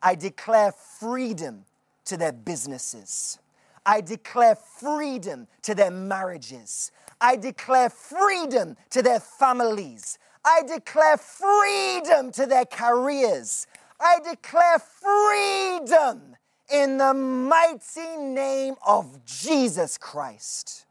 I 0.01 0.15
declare 0.15 0.71
freedom 0.71 1.65
to 2.05 2.17
their 2.17 2.31
businesses. 2.31 3.39
I 3.85 4.01
declare 4.01 4.55
freedom 4.55 5.47
to 5.63 5.73
their 5.73 5.91
marriages. 5.91 6.91
I 7.19 7.35
declare 7.35 7.89
freedom 7.89 8.77
to 8.91 9.01
their 9.01 9.19
families. 9.19 10.19
I 10.45 10.61
declare 10.63 11.17
freedom 11.17 12.31
to 12.33 12.45
their 12.45 12.65
careers. 12.65 13.67
I 13.99 14.19
declare 14.19 14.79
freedom 14.79 16.35
in 16.71 16.97
the 16.97 17.13
mighty 17.13 18.17
name 18.17 18.75
of 18.85 19.25
Jesus 19.25 19.97
Christ. 19.97 20.85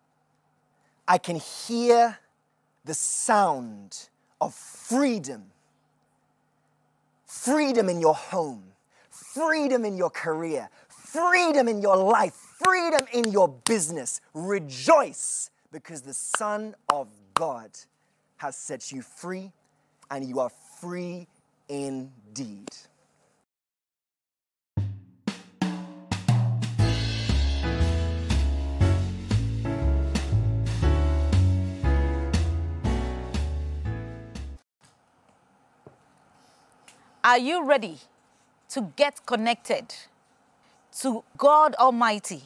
I 1.07 1.19
can 1.19 1.37
hear 1.37 2.19
the 2.85 2.95
sound 2.95 4.09
of 4.41 4.55
freedom. 4.55 5.45
Freedom 7.27 7.89
in 7.89 8.01
your 8.01 8.15
home, 8.15 8.65
freedom 9.11 9.85
in 9.85 9.97
your 9.97 10.11
career, 10.11 10.69
freedom 10.89 11.69
in 11.69 11.81
your 11.81 11.97
life, 11.97 12.35
freedom 12.35 13.07
in 13.13 13.31
your 13.31 13.49
business. 13.49 14.21
Rejoice 14.35 15.51
because 15.73 16.03
the 16.03 16.15
Son 16.15 16.75
of 16.89 17.09
God 17.35 17.71
has 18.39 18.57
set 18.57 18.93
you 18.93 19.03
free 19.03 19.53
and 20.11 20.27
you 20.27 20.41
are 20.41 20.51
free 20.81 21.27
indeed. 21.69 22.69
Are 37.27 37.39
you 37.39 37.65
ready 37.65 37.99
to 38.69 38.83
get 38.95 39.27
connected 39.27 39.93
to 41.01 41.25
God 41.37 41.75
Almighty? 41.75 42.45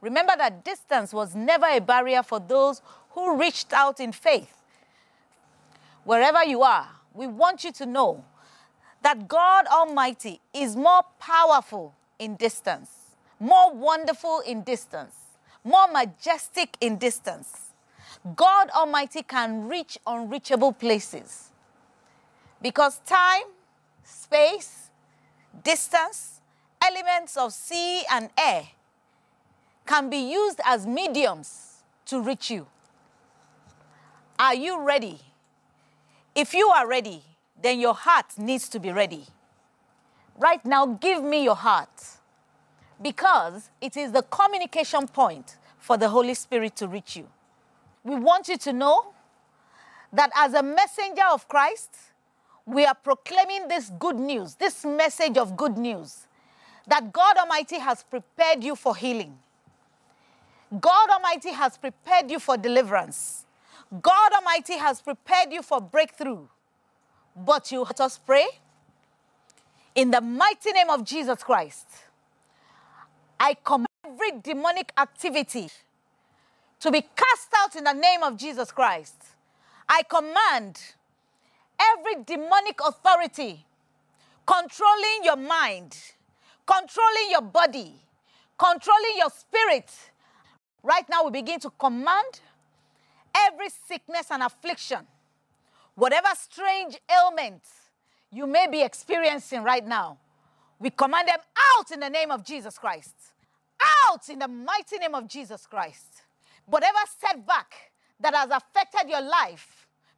Remember 0.00 0.32
that 0.36 0.64
distance 0.64 1.12
was 1.12 1.36
never 1.36 1.66
a 1.66 1.78
barrier 1.80 2.24
for 2.24 2.40
those 2.40 2.82
who 3.10 3.38
reached 3.38 3.72
out 3.72 4.00
in 4.00 4.10
faith. 4.10 4.52
Wherever 6.02 6.42
you 6.42 6.64
are, 6.64 6.88
we 7.14 7.28
want 7.28 7.62
you 7.62 7.70
to 7.74 7.86
know 7.86 8.24
that 9.02 9.28
God 9.28 9.66
Almighty 9.68 10.40
is 10.52 10.74
more 10.74 11.02
powerful 11.20 11.94
in 12.18 12.34
distance, 12.34 12.90
more 13.38 13.72
wonderful 13.72 14.40
in 14.40 14.62
distance, 14.64 15.14
more 15.62 15.86
majestic 15.92 16.76
in 16.80 16.96
distance. 16.96 17.70
God 18.34 18.68
Almighty 18.70 19.22
can 19.22 19.68
reach 19.68 19.96
unreachable 20.04 20.72
places 20.72 21.52
because 22.60 22.98
time, 23.06 23.44
space, 24.06 24.90
distance, 25.64 26.40
elements 26.82 27.36
of 27.36 27.52
sea 27.52 28.02
and 28.10 28.30
air 28.38 28.68
can 29.86 30.08
be 30.08 30.32
used 30.32 30.60
as 30.64 30.86
mediums 30.86 31.82
to 32.06 32.20
reach 32.20 32.50
you. 32.50 32.66
Are 34.38 34.54
you 34.54 34.80
ready? 34.82 35.20
If 36.34 36.54
you 36.54 36.68
are 36.68 36.86
ready, 36.86 37.22
then 37.60 37.80
your 37.80 37.94
heart 37.94 38.38
needs 38.38 38.68
to 38.70 38.78
be 38.78 38.92
ready. 38.92 39.24
Right 40.38 40.64
now, 40.64 40.86
give 40.86 41.24
me 41.24 41.42
your 41.44 41.56
heart 41.56 41.88
because 43.02 43.70
it 43.80 43.96
is 43.96 44.12
the 44.12 44.22
communication 44.22 45.08
point 45.08 45.56
for 45.78 45.96
the 45.96 46.08
Holy 46.08 46.34
Spirit 46.34 46.76
to 46.76 46.88
reach 46.88 47.16
you. 47.16 47.26
We 48.04 48.16
want 48.16 48.48
you 48.48 48.58
to 48.58 48.72
know 48.72 49.14
that 50.12 50.30
as 50.36 50.54
a 50.54 50.62
messenger 50.62 51.24
of 51.32 51.48
Christ, 51.48 51.96
we 52.66 52.84
are 52.84 52.94
proclaiming 52.94 53.68
this 53.68 53.90
good 53.98 54.16
news, 54.16 54.56
this 54.56 54.84
message 54.84 55.38
of 55.38 55.56
good 55.56 55.78
news, 55.78 56.26
that 56.88 57.12
God 57.12 57.36
Almighty 57.36 57.78
has 57.78 58.02
prepared 58.02 58.62
you 58.62 58.74
for 58.74 58.96
healing. 58.96 59.38
God 60.80 61.10
Almighty 61.10 61.52
has 61.52 61.78
prepared 61.78 62.30
you 62.30 62.40
for 62.40 62.56
deliverance. 62.56 63.46
God 64.02 64.32
Almighty 64.32 64.74
has 64.74 65.00
prepared 65.00 65.52
you 65.52 65.62
for 65.62 65.80
breakthrough. 65.80 66.46
But 67.36 67.70
you 67.70 67.82
let 67.82 68.00
us 68.00 68.18
pray. 68.18 68.46
In 69.94 70.10
the 70.10 70.20
mighty 70.20 70.72
name 70.72 70.90
of 70.90 71.04
Jesus 71.04 71.42
Christ, 71.42 71.86
I 73.38 73.54
command 73.62 73.86
every 74.04 74.32
demonic 74.42 74.92
activity 74.98 75.68
to 76.80 76.90
be 76.90 77.00
cast 77.00 77.48
out 77.56 77.76
in 77.76 77.84
the 77.84 77.92
name 77.92 78.22
of 78.22 78.36
Jesus 78.36 78.72
Christ. 78.72 79.16
I 79.88 80.02
command 80.02 80.80
every 81.80 82.22
demonic 82.24 82.78
authority 82.86 83.64
controlling 84.46 85.24
your 85.24 85.36
mind, 85.36 85.96
controlling 86.66 87.30
your 87.30 87.42
body, 87.42 87.94
controlling 88.58 89.16
your 89.16 89.30
spirit. 89.30 89.90
Right 90.82 91.08
now, 91.08 91.24
we 91.24 91.30
begin 91.32 91.58
to 91.60 91.70
command 91.70 92.40
every 93.36 93.68
sickness 93.86 94.30
and 94.30 94.42
affliction, 94.42 95.00
whatever 95.94 96.28
strange 96.38 96.98
ailments 97.10 97.70
you 98.30 98.46
may 98.46 98.66
be 98.70 98.82
experiencing 98.82 99.62
right 99.62 99.86
now, 99.86 100.18
we 100.78 100.90
command 100.90 101.28
them 101.28 101.38
out 101.78 101.90
in 101.90 102.00
the 102.00 102.10
name 102.10 102.30
of 102.30 102.44
Jesus 102.44 102.78
Christ. 102.78 103.14
Out 104.08 104.28
in 104.28 104.38
the 104.38 104.48
mighty 104.48 104.98
name 104.98 105.14
of 105.14 105.26
Jesus 105.26 105.66
Christ. 105.66 106.22
Whatever 106.66 106.98
setback 107.18 107.72
that 108.20 108.34
has 108.34 108.50
affected 108.50 109.08
your 109.08 109.22
life, 109.22 109.75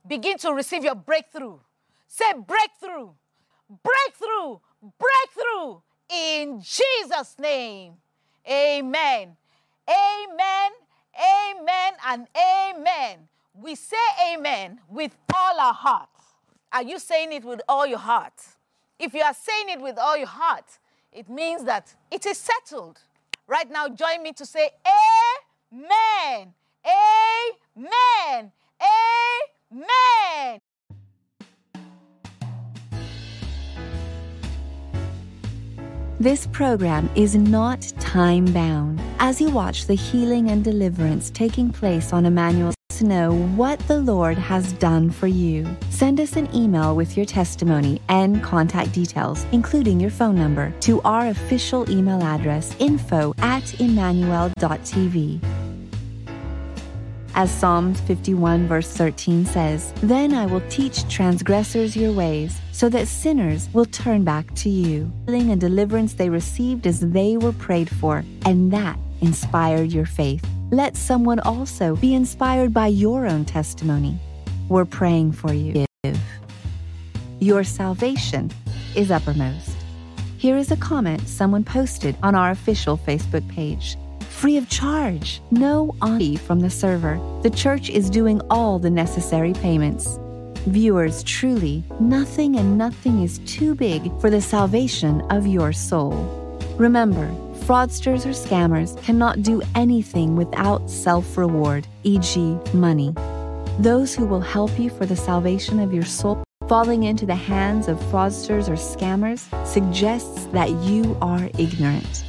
begin 0.08 0.38
to 0.38 0.52
receive 0.52 0.84
your 0.84 0.94
breakthrough. 0.94 1.58
Say 2.06 2.32
breakthrough, 2.32 3.10
breakthrough, 3.68 4.58
breakthrough 4.98 5.80
in 6.10 6.60
Jesus' 6.62 7.36
name. 7.38 7.94
Amen. 8.50 9.36
Amen, 9.88 10.70
amen, 11.16 11.92
and 12.06 12.26
amen. 12.36 13.28
We 13.54 13.74
say 13.74 13.96
amen 14.32 14.80
with 14.88 15.16
all 15.34 15.58
our 15.58 15.72
heart. 15.72 16.10
Are 16.70 16.82
you 16.82 16.98
saying 16.98 17.32
it 17.32 17.44
with 17.44 17.62
all 17.68 17.86
your 17.86 17.98
heart? 17.98 18.34
If 18.98 19.14
you 19.14 19.22
are 19.22 19.34
saying 19.34 19.70
it 19.70 19.80
with 19.80 19.98
all 19.98 20.16
your 20.16 20.26
heart, 20.26 20.66
it 21.10 21.30
means 21.30 21.64
that 21.64 21.94
it 22.10 22.26
is 22.26 22.36
settled. 22.36 23.00
Right 23.46 23.70
now, 23.70 23.88
join 23.88 24.22
me 24.22 24.32
to 24.34 24.44
say 24.44 24.68
amen, 25.72 26.52
amen, 26.84 28.52
amen. 28.78 29.48
This 36.20 36.48
program 36.48 37.08
is 37.14 37.36
not 37.36 37.82
time 38.00 38.46
bound. 38.46 39.00
As 39.20 39.40
you 39.40 39.50
watch 39.50 39.86
the 39.86 39.94
healing 39.94 40.50
and 40.50 40.64
deliverance 40.64 41.30
taking 41.30 41.70
place 41.70 42.12
on 42.12 42.26
Emmanuel, 42.26 42.74
to 42.98 43.04
know 43.04 43.32
what 43.54 43.78
the 43.86 44.00
Lord 44.00 44.36
has 44.36 44.72
done 44.74 45.08
for 45.08 45.28
you. 45.28 45.64
Send 45.90 46.18
us 46.18 46.34
an 46.34 46.52
email 46.52 46.96
with 46.96 47.16
your 47.16 47.26
testimony 47.26 48.02
and 48.08 48.42
contact 48.42 48.92
details, 48.92 49.46
including 49.52 50.00
your 50.00 50.10
phone 50.10 50.34
number, 50.34 50.74
to 50.80 51.00
our 51.02 51.28
official 51.28 51.88
email 51.88 52.20
address 52.20 52.74
info 52.80 53.32
at 53.38 53.80
emmanuel.tv. 53.80 55.40
As 57.38 57.52
Psalms 57.52 58.00
51, 58.00 58.66
verse 58.66 58.90
13 58.96 59.46
says, 59.46 59.92
Then 60.02 60.34
I 60.34 60.44
will 60.44 60.62
teach 60.70 61.08
transgressors 61.08 61.96
your 61.96 62.10
ways, 62.10 62.60
so 62.72 62.88
that 62.88 63.06
sinners 63.06 63.68
will 63.72 63.84
turn 63.84 64.24
back 64.24 64.52
to 64.56 64.68
you. 64.68 65.08
Healing 65.26 65.52
and 65.52 65.60
deliverance 65.60 66.14
they 66.14 66.30
received 66.30 66.84
as 66.84 66.98
they 66.98 67.36
were 67.36 67.52
prayed 67.52 67.88
for, 67.88 68.24
and 68.44 68.72
that 68.72 68.98
inspired 69.20 69.92
your 69.92 70.04
faith. 70.04 70.44
Let 70.72 70.96
someone 70.96 71.38
also 71.38 71.94
be 71.94 72.12
inspired 72.12 72.74
by 72.74 72.88
your 72.88 73.24
own 73.24 73.44
testimony. 73.44 74.18
We're 74.68 74.84
praying 74.84 75.30
for 75.30 75.52
you. 75.52 75.86
Give. 76.02 76.20
Your 77.38 77.62
salvation 77.62 78.50
is 78.96 79.12
uppermost. 79.12 79.76
Here 80.38 80.56
is 80.56 80.72
a 80.72 80.76
comment 80.76 81.28
someone 81.28 81.62
posted 81.62 82.16
on 82.20 82.34
our 82.34 82.50
official 82.50 82.98
Facebook 82.98 83.48
page. 83.48 83.96
Free 84.38 84.56
of 84.56 84.68
charge, 84.68 85.42
no 85.50 85.96
fee 86.16 86.36
from 86.36 86.60
the 86.60 86.70
server. 86.70 87.18
The 87.42 87.50
church 87.50 87.90
is 87.90 88.08
doing 88.08 88.40
all 88.50 88.78
the 88.78 88.88
necessary 88.88 89.52
payments. 89.52 90.16
Viewers, 90.68 91.24
truly, 91.24 91.82
nothing 91.98 92.54
and 92.54 92.78
nothing 92.78 93.24
is 93.24 93.40
too 93.40 93.74
big 93.74 94.12
for 94.20 94.30
the 94.30 94.40
salvation 94.40 95.22
of 95.22 95.48
your 95.48 95.72
soul. 95.72 96.12
Remember, 96.78 97.26
fraudsters 97.66 98.26
or 98.26 98.28
scammers 98.28 99.02
cannot 99.02 99.42
do 99.42 99.60
anything 99.74 100.36
without 100.36 100.88
self 100.88 101.36
reward, 101.36 101.88
e.g., 102.04 102.58
money. 102.72 103.12
Those 103.80 104.14
who 104.14 104.24
will 104.24 104.40
help 104.40 104.78
you 104.78 104.88
for 104.88 105.04
the 105.04 105.16
salvation 105.16 105.80
of 105.80 105.92
your 105.92 106.04
soul 106.04 106.44
falling 106.68 107.02
into 107.02 107.26
the 107.26 107.34
hands 107.34 107.88
of 107.88 107.98
fraudsters 108.02 108.68
or 108.68 108.76
scammers 108.76 109.48
suggests 109.66 110.44
that 110.52 110.70
you 110.84 111.18
are 111.20 111.50
ignorant. 111.58 112.24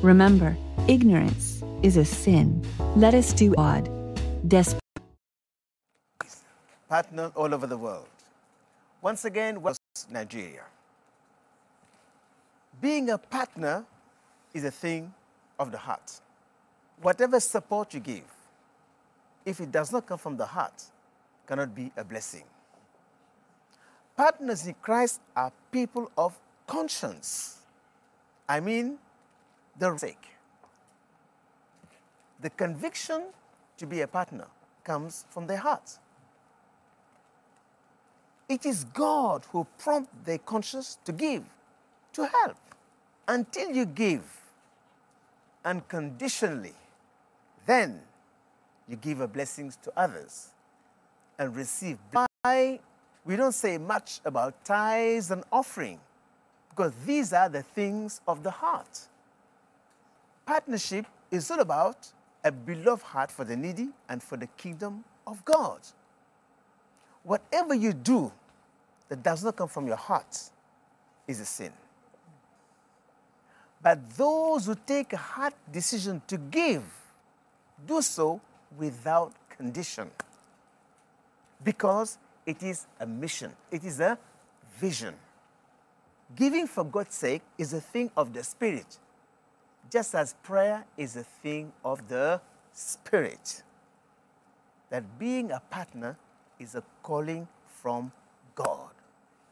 Remember, 0.00 0.56
ignorance 0.90 1.62
is 1.84 1.96
a 1.96 2.04
sin. 2.04 2.60
Let 2.96 3.14
us 3.14 3.32
do 3.32 3.54
odd, 3.56 3.88
Desperate. 4.48 4.80
Partner 6.88 7.30
all 7.36 7.54
over 7.54 7.68
the 7.68 7.76
world. 7.76 8.08
Once 9.00 9.24
again, 9.24 9.62
was 9.62 9.78
Nigeria. 10.10 10.64
Being 12.80 13.10
a 13.10 13.18
partner 13.18 13.84
is 14.52 14.64
a 14.64 14.70
thing 14.72 15.14
of 15.60 15.70
the 15.70 15.78
heart. 15.78 16.20
Whatever 17.00 17.38
support 17.38 17.94
you 17.94 18.00
give, 18.00 18.28
if 19.46 19.60
it 19.60 19.70
does 19.70 19.92
not 19.92 20.06
come 20.06 20.18
from 20.18 20.36
the 20.36 20.46
heart, 20.46 20.82
cannot 21.46 21.72
be 21.72 21.92
a 21.96 22.02
blessing. 22.02 22.44
Partners 24.16 24.66
in 24.66 24.74
Christ 24.82 25.20
are 25.36 25.52
people 25.70 26.10
of 26.18 26.36
conscience. 26.66 27.58
I 28.48 28.58
mean, 28.58 28.98
the 29.78 29.96
sake. 29.96 30.29
The 32.42 32.50
conviction 32.50 33.24
to 33.76 33.86
be 33.86 34.00
a 34.00 34.06
partner 34.06 34.46
comes 34.84 35.24
from 35.30 35.46
their 35.46 35.58
heart. 35.58 35.98
It 38.48 38.66
is 38.66 38.84
God 38.84 39.44
who 39.50 39.66
prompts 39.78 40.10
their 40.24 40.38
conscience 40.38 40.98
to 41.04 41.12
give, 41.12 41.44
to 42.14 42.26
help. 42.26 42.56
Until 43.28 43.70
you 43.70 43.86
give 43.86 44.22
unconditionally, 45.64 46.74
then 47.66 48.00
you 48.88 48.96
give 48.96 49.20
a 49.20 49.28
blessings 49.28 49.76
to 49.84 49.92
others 49.96 50.48
and 51.38 51.54
receive. 51.54 51.98
Why 52.10 52.80
we 53.24 53.36
don't 53.36 53.52
say 53.52 53.78
much 53.78 54.20
about 54.24 54.64
tithes 54.64 55.30
and 55.30 55.44
offering 55.52 56.00
because 56.70 56.92
these 57.04 57.32
are 57.32 57.48
the 57.48 57.62
things 57.62 58.20
of 58.26 58.42
the 58.42 58.50
heart. 58.50 59.08
Partnership 60.46 61.06
is 61.30 61.50
all 61.50 61.60
about 61.60 62.08
a 62.44 62.50
beloved 62.50 63.02
heart 63.02 63.30
for 63.30 63.44
the 63.44 63.56
needy 63.56 63.88
and 64.08 64.22
for 64.22 64.36
the 64.36 64.46
kingdom 64.46 65.04
of 65.26 65.44
God. 65.44 65.80
Whatever 67.22 67.74
you 67.74 67.92
do 67.92 68.32
that 69.08 69.22
does 69.22 69.44
not 69.44 69.56
come 69.56 69.68
from 69.68 69.86
your 69.86 69.96
heart 69.96 70.50
is 71.26 71.40
a 71.40 71.44
sin. 71.44 71.72
But 73.82 74.10
those 74.16 74.66
who 74.66 74.74
take 74.86 75.12
a 75.12 75.16
hard 75.16 75.54
decision 75.70 76.22
to 76.26 76.36
give 76.36 76.82
do 77.86 78.02
so 78.02 78.40
without 78.76 79.32
condition 79.48 80.10
because 81.62 82.18
it 82.46 82.62
is 82.62 82.86
a 82.98 83.06
mission, 83.06 83.52
it 83.70 83.84
is 83.84 84.00
a 84.00 84.18
vision. 84.78 85.14
Giving 86.34 86.66
for 86.66 86.84
God's 86.84 87.14
sake 87.14 87.42
is 87.58 87.72
a 87.72 87.80
thing 87.80 88.10
of 88.16 88.32
the 88.32 88.42
Spirit, 88.44 88.98
just 89.90 90.14
as 90.14 90.34
prayer 90.42 90.84
is 90.96 91.16
a 91.16 91.24
thing 91.24 91.72
of 91.84 92.08
the 92.08 92.40
Spirit. 92.72 93.62
That 94.90 95.18
being 95.18 95.50
a 95.50 95.60
partner 95.70 96.16
is 96.58 96.74
a 96.74 96.82
calling 97.02 97.48
from 97.66 98.12
God. 98.54 98.90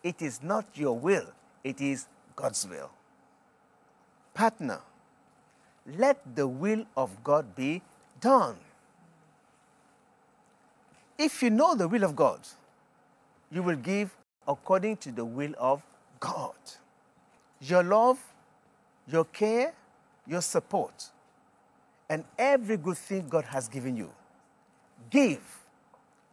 It 0.02 0.22
is 0.22 0.42
not 0.42 0.66
your 0.74 0.98
will, 0.98 1.26
it 1.64 1.80
is 1.80 2.06
God's 2.36 2.66
will 2.66 2.90
partner. 4.38 4.78
Let 5.98 6.36
the 6.36 6.46
will 6.46 6.84
of 6.96 7.24
God 7.24 7.56
be 7.56 7.82
done. 8.20 8.54
If 11.18 11.42
you 11.42 11.50
know 11.50 11.74
the 11.74 11.88
will 11.88 12.04
of 12.04 12.14
God, 12.14 12.38
you 13.50 13.64
will 13.64 13.80
give 13.90 14.16
according 14.46 14.98
to 14.98 15.10
the 15.10 15.24
will 15.24 15.54
of 15.58 15.82
God. 16.20 16.54
Your 17.60 17.82
love, 17.82 18.20
your 19.08 19.24
care, 19.24 19.72
your 20.28 20.42
support, 20.42 21.10
and 22.08 22.24
every 22.38 22.76
good 22.76 22.98
thing 22.98 23.28
God 23.28 23.44
has 23.44 23.68
given 23.68 23.96
you, 23.96 24.10
give 25.10 25.42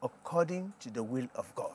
according 0.04 0.74
to 0.80 0.92
the 0.92 1.02
will 1.04 1.28
of 1.36 1.54
God. 1.56 1.74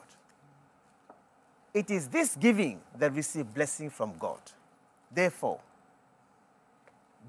It 1.73 1.89
is 1.89 2.07
this 2.07 2.35
giving 2.35 2.81
that 2.97 3.13
receives 3.13 3.47
blessing 3.53 3.89
from 3.89 4.13
God. 4.19 4.39
Therefore, 5.13 5.59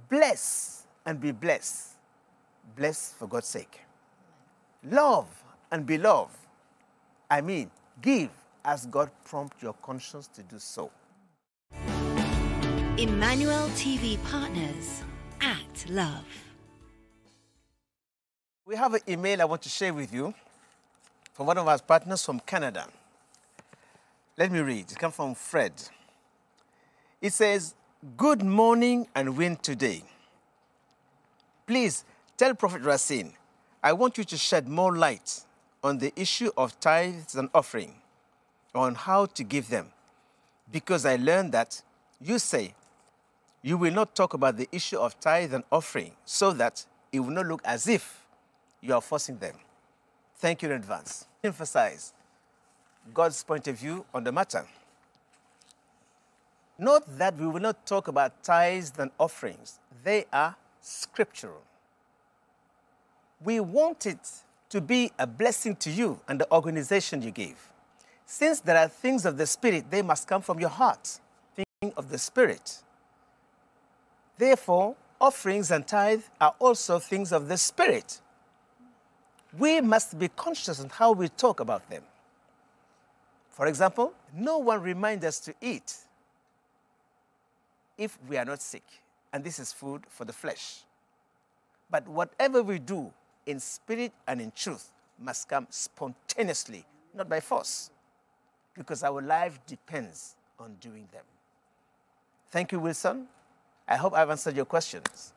Bless 0.09 0.87
and 1.07 1.21
be 1.21 1.33
blessed. 1.33 1.93
Bless 2.77 3.13
for 3.13 3.27
God's 3.27 3.49
sake. 3.49 3.81
Love 4.85 5.27
and 5.71 5.87
be 5.87 5.99
loved. 5.99 6.37
I 7.31 7.41
mean, 7.41 7.71
give 8.01 8.31
as 8.65 8.87
God 8.87 9.11
prompts 9.25 9.63
your 9.63 9.75
conscience 9.75 10.27
to 10.29 10.43
do 10.43 10.59
so. 10.59 10.91
Emmanuel 12.99 13.69
TV 13.69 14.23
partners, 14.31 15.03
act 15.41 15.89
love. 15.89 16.27
We 18.67 18.77
have 18.77 18.93
an 18.93 19.01
email 19.09 19.41
I 19.41 19.47
want 19.47 19.63
to 19.63 19.71
share 19.71 19.95
with 19.95 20.13
you 20.13 20.35
from 21.33 21.47
one 21.47 21.57
of 21.57 21.67
our 21.67 21.79
partners 21.79 22.23
from 22.23 22.39
Canada. 22.41 22.87
Let 24.37 24.53
me 24.53 24.61
read. 24.61 24.93
It 24.93 24.99
comes 24.99 25.15
from 25.15 25.35
Fred. 25.35 25.73
It 27.23 27.33
says, 27.33 27.73
Good 28.19 28.43
morning 28.43 29.07
and 29.15 29.39
win 29.39 29.57
today. 29.57 30.03
Please 31.67 32.05
tell 32.37 32.55
Prophet 32.55 32.83
Racine, 32.83 33.33
I 33.83 33.95
want 33.95 34.19
you 34.19 34.25
to 34.25 34.37
shed 34.37 34.69
more 34.69 34.95
light 34.95 35.41
on 35.83 35.97
the 35.97 36.13
issue 36.15 36.51
of 36.59 36.79
tithes 36.79 37.37
and 37.37 37.49
offering, 37.55 37.95
on 38.75 38.97
how 38.97 39.25
to 39.25 39.43
give 39.43 39.71
them. 39.71 39.93
Because 40.71 41.07
I 41.07 41.17
learned 41.17 41.53
that 41.53 41.81
you 42.21 42.39
say 42.39 42.75
you 43.63 43.77
will 43.77 43.93
not 43.93 44.15
talk 44.15 44.35
about 44.35 44.57
the 44.57 44.69
issue 44.73 44.99
of 44.99 45.19
tithe 45.21 45.55
and 45.55 45.65
offering 45.71 46.13
so 46.25 46.53
that 46.53 46.85
it 47.13 47.21
will 47.21 47.31
not 47.31 47.47
look 47.47 47.63
as 47.65 47.87
if 47.87 48.27
you 48.81 48.93
are 48.93 49.01
forcing 49.01 49.39
them. 49.39 49.55
Thank 50.37 50.63
you 50.63 50.71
in 50.71 50.75
advance. 50.75 51.27
Emphasize 51.45 52.13
God's 53.15 53.43
point 53.45 53.69
of 53.69 53.79
view 53.79 54.05
on 54.13 54.25
the 54.25 54.33
matter. 54.33 54.67
Note 56.79 57.05
that 57.19 57.37
we 57.37 57.47
will 57.47 57.61
not 57.61 57.87
talk 57.87 58.09
about 58.09 58.43
tithes 58.43 58.93
and 58.99 59.11
offerings, 59.19 59.79
they 60.03 60.25
are 60.33 60.57
scriptural. 60.81 61.63
We 63.45 63.61
want 63.61 64.07
it 64.07 64.19
to 64.71 64.81
be 64.81 65.13
a 65.19 65.27
blessing 65.27 65.77
to 65.77 65.91
you 65.91 66.21
and 66.27 66.41
the 66.41 66.51
organization 66.51 67.23
you 67.23 67.31
give. 67.31 67.73
Since 68.25 68.61
there 68.61 68.79
are 68.79 68.89
things 68.89 69.27
of 69.27 69.37
the 69.37 69.47
Spirit, 69.47 69.91
they 69.91 70.03
must 70.03 70.27
come 70.27 70.43
from 70.43 70.59
your 70.59 70.71
heart, 70.71 71.21
thinking 71.55 71.93
of 71.97 72.09
the 72.09 72.19
Spirit. 72.19 72.83
Therefore, 74.43 74.97
offerings 75.21 75.71
and 75.71 75.87
tithe 75.87 76.25
are 76.41 76.53
also 76.59 76.99
things 76.99 77.31
of 77.31 77.47
the 77.47 77.57
Spirit. 77.57 78.21
We 79.57 79.81
must 79.81 80.19
be 80.19 80.27
conscious 80.27 80.81
of 80.81 80.91
how 80.91 81.13
we 81.13 81.29
talk 81.29 81.61
about 81.61 81.89
them. 81.89 82.03
For 83.51 83.69
example, 83.69 84.13
no 84.35 84.59
one 84.59 84.83
reminds 84.83 85.25
us 85.25 85.39
to 85.47 85.55
eat 85.61 85.95
if 87.97 88.19
we 88.29 88.37
are 88.37 88.45
not 88.45 88.61
sick, 88.61 88.83
and 89.33 89.45
this 89.45 89.61
is 89.61 89.73
food 89.73 90.03
for 90.09 90.25
the 90.25 90.33
flesh. 90.33 90.81
But 91.89 92.09
whatever 92.09 92.65
we 92.65 92.81
do 92.81 93.13
in 93.47 93.61
spirit 93.61 94.11
and 94.27 94.41
in 94.41 94.51
truth 94.57 94.91
must 95.21 95.49
come 95.49 95.69
spontaneously, 95.71 96.85
not 97.15 97.29
by 97.29 97.39
force, 97.39 97.93
because 98.75 99.05
our 99.05 99.23
life 99.23 99.61
depends 99.69 100.35
on 100.59 100.75
doing 100.81 101.07
them. 101.13 101.27
Thank 102.51 102.73
you, 102.73 102.81
Wilson. 102.81 103.29
I 103.93 103.97
hope 103.97 104.15
I've 104.15 104.31
answered 104.31 104.57
your 104.57 104.65
questions. 104.65 105.35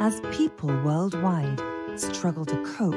As 0.00 0.22
people 0.30 0.70
worldwide 0.82 1.60
struggle 1.96 2.46
to 2.46 2.56
cope 2.64 2.94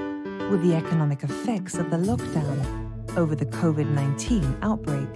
with 0.49 0.63
the 0.63 0.73
economic 0.76 1.23
effects 1.23 1.76
of 1.76 1.91
the 1.91 1.97
lockdown 1.97 3.17
over 3.17 3.36
the 3.36 3.47
COVID 3.47 3.89
19 3.89 4.59
outbreak, 4.61 5.09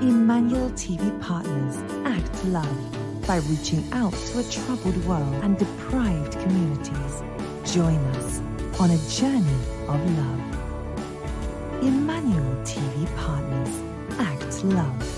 Emmanuel 0.00 0.70
TV 0.70 1.20
partners 1.20 1.76
act 2.06 2.44
love 2.46 3.26
by 3.26 3.36
reaching 3.50 3.84
out 3.92 4.14
to 4.14 4.38
a 4.38 4.44
troubled 4.44 4.96
world 5.04 5.34
and 5.44 5.58
deprived 5.58 6.32
communities. 6.40 7.22
Join 7.70 7.98
us 8.16 8.40
on 8.80 8.90
a 8.90 8.98
journey 9.10 9.60
of 9.86 10.00
love. 10.16 11.82
Emmanuel 11.82 12.56
TV 12.64 13.16
partners 13.18 13.82
act 14.18 14.64
love. 14.64 15.17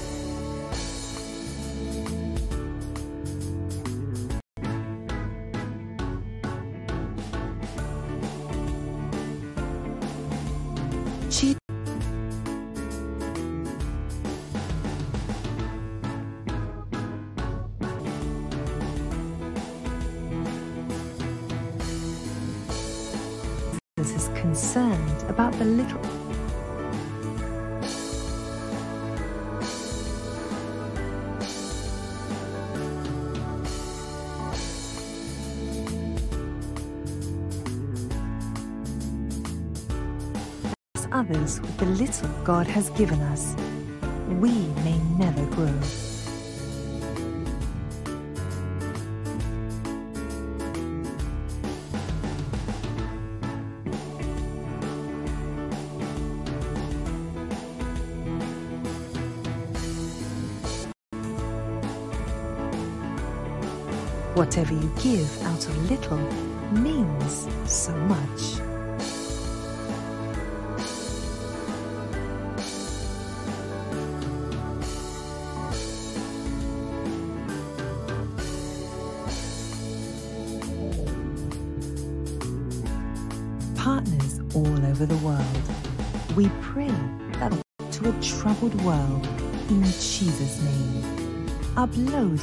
Has 42.71 42.89
given 42.91 43.21
us, 43.23 43.57
we 44.39 44.53
may 44.85 44.97
never 45.18 45.45
grow. 45.47 45.66
Whatever 64.35 64.75
you 64.75 64.91
give 65.03 65.43
out 65.43 65.66
of 65.66 65.91
little 65.91 66.16
means 66.73 67.49
so 67.66 67.93
much. 68.07 68.30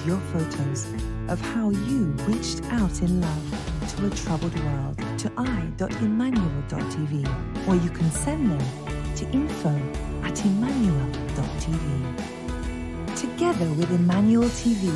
Your 0.05 0.19
photos 0.31 0.85
of 1.27 1.41
how 1.41 1.69
you 1.69 2.05
reached 2.27 2.63
out 2.65 3.01
in 3.01 3.19
love 3.19 3.89
to 3.89 4.07
a 4.07 4.09
troubled 4.11 4.57
world 4.59 4.97
to 5.19 5.31
i.emmanuel.tv 5.37 7.67
or 7.67 7.75
you 7.75 7.89
can 7.89 8.09
send 8.11 8.51
them 8.51 8.61
to 9.15 9.29
info 9.31 9.69
at 10.23 10.45
emmanuel.tv. 10.45 12.15
Together 13.17 13.67
with 13.73 13.91
Emmanuel 13.91 14.49
TV, 14.49 14.93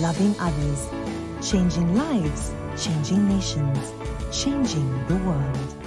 loving 0.00 0.34
others, 0.38 0.88
changing 1.46 1.94
lives, 1.94 2.52
changing 2.76 3.28
nations, 3.28 3.92
changing 4.32 5.06
the 5.08 5.16
world. 5.16 5.77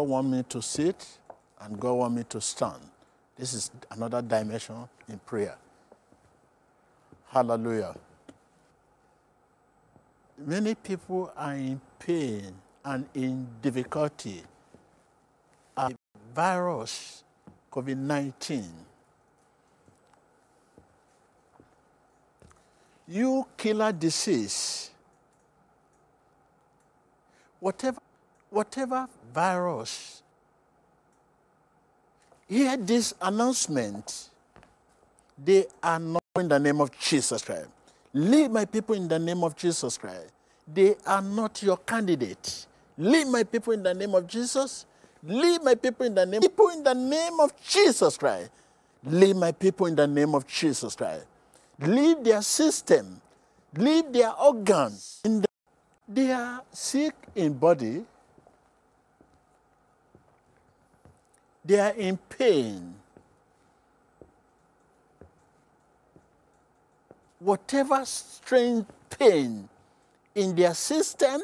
God 0.00 0.08
want 0.08 0.28
me 0.30 0.42
to 0.48 0.62
sit 0.62 1.06
and 1.60 1.78
God 1.78 1.92
want 1.92 2.14
me 2.14 2.24
to 2.30 2.40
stand. 2.40 2.80
This 3.36 3.52
is 3.52 3.70
another 3.90 4.22
dimension 4.22 4.88
in 5.06 5.18
prayer. 5.18 5.56
Hallelujah. 7.28 7.94
Many 10.38 10.74
people 10.74 11.30
are 11.36 11.54
in 11.54 11.78
pain 11.98 12.50
and 12.82 13.06
in 13.12 13.46
difficulty. 13.60 14.42
A 15.76 15.92
virus, 16.34 17.22
COVID 17.70 17.98
19, 17.98 18.64
you 23.06 23.46
killer 23.58 23.92
disease, 23.92 24.92
whatever, 27.58 28.00
whatever 28.50 29.08
virus, 29.32 30.22
hear 32.48 32.76
this 32.76 33.14
announcement. 33.20 34.28
They 35.42 35.66
are 35.82 35.98
not 35.98 36.22
in 36.36 36.48
the 36.48 36.58
name 36.58 36.80
of 36.80 36.90
Jesus 36.98 37.42
Christ. 37.42 37.68
Lead 38.12 38.50
my 38.50 38.64
people 38.64 38.94
in 38.94 39.08
the 39.08 39.18
name 39.18 39.42
of 39.42 39.56
Jesus 39.56 39.96
Christ. 39.96 40.32
They 40.72 40.94
are 41.06 41.22
not 41.22 41.62
your 41.62 41.78
candidate. 41.78 42.66
Lead 42.98 43.28
my 43.28 43.44
people 43.44 43.72
in 43.72 43.82
the 43.82 43.94
name 43.94 44.14
of 44.14 44.26
Jesus. 44.26 44.84
Lead 45.22 45.62
my 45.62 45.74
people 45.74 46.06
in 46.06 46.14
the 46.14 46.26
name 46.26 46.40
people 46.40 46.68
in 46.68 46.82
the 46.82 46.94
name 46.94 47.40
of 47.40 47.52
Jesus 47.62 48.16
Christ. 48.16 48.50
Lead 49.04 49.36
my 49.36 49.52
people 49.52 49.86
in 49.86 49.96
the 49.96 50.06
name 50.06 50.34
of 50.34 50.46
Jesus 50.46 50.94
Christ. 50.94 51.24
Lead 51.80 52.24
their 52.24 52.42
system. 52.42 53.20
Lead 53.76 54.12
their 54.12 54.32
organs. 54.34 55.20
The, 55.24 55.46
they 56.08 56.32
are 56.32 56.62
sick 56.72 57.14
in 57.34 57.54
body. 57.54 58.04
They 61.64 61.78
are 61.78 61.92
in 61.92 62.16
pain. 62.16 62.94
Whatever 67.38 68.04
strange 68.04 68.86
pain 69.10 69.68
in 70.34 70.54
their 70.54 70.74
system, 70.74 71.42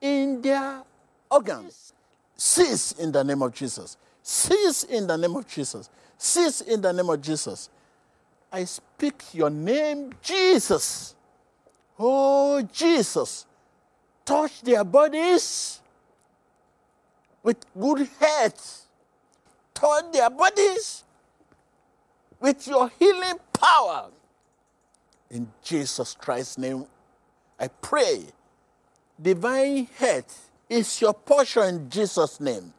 in 0.00 0.40
their 0.42 0.82
organs, 1.30 1.92
cease 2.36 2.92
in 2.92 3.12
the 3.12 3.22
name 3.22 3.42
of 3.42 3.52
Jesus. 3.54 3.96
Cease 4.22 4.84
in 4.84 5.06
the 5.06 5.16
name 5.16 5.36
of 5.36 5.46
Jesus. 5.46 5.90
Cease 6.16 6.62
in 6.62 6.80
the 6.80 6.92
name 6.92 7.10
of 7.10 7.20
Jesus. 7.20 7.68
I 8.50 8.64
speak 8.64 9.22
your 9.34 9.50
name, 9.50 10.12
Jesus. 10.22 11.14
Oh, 11.98 12.62
Jesus. 12.62 13.46
Touch 14.24 14.62
their 14.62 14.84
bodies 14.84 15.80
with 17.42 17.58
good 17.78 18.08
health. 18.18 18.83
Touch 19.74 20.12
their 20.12 20.30
bodies 20.30 21.04
with 22.40 22.66
your 22.66 22.90
healing 22.98 23.38
power. 23.52 24.08
In 25.30 25.50
Jesus 25.62 26.16
Christ's 26.18 26.58
name, 26.58 26.86
I 27.58 27.68
pray. 27.68 28.24
Divine 29.20 29.88
health 29.96 30.50
is 30.68 31.00
your 31.00 31.14
portion 31.14 31.62
in 31.62 31.90
Jesus' 31.90 32.40
name. 32.40 32.72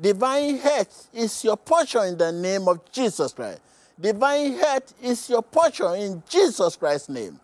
Divine 0.00 0.58
health 0.58 1.08
is 1.12 1.42
your 1.42 1.56
portion 1.56 2.04
in 2.04 2.18
the 2.18 2.30
name 2.30 2.68
of 2.68 2.90
Jesus 2.92 3.32
Christ. 3.32 3.60
Divine 4.00 4.54
health 4.54 4.94
is 5.02 5.28
your 5.28 5.42
portion 5.42 5.94
in 5.94 6.22
Jesus 6.28 6.76
Christ's 6.76 7.08
name. 7.08 7.40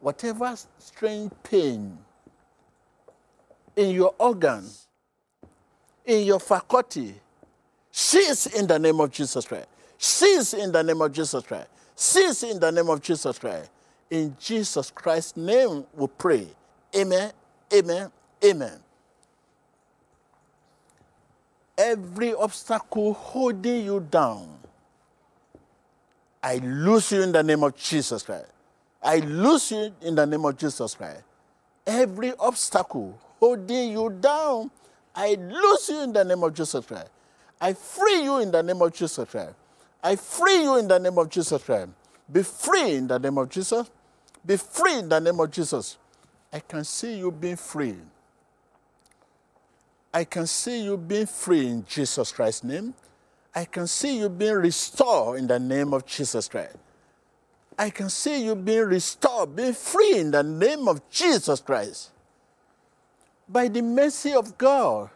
Whatever 0.00 0.56
strange 0.78 1.30
pain 1.42 1.96
in 3.76 3.90
your 3.90 4.14
organs, 4.18 4.88
in 6.04 6.26
your 6.26 6.40
faculty, 6.40 7.14
cease 7.96 8.44
in 8.44 8.66
the 8.66 8.78
name 8.78 9.00
of 9.00 9.10
Jesus 9.10 9.46
Christ. 9.46 9.68
Cease 9.96 10.52
in 10.52 10.70
the 10.70 10.82
name 10.82 11.00
of 11.00 11.10
Jesus 11.12 11.42
Christ. 11.42 11.68
Cease 11.94 12.42
in 12.42 12.60
the 12.60 12.70
name 12.70 12.90
of 12.90 13.00
Jesus 13.00 13.38
Christ. 13.38 13.70
In 14.10 14.36
Jesus 14.38 14.90
Christ's 14.90 15.34
name 15.34 15.82
we 15.94 16.06
pray. 16.18 16.46
Amen. 16.94 17.32
Amen. 17.72 18.12
Amen. 18.44 18.78
Every 21.78 22.34
obstacle 22.34 23.14
holding 23.14 23.86
you 23.86 24.00
down, 24.10 24.58
I 26.42 26.56
lose 26.58 27.10
you 27.10 27.22
in 27.22 27.32
the 27.32 27.42
name 27.42 27.64
of 27.64 27.74
Jesus 27.76 28.22
Christ. 28.22 28.46
I 29.02 29.20
lose 29.20 29.70
you 29.70 29.94
in 30.02 30.14
the 30.14 30.26
name 30.26 30.44
of 30.44 30.58
Jesus 30.58 30.94
Christ. 30.94 31.22
Every 31.86 32.34
obstacle 32.38 33.18
holding 33.40 33.92
you 33.92 34.10
down, 34.20 34.70
I 35.14 35.34
lose 35.34 35.88
you 35.88 36.02
in 36.02 36.12
the 36.12 36.24
name 36.24 36.42
of 36.42 36.52
Jesus 36.52 36.84
Christ. 36.84 37.08
I 37.60 37.72
free 37.72 38.22
you 38.22 38.38
in 38.38 38.50
the 38.50 38.62
name 38.62 38.82
of 38.82 38.92
Jesus 38.92 39.28
Christ. 39.28 39.54
I 40.02 40.16
free 40.16 40.62
you 40.62 40.76
in 40.78 40.88
the 40.88 40.98
name 40.98 41.18
of 41.18 41.28
Jesus 41.28 41.62
Christ. 41.62 41.88
Be 42.30 42.42
free 42.42 42.96
in 42.96 43.06
the 43.06 43.18
name 43.18 43.38
of 43.38 43.48
Jesus. 43.48 43.90
Be 44.44 44.56
free 44.56 44.98
in 44.98 45.08
the 45.08 45.20
name 45.20 45.40
of 45.40 45.50
Jesus. 45.50 45.96
I 46.52 46.60
can 46.60 46.84
see 46.84 47.18
you 47.18 47.30
being 47.30 47.56
free. 47.56 47.96
I 50.12 50.24
can 50.24 50.46
see 50.46 50.82
you 50.82 50.96
being 50.96 51.26
free 51.26 51.66
in 51.66 51.84
Jesus 51.84 52.32
Christ's 52.32 52.64
name. 52.64 52.94
I 53.54 53.64
can 53.64 53.86
see 53.86 54.18
you 54.18 54.28
being 54.28 54.54
restored 54.54 55.38
in 55.38 55.46
the 55.46 55.58
name 55.58 55.92
of 55.92 56.06
Jesus 56.06 56.48
Christ. 56.48 56.76
I 57.78 57.90
can 57.90 58.08
see 58.08 58.44
you 58.44 58.54
being 58.54 58.84
restored, 58.84 59.54
being 59.54 59.74
free 59.74 60.18
in 60.18 60.30
the 60.30 60.42
name 60.42 60.88
of 60.88 61.08
Jesus 61.10 61.60
Christ. 61.60 62.10
By 63.48 63.68
the 63.68 63.82
mercy 63.82 64.32
of 64.32 64.56
God, 64.56 65.10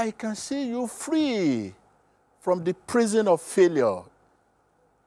I 0.00 0.12
can 0.12 0.34
see 0.34 0.68
you 0.68 0.86
free 0.86 1.74
from 2.40 2.64
the 2.64 2.72
prison 2.72 3.28
of 3.28 3.42
failure. 3.42 4.00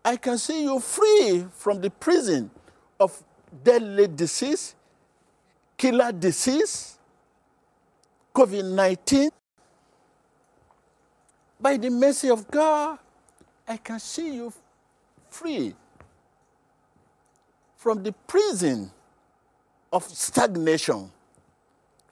I 0.05 0.17
can 0.17 0.37
see 0.37 0.65
you 0.65 0.79
free 0.79 1.47
from 1.51 1.81
the 1.81 1.89
prison 1.89 2.51
of 2.99 3.23
deadly 3.63 4.05
disease, 4.05 4.75
killer 5.75 6.11
disease, 6.11 6.99
COVID 8.35 8.71
19. 8.75 9.31
By 11.59 11.77
the 11.77 11.89
mercy 11.89 12.29
of 12.29 12.45
God, 12.51 12.99
I 13.67 13.77
can 13.77 13.99
see 13.99 14.35
you 14.35 14.53
free 15.31 15.73
from 17.77 18.03
the 18.03 18.11
prison 18.27 18.91
of 19.91 20.03
stagnation, 20.03 21.09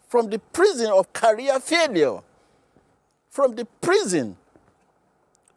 from 0.08 0.32
the 0.32 0.40
prison 0.40 0.90
of 0.90 1.14
career 1.14 1.60
failure, 1.60 2.22
from 3.32 3.56
the 3.56 3.66
prison 3.80 4.36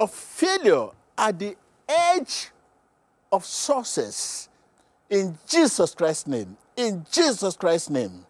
of 0.00 0.10
failure 0.10 0.88
at 1.18 1.38
the 1.38 1.56
edge 1.88 2.50
of 3.30 3.44
sources 3.44 4.48
in 5.10 5.36
Jesus 5.46 5.94
Christ's 5.94 6.28
name. 6.28 6.56
In 6.76 7.04
Jesus 7.10 7.56
Christ's 7.56 7.90
name. 7.90 8.24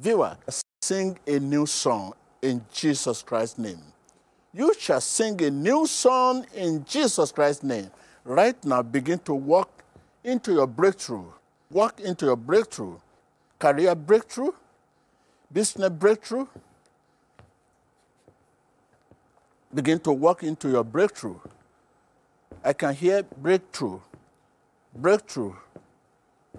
Viewer, 0.00 0.36
sing 0.82 1.16
a 1.26 1.38
new 1.38 1.66
song 1.66 2.12
in 2.42 2.64
Jesus 2.72 3.22
Christ's 3.22 3.58
name. 3.58 3.80
You 4.52 4.74
shall 4.78 5.00
sing 5.00 5.40
a 5.42 5.50
new 5.50 5.86
song 5.86 6.44
in 6.54 6.84
Jesus 6.84 7.32
Christ's 7.32 7.62
name. 7.62 7.90
Right 8.24 8.62
now, 8.64 8.82
begin 8.82 9.18
to 9.20 9.34
walk 9.34 9.82
into 10.22 10.52
your 10.52 10.66
breakthrough. 10.66 11.24
Walk 11.70 12.00
into 12.00 12.26
your 12.26 12.36
breakthrough. 12.36 12.96
Career 13.58 13.94
breakthrough, 13.94 14.52
business 15.52 15.90
breakthrough. 15.90 16.46
Begin 19.74 19.98
to 20.00 20.12
walk 20.12 20.44
into 20.44 20.70
your 20.70 20.84
breakthrough. 20.84 21.38
I 22.62 22.72
can 22.72 22.94
hear 22.94 23.24
breakthrough, 23.24 23.98
breakthrough, 24.94 25.54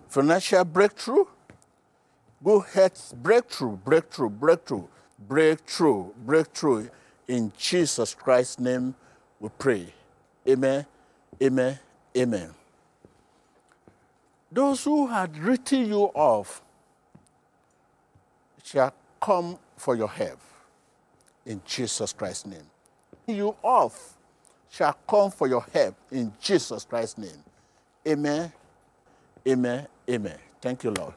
financial 0.10 0.66
breakthrough, 0.66 1.24
good 2.44 2.66
health 2.74 3.14
breakthrough, 3.16 3.78
breakthrough, 3.78 4.30
breakthrough, 4.30 4.84
breakthrough, 5.30 6.12
breakthrough. 6.26 6.90
In 7.28 7.54
Jesus 7.58 8.14
Christ's 8.14 8.60
name 8.60 8.94
we 9.40 9.50
pray. 9.58 9.94
Amen, 10.48 10.86
amen, 11.42 11.80
amen. 12.18 12.50
Those 14.52 14.84
who 14.84 15.08
had 15.08 15.38
written 15.38 15.88
you 15.88 16.04
off 16.14 16.62
shall 18.64 18.94
come 19.22 19.58
for 19.78 19.96
your 19.96 20.10
help 20.10 20.40
in 21.46 21.62
Jesus 21.66 22.12
Christ's 22.12 22.48
name. 22.48 22.75
You 23.28 23.56
off 23.64 24.14
shall 24.70 24.96
come 25.08 25.32
for 25.32 25.48
your 25.48 25.66
help 25.74 25.96
in 26.12 26.32
Jesus 26.40 26.86
Christ's 26.86 27.18
name. 27.18 27.44
Amen. 28.08 28.52
Amen. 29.48 29.88
Amen. 30.10 30.38
Thank 30.62 30.84
you, 30.84 30.92
Lord. 30.92 31.14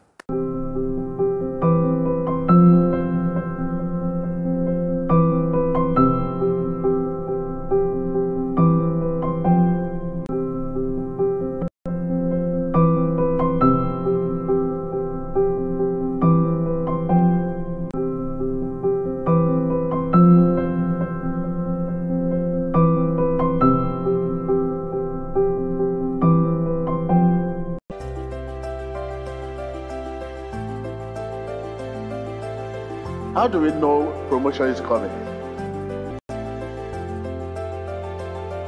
How 33.48 33.52
do 33.52 33.60
we 33.60 33.70
know 33.70 34.12
promotion 34.28 34.66
is 34.66 34.78
coming? 34.82 35.08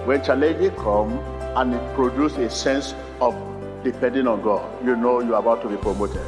When 0.07 0.25
challenges 0.25 0.73
come 0.79 1.19
and 1.55 1.75
it 1.75 1.95
produces 1.95 2.39
a 2.39 2.49
sense 2.49 2.95
of 3.21 3.35
depending 3.85 4.27
on 4.27 4.41
God, 4.41 4.65
you 4.83 4.97
know 4.97 5.21
you're 5.21 5.37
about 5.37 5.61
to 5.65 5.69
be 5.69 5.77
promoted. 5.77 6.23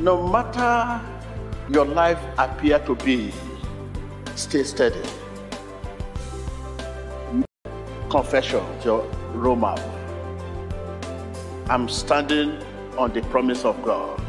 No 0.00 0.26
matter 0.26 1.00
your 1.70 1.84
life 1.84 2.18
appear 2.36 2.80
to 2.80 2.96
be, 2.96 3.32
stay 4.34 4.64
steady. 4.64 5.11
Confession, 8.12 8.62
your 8.84 9.04
roadmap. 9.32 9.80
I'm 11.70 11.88
standing 11.88 12.58
on 12.98 13.10
the 13.14 13.22
promise 13.22 13.64
of 13.64 13.82
God. 13.82 14.20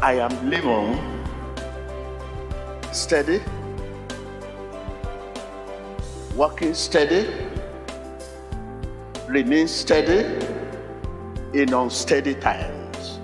I 0.00 0.20
am 0.20 0.48
living 0.48 0.96
steady, 2.92 3.40
working 6.36 6.74
steady, 6.74 7.28
remain 9.26 9.66
steady 9.66 10.46
in 11.54 11.74
unsteady 11.74 12.36
times. 12.36 13.18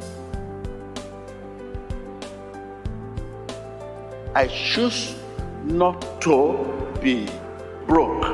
I 4.35 4.48
choose 4.48 5.14
not 5.62 6.18
to 6.29 6.93
be 7.01 7.27
broke. 7.87 8.27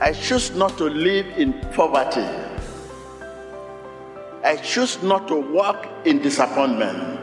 I 0.00 0.12
choose 0.12 0.54
not 0.54 0.78
to 0.78 0.84
live 0.84 1.26
in 1.36 1.52
poverty. 1.72 2.24
I 4.44 4.54
choose 4.62 5.02
not 5.02 5.26
to 5.26 5.34
walk 5.34 5.88
in 6.04 6.22
disappointment. 6.22 7.18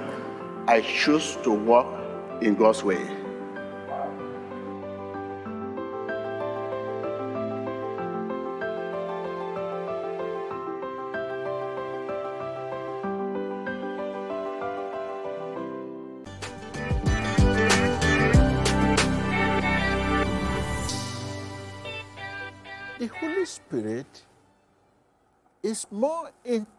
I 0.68 0.82
choose 0.82 1.38
to 1.44 1.52
walk 1.52 1.88
in 2.42 2.56
God's 2.56 2.84
way. 2.84 3.17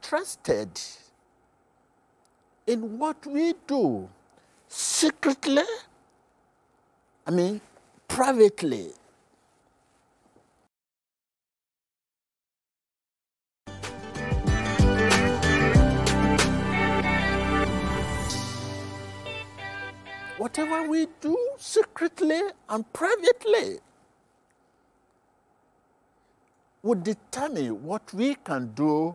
Interested 0.09 0.80
in 2.66 2.98
what 2.98 3.26
we 3.26 3.52
do 3.66 4.09
secretly, 4.66 5.62
I 7.26 7.30
mean, 7.30 7.60
privately. 8.06 8.93
Whatever 20.39 20.89
we 20.89 21.06
do 21.20 21.36
secretly 21.59 22.40
and 22.70 22.93
privately 22.94 23.80
would 26.82 27.02
determine 27.02 27.82
what 27.82 28.14
we 28.14 28.36
can 28.36 28.68
do 28.68 29.14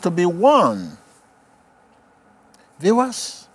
To 0.00 0.10
be 0.10 0.26
one. 0.26 0.96
Viewers, 2.78 3.48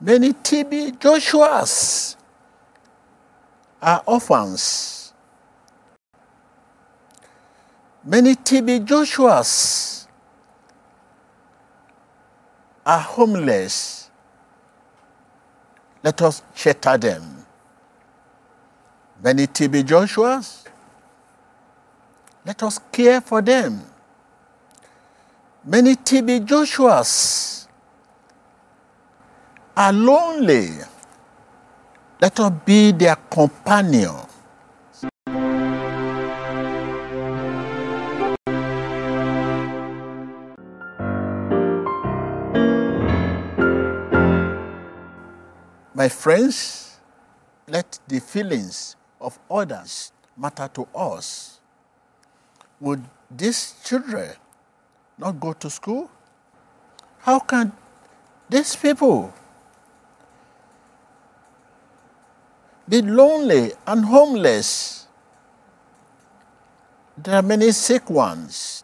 many 0.00 0.32
TB 0.32 0.98
Joshuas 0.98 2.16
are 3.80 4.02
orphans. 4.06 5.12
Many 8.04 8.34
TB 8.34 8.86
Joshuas 8.86 10.06
are 12.84 13.00
homeless. 13.00 14.10
Let 16.02 16.22
us 16.22 16.42
shelter 16.54 16.96
them. 16.96 17.46
Many 19.22 19.46
TB 19.46 19.84
Joshuas 19.84 20.64
let 22.44 22.62
us 22.62 22.80
care 22.90 23.20
for 23.20 23.42
them. 23.42 23.82
Many 25.64 25.94
TB 25.94 26.46
Joshuas 26.46 27.66
are 29.76 29.92
lonely. 29.92 30.70
Let 32.20 32.40
us 32.40 32.52
be 32.64 32.92
their 32.92 33.16
companion. 33.16 34.16
My 45.94 46.08
friends, 46.08 46.96
let 47.68 47.98
the 48.08 48.20
feelings 48.20 48.96
of 49.20 49.38
others 49.50 50.12
matter 50.34 50.66
to 50.72 50.88
us 50.94 51.59
would 52.80 53.04
these 53.30 53.74
children 53.84 54.30
not 55.18 55.38
go 55.38 55.52
to 55.52 55.68
school? 55.68 56.10
How 57.18 57.38
can 57.38 57.72
these 58.48 58.74
people 58.74 59.32
be 62.88 63.02
lonely 63.02 63.72
and 63.86 64.04
homeless? 64.04 65.06
There 67.16 67.36
are 67.36 67.42
many 67.42 67.70
sick 67.72 68.08
ones, 68.08 68.82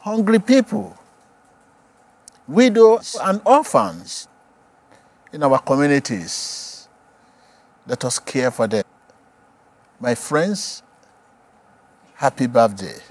hungry 0.00 0.38
people, 0.38 0.96
widows 2.46 3.16
and 3.20 3.40
orphans 3.46 4.28
in 5.32 5.42
our 5.42 5.58
communities. 5.58 6.88
Let 7.86 8.04
us 8.04 8.18
care 8.18 8.50
for 8.50 8.66
them. 8.66 8.84
My 9.98 10.14
friends, 10.14 10.82
happy 12.16 12.46
birthday. 12.46 13.05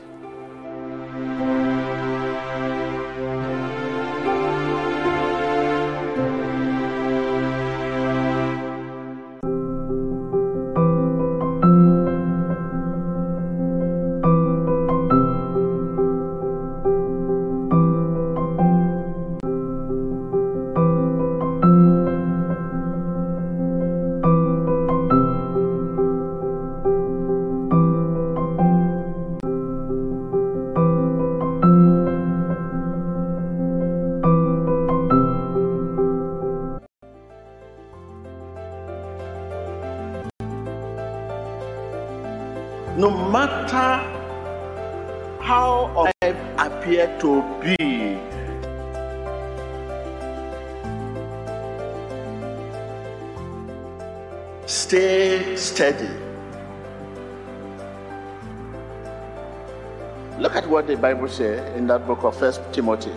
The 60.96 61.02
Bible 61.02 61.28
says 61.28 61.60
in 61.78 61.88
that 61.88 62.08
book 62.08 62.24
of 62.24 62.38
First 62.38 62.62
Timothy. 62.72 63.12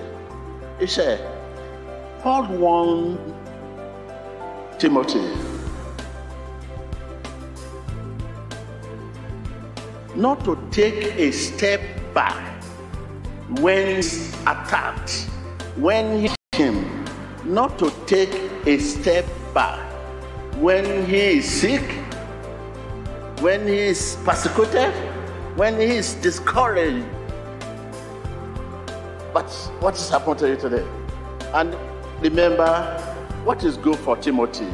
It 0.80 0.90
said, 0.90 1.20
Paul 2.22 2.46
warned 2.56 3.34
Timothy 4.78 5.22
not 10.16 10.44
to 10.44 10.58
take 10.72 11.14
a 11.16 11.30
step 11.30 11.80
back 12.12 12.64
when 13.60 13.98
attacked, 14.46 15.28
when 15.76 16.20
he 16.22 16.30
him, 16.56 17.04
not 17.44 17.78
to 17.78 17.92
take 18.06 18.34
a 18.66 18.78
step 18.78 19.24
back 19.54 19.78
when 20.56 21.06
he 21.06 21.38
is 21.38 21.44
sick, 21.44 21.88
when 23.40 23.68
he 23.68 23.78
is 23.78 24.18
persecuted, 24.24 24.92
when 25.56 25.78
he 25.78 25.96
is 26.02 26.14
discouraged. 26.14 27.06
But 29.38 29.52
what 29.78 29.94
has 29.94 30.10
happened 30.10 30.40
to 30.40 30.48
you 30.48 30.56
today? 30.56 30.84
And 31.54 31.76
remember, 32.20 32.66
what 33.44 33.62
is 33.62 33.76
good 33.76 33.94
for 33.94 34.16
Timothy, 34.16 34.66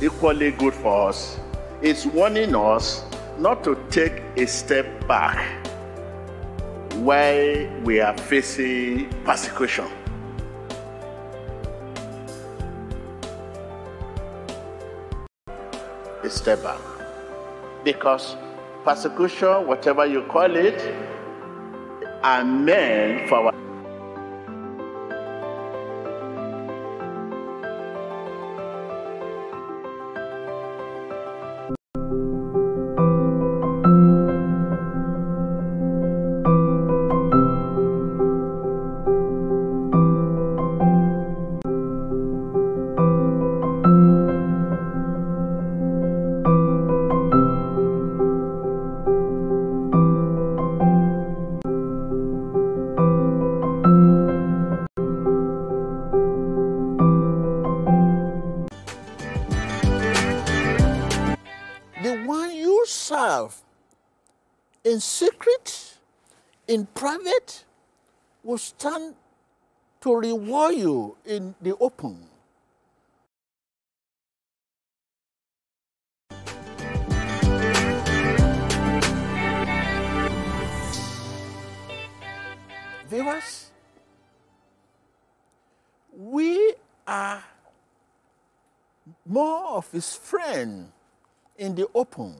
equally 0.00 0.52
good 0.52 0.72
for 0.72 1.10
us. 1.10 1.38
It's 1.82 2.06
warning 2.06 2.56
us 2.56 3.04
not 3.36 3.62
to 3.64 3.76
take 3.90 4.22
a 4.38 4.46
step 4.46 5.06
back 5.06 5.36
while 6.94 7.68
we 7.84 8.00
are 8.00 8.16
facing 8.16 9.10
persecution. 9.22 9.84
A 16.22 16.30
step 16.30 16.62
back. 16.62 16.80
Because 17.84 18.34
persecution, 18.82 19.66
whatever 19.66 20.06
you 20.06 20.22
call 20.22 20.56
it, 20.56 21.12
are 22.22 22.44
meant 22.44 23.28
for 23.28 23.38
our 23.38 23.61
stand 68.82 69.14
to 70.00 70.12
reward 70.12 70.74
you 70.74 71.16
in 71.24 71.54
the 71.62 71.76
open. 71.78 72.18
Viewers, 83.06 83.70
we 86.18 86.74
are 87.06 87.44
more 89.24 89.76
of 89.76 89.88
his 89.92 90.16
friend 90.16 90.90
in 91.56 91.76
the 91.76 91.86
open, 91.94 92.34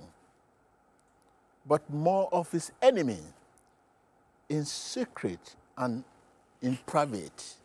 but 1.64 1.88
more 1.88 2.28
of 2.32 2.50
his 2.50 2.72
enemy 2.82 3.22
in 4.48 4.64
secret 4.64 5.54
and 5.76 6.02
in 6.62 6.78
private. 6.86 7.61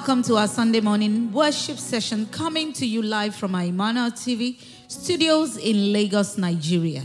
Welcome 0.00 0.22
to 0.22 0.34
our 0.34 0.48
Sunday 0.48 0.80
morning 0.80 1.30
worship 1.30 1.76
session 1.76 2.24
coming 2.28 2.72
to 2.72 2.86
you 2.86 3.02
live 3.02 3.34
from 3.34 3.54
our 3.54 3.64
Emmanuel 3.64 4.10
TV 4.10 4.58
studios 4.88 5.58
in 5.58 5.92
Lagos, 5.92 6.38
Nigeria. 6.38 7.02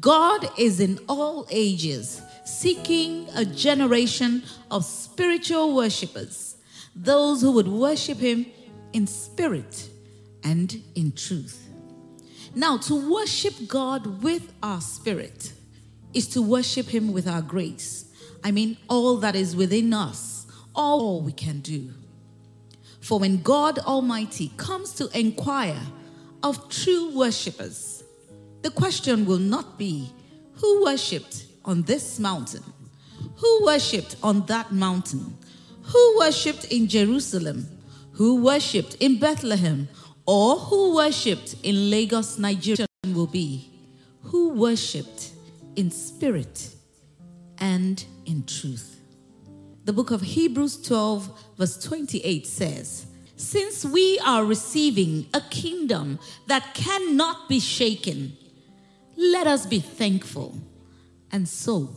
God 0.00 0.48
is 0.58 0.80
in 0.80 0.98
all 1.06 1.46
ages 1.50 2.22
seeking 2.46 3.28
a 3.36 3.44
generation 3.44 4.42
of 4.70 4.86
spiritual 4.86 5.74
worshipers, 5.74 6.56
those 6.96 7.42
who 7.42 7.52
would 7.52 7.68
worship 7.68 8.16
Him 8.16 8.46
in 8.94 9.06
spirit 9.06 9.90
and 10.42 10.82
in 10.94 11.12
truth. 11.12 11.68
Now, 12.54 12.78
to 12.78 13.12
worship 13.12 13.52
God 13.68 14.22
with 14.22 14.50
our 14.62 14.80
spirit 14.80 15.52
is 16.14 16.26
to 16.28 16.40
worship 16.40 16.86
Him 16.86 17.12
with 17.12 17.28
our 17.28 17.42
grace. 17.42 18.06
I 18.42 18.50
mean, 18.50 18.78
all 18.88 19.18
that 19.18 19.36
is 19.36 19.54
within 19.54 19.92
us, 19.92 20.46
all 20.74 21.20
we 21.20 21.32
can 21.32 21.60
do. 21.60 21.90
For 23.10 23.18
when 23.18 23.42
God 23.42 23.80
Almighty 23.80 24.52
comes 24.56 24.92
to 24.92 25.08
inquire 25.18 25.80
of 26.44 26.68
true 26.68 27.10
worshippers, 27.12 28.04
the 28.62 28.70
question 28.70 29.26
will 29.26 29.40
not 29.40 29.76
be 29.76 30.12
who 30.52 30.84
worshipped 30.84 31.46
on 31.64 31.82
this 31.82 32.20
mountain, 32.20 32.62
who 33.34 33.64
worshipped 33.64 34.14
on 34.22 34.46
that 34.46 34.70
mountain, 34.70 35.36
who 35.82 36.18
worshipped 36.20 36.66
in 36.66 36.86
Jerusalem, 36.86 37.66
who 38.12 38.44
worshipped 38.44 38.94
in 39.00 39.18
Bethlehem, 39.18 39.88
or 40.24 40.54
who 40.54 40.94
worshipped 40.94 41.56
in 41.64 41.90
Lagos, 41.90 42.38
Nigeria, 42.38 42.86
will 43.06 43.26
be 43.26 43.72
who 44.22 44.50
worshipped 44.50 45.32
in 45.74 45.90
spirit 45.90 46.76
and 47.58 48.04
in 48.24 48.44
truth. 48.46 48.99
The 49.84 49.92
book 49.92 50.10
of 50.10 50.20
Hebrews 50.20 50.82
12, 50.82 51.54
verse 51.56 51.82
28 51.82 52.46
says, 52.46 53.06
Since 53.36 53.84
we 53.84 54.18
are 54.24 54.44
receiving 54.44 55.26
a 55.32 55.40
kingdom 55.40 56.18
that 56.46 56.74
cannot 56.74 57.48
be 57.48 57.60
shaken, 57.60 58.36
let 59.16 59.46
us 59.46 59.66
be 59.66 59.80
thankful 59.80 60.56
and 61.32 61.48
so 61.48 61.90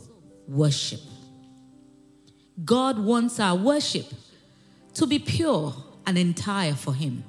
worship. 0.48 1.00
God 2.64 2.98
wants 2.98 3.38
our 3.40 3.56
worship 3.56 4.06
to 4.94 5.06
be 5.06 5.18
pure 5.18 5.74
and 6.06 6.16
entire 6.16 6.74
for 6.74 6.94
Him. 6.94 7.24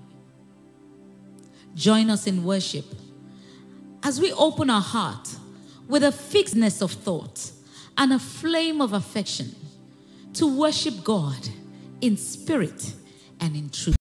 join 1.76 2.10
us 2.10 2.26
in 2.26 2.44
worship. 2.44 2.86
As 4.02 4.22
we 4.22 4.32
open 4.34 4.69
our 4.69 4.82
heart 4.82 5.36
with 5.88 6.03
a 6.03 6.11
fixedness 6.11 6.82
of 6.82 6.91
thought 6.91 7.52
and 7.98 8.14
a 8.14 8.19
flame 8.19 8.82
of 8.82 8.94
affection 8.94 9.56
to 10.36 10.45
worship 10.45 11.02
God 11.03 11.48
in 12.02 12.18
spirit 12.18 12.94
and 13.40 13.56
in 13.56 13.70
truth. 13.70 13.95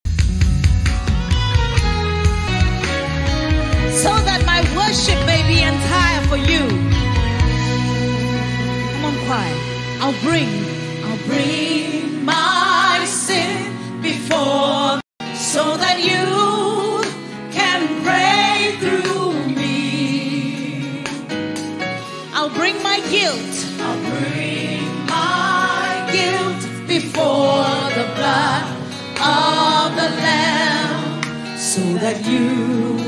So 4.03 4.11
that 4.27 4.43
my 4.45 4.61
worship 4.75 5.25
may 5.27 5.47
be 5.47 5.63
entire 5.63 6.21
for 6.27 6.37
you. 6.37 6.67
Come 8.93 9.05
on, 9.05 9.17
choir. 9.27 9.57
I'll 10.01 10.21
bring, 10.23 10.51
I'll 11.05 11.25
bring 11.29 12.25
my 12.25 13.05
sin 13.07 14.03
before 14.03 15.01
so 15.35 15.77
that 15.77 16.01
you 16.03 17.05
can 17.53 18.03
pray 18.03 18.75
through 18.81 19.55
me. 19.55 21.05
I'll 22.35 22.51
bring 22.51 22.83
my 22.83 22.99
guilt. 23.09 23.64
Of 29.25 29.97
the 29.97 30.09
Lamb 30.23 31.23
so 31.57 31.83
that 32.05 32.19
you 32.27 32.99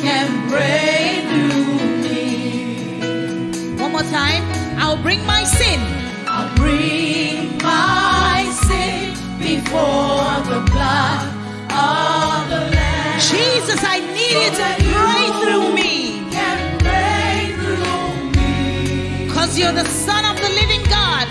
can 0.00 0.28
pray 0.48 1.22
through 1.28 1.76
me. 2.04 3.76
One 3.82 3.92
more 3.92 4.08
time. 4.20 4.44
I'll 4.78 5.02
bring 5.02 5.24
my 5.26 5.44
sin. 5.44 5.80
I'll 6.26 6.54
bring 6.56 7.56
my 7.58 8.50
sin 8.66 9.14
before 9.38 10.32
the 10.50 10.60
blood 10.72 11.22
of 11.70 12.48
the 12.52 12.60
Lamb. 12.76 13.20
Jesus, 13.20 13.80
I 13.84 14.00
need 14.16 14.36
you 14.44 14.50
to 14.60 14.68
pray 14.96 15.24
through 15.40 15.68
me. 15.80 15.92
Can 16.30 16.78
pray 16.86 17.54
through 17.60 18.10
me. 18.36 19.28
Cause 19.34 19.58
you're 19.58 19.72
the 19.72 19.84
Son 19.84 20.24
of 20.24 20.36
the 20.40 20.50
living 20.60 20.82
God. 20.90 21.26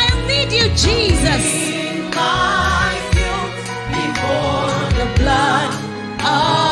I 0.00 0.04
need 0.28 0.52
you, 0.52 0.68
Jesus. 0.76 1.44
Blood. 5.22 5.70
Of 6.24 6.71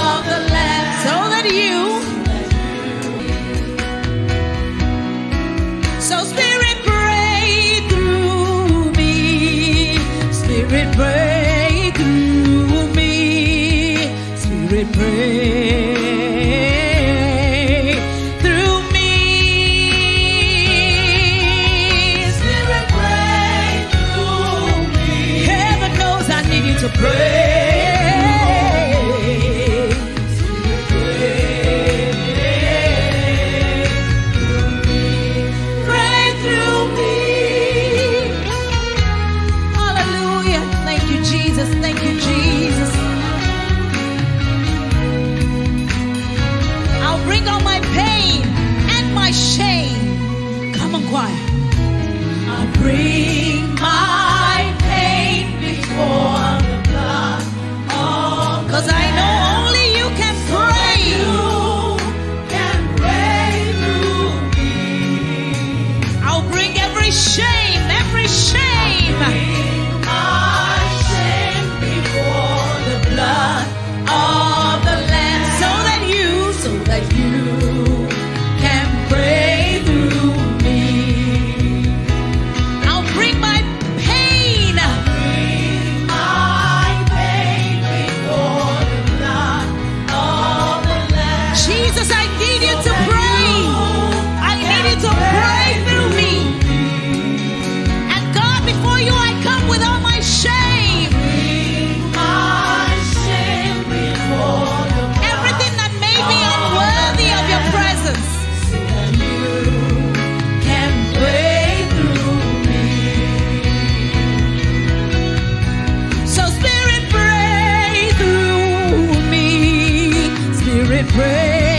pray. 121.05 121.70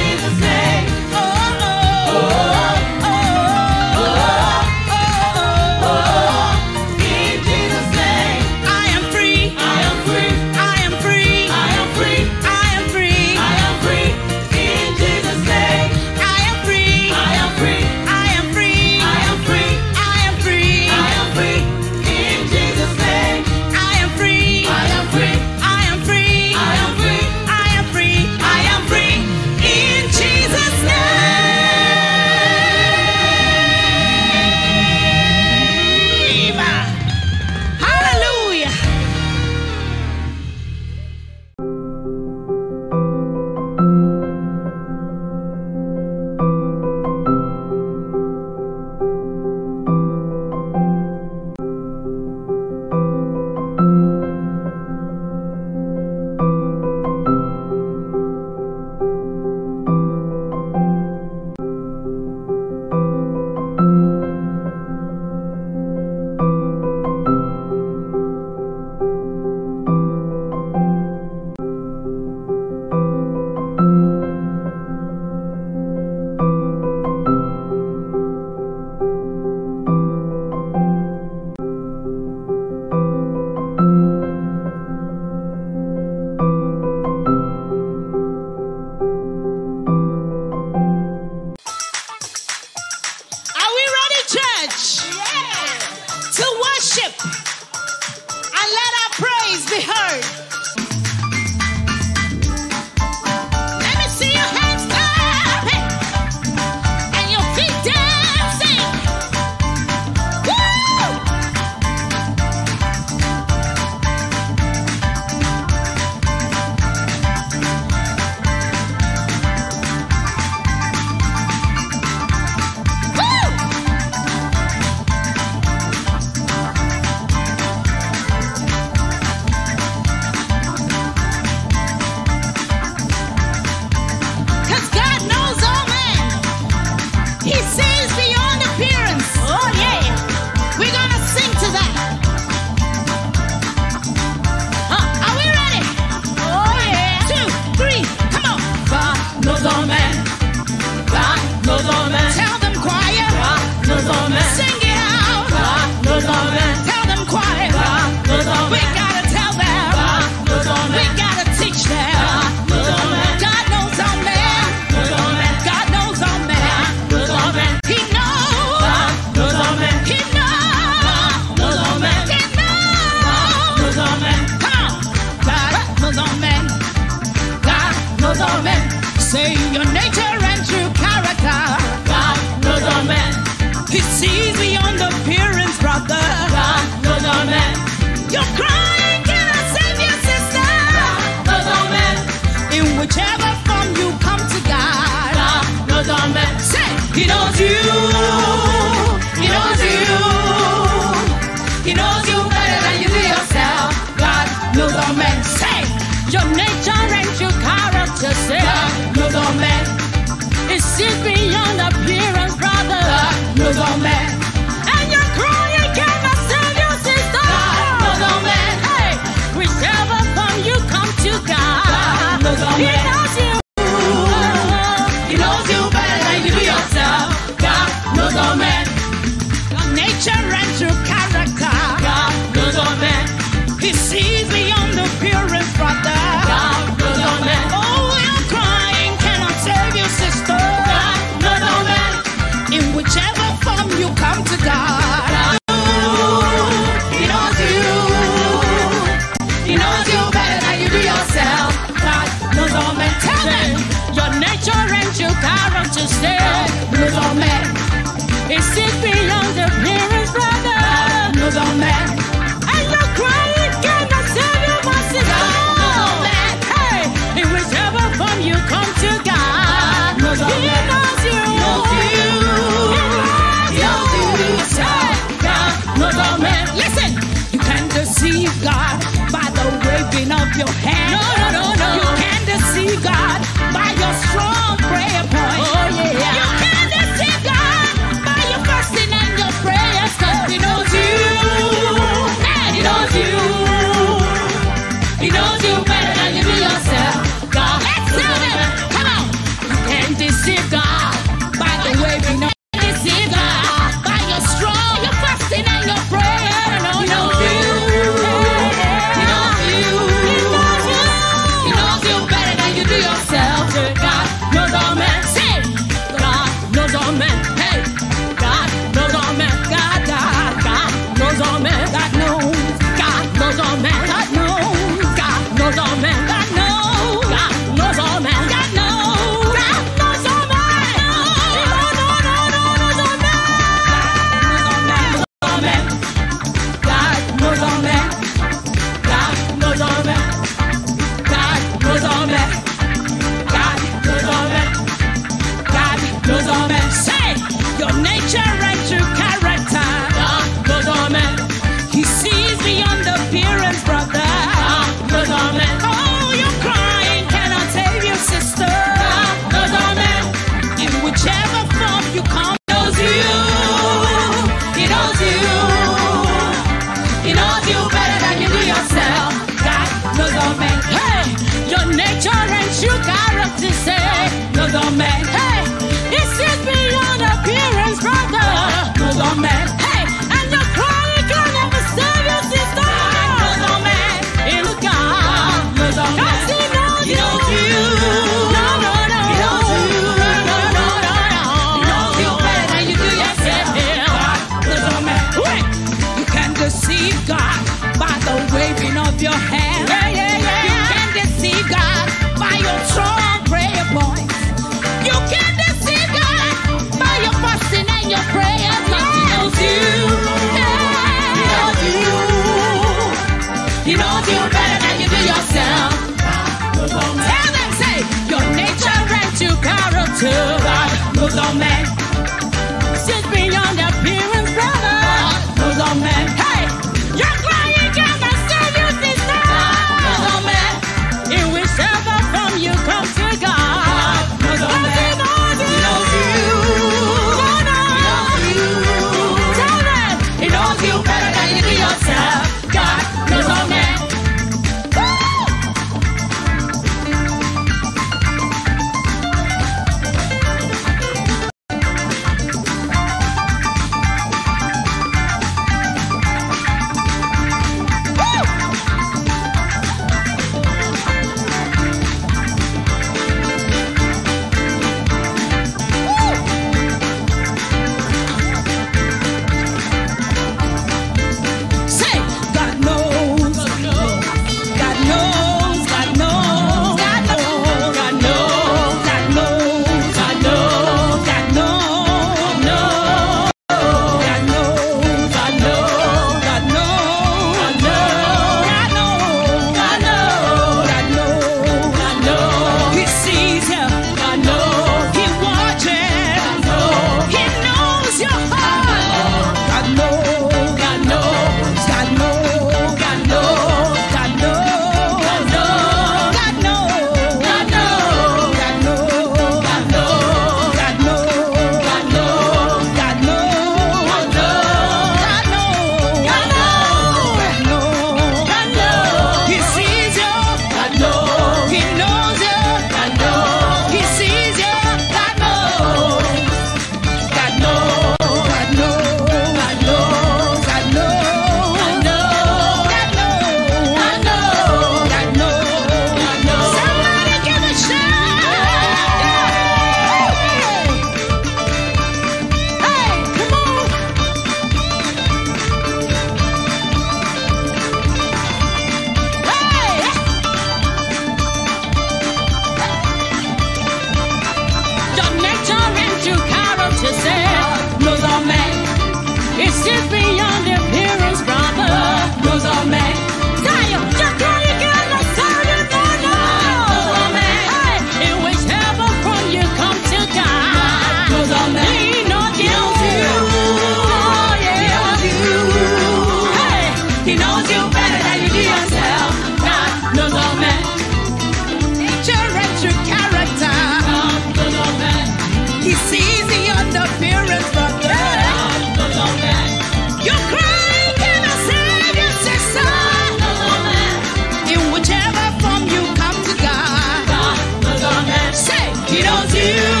You. 599.63 600.00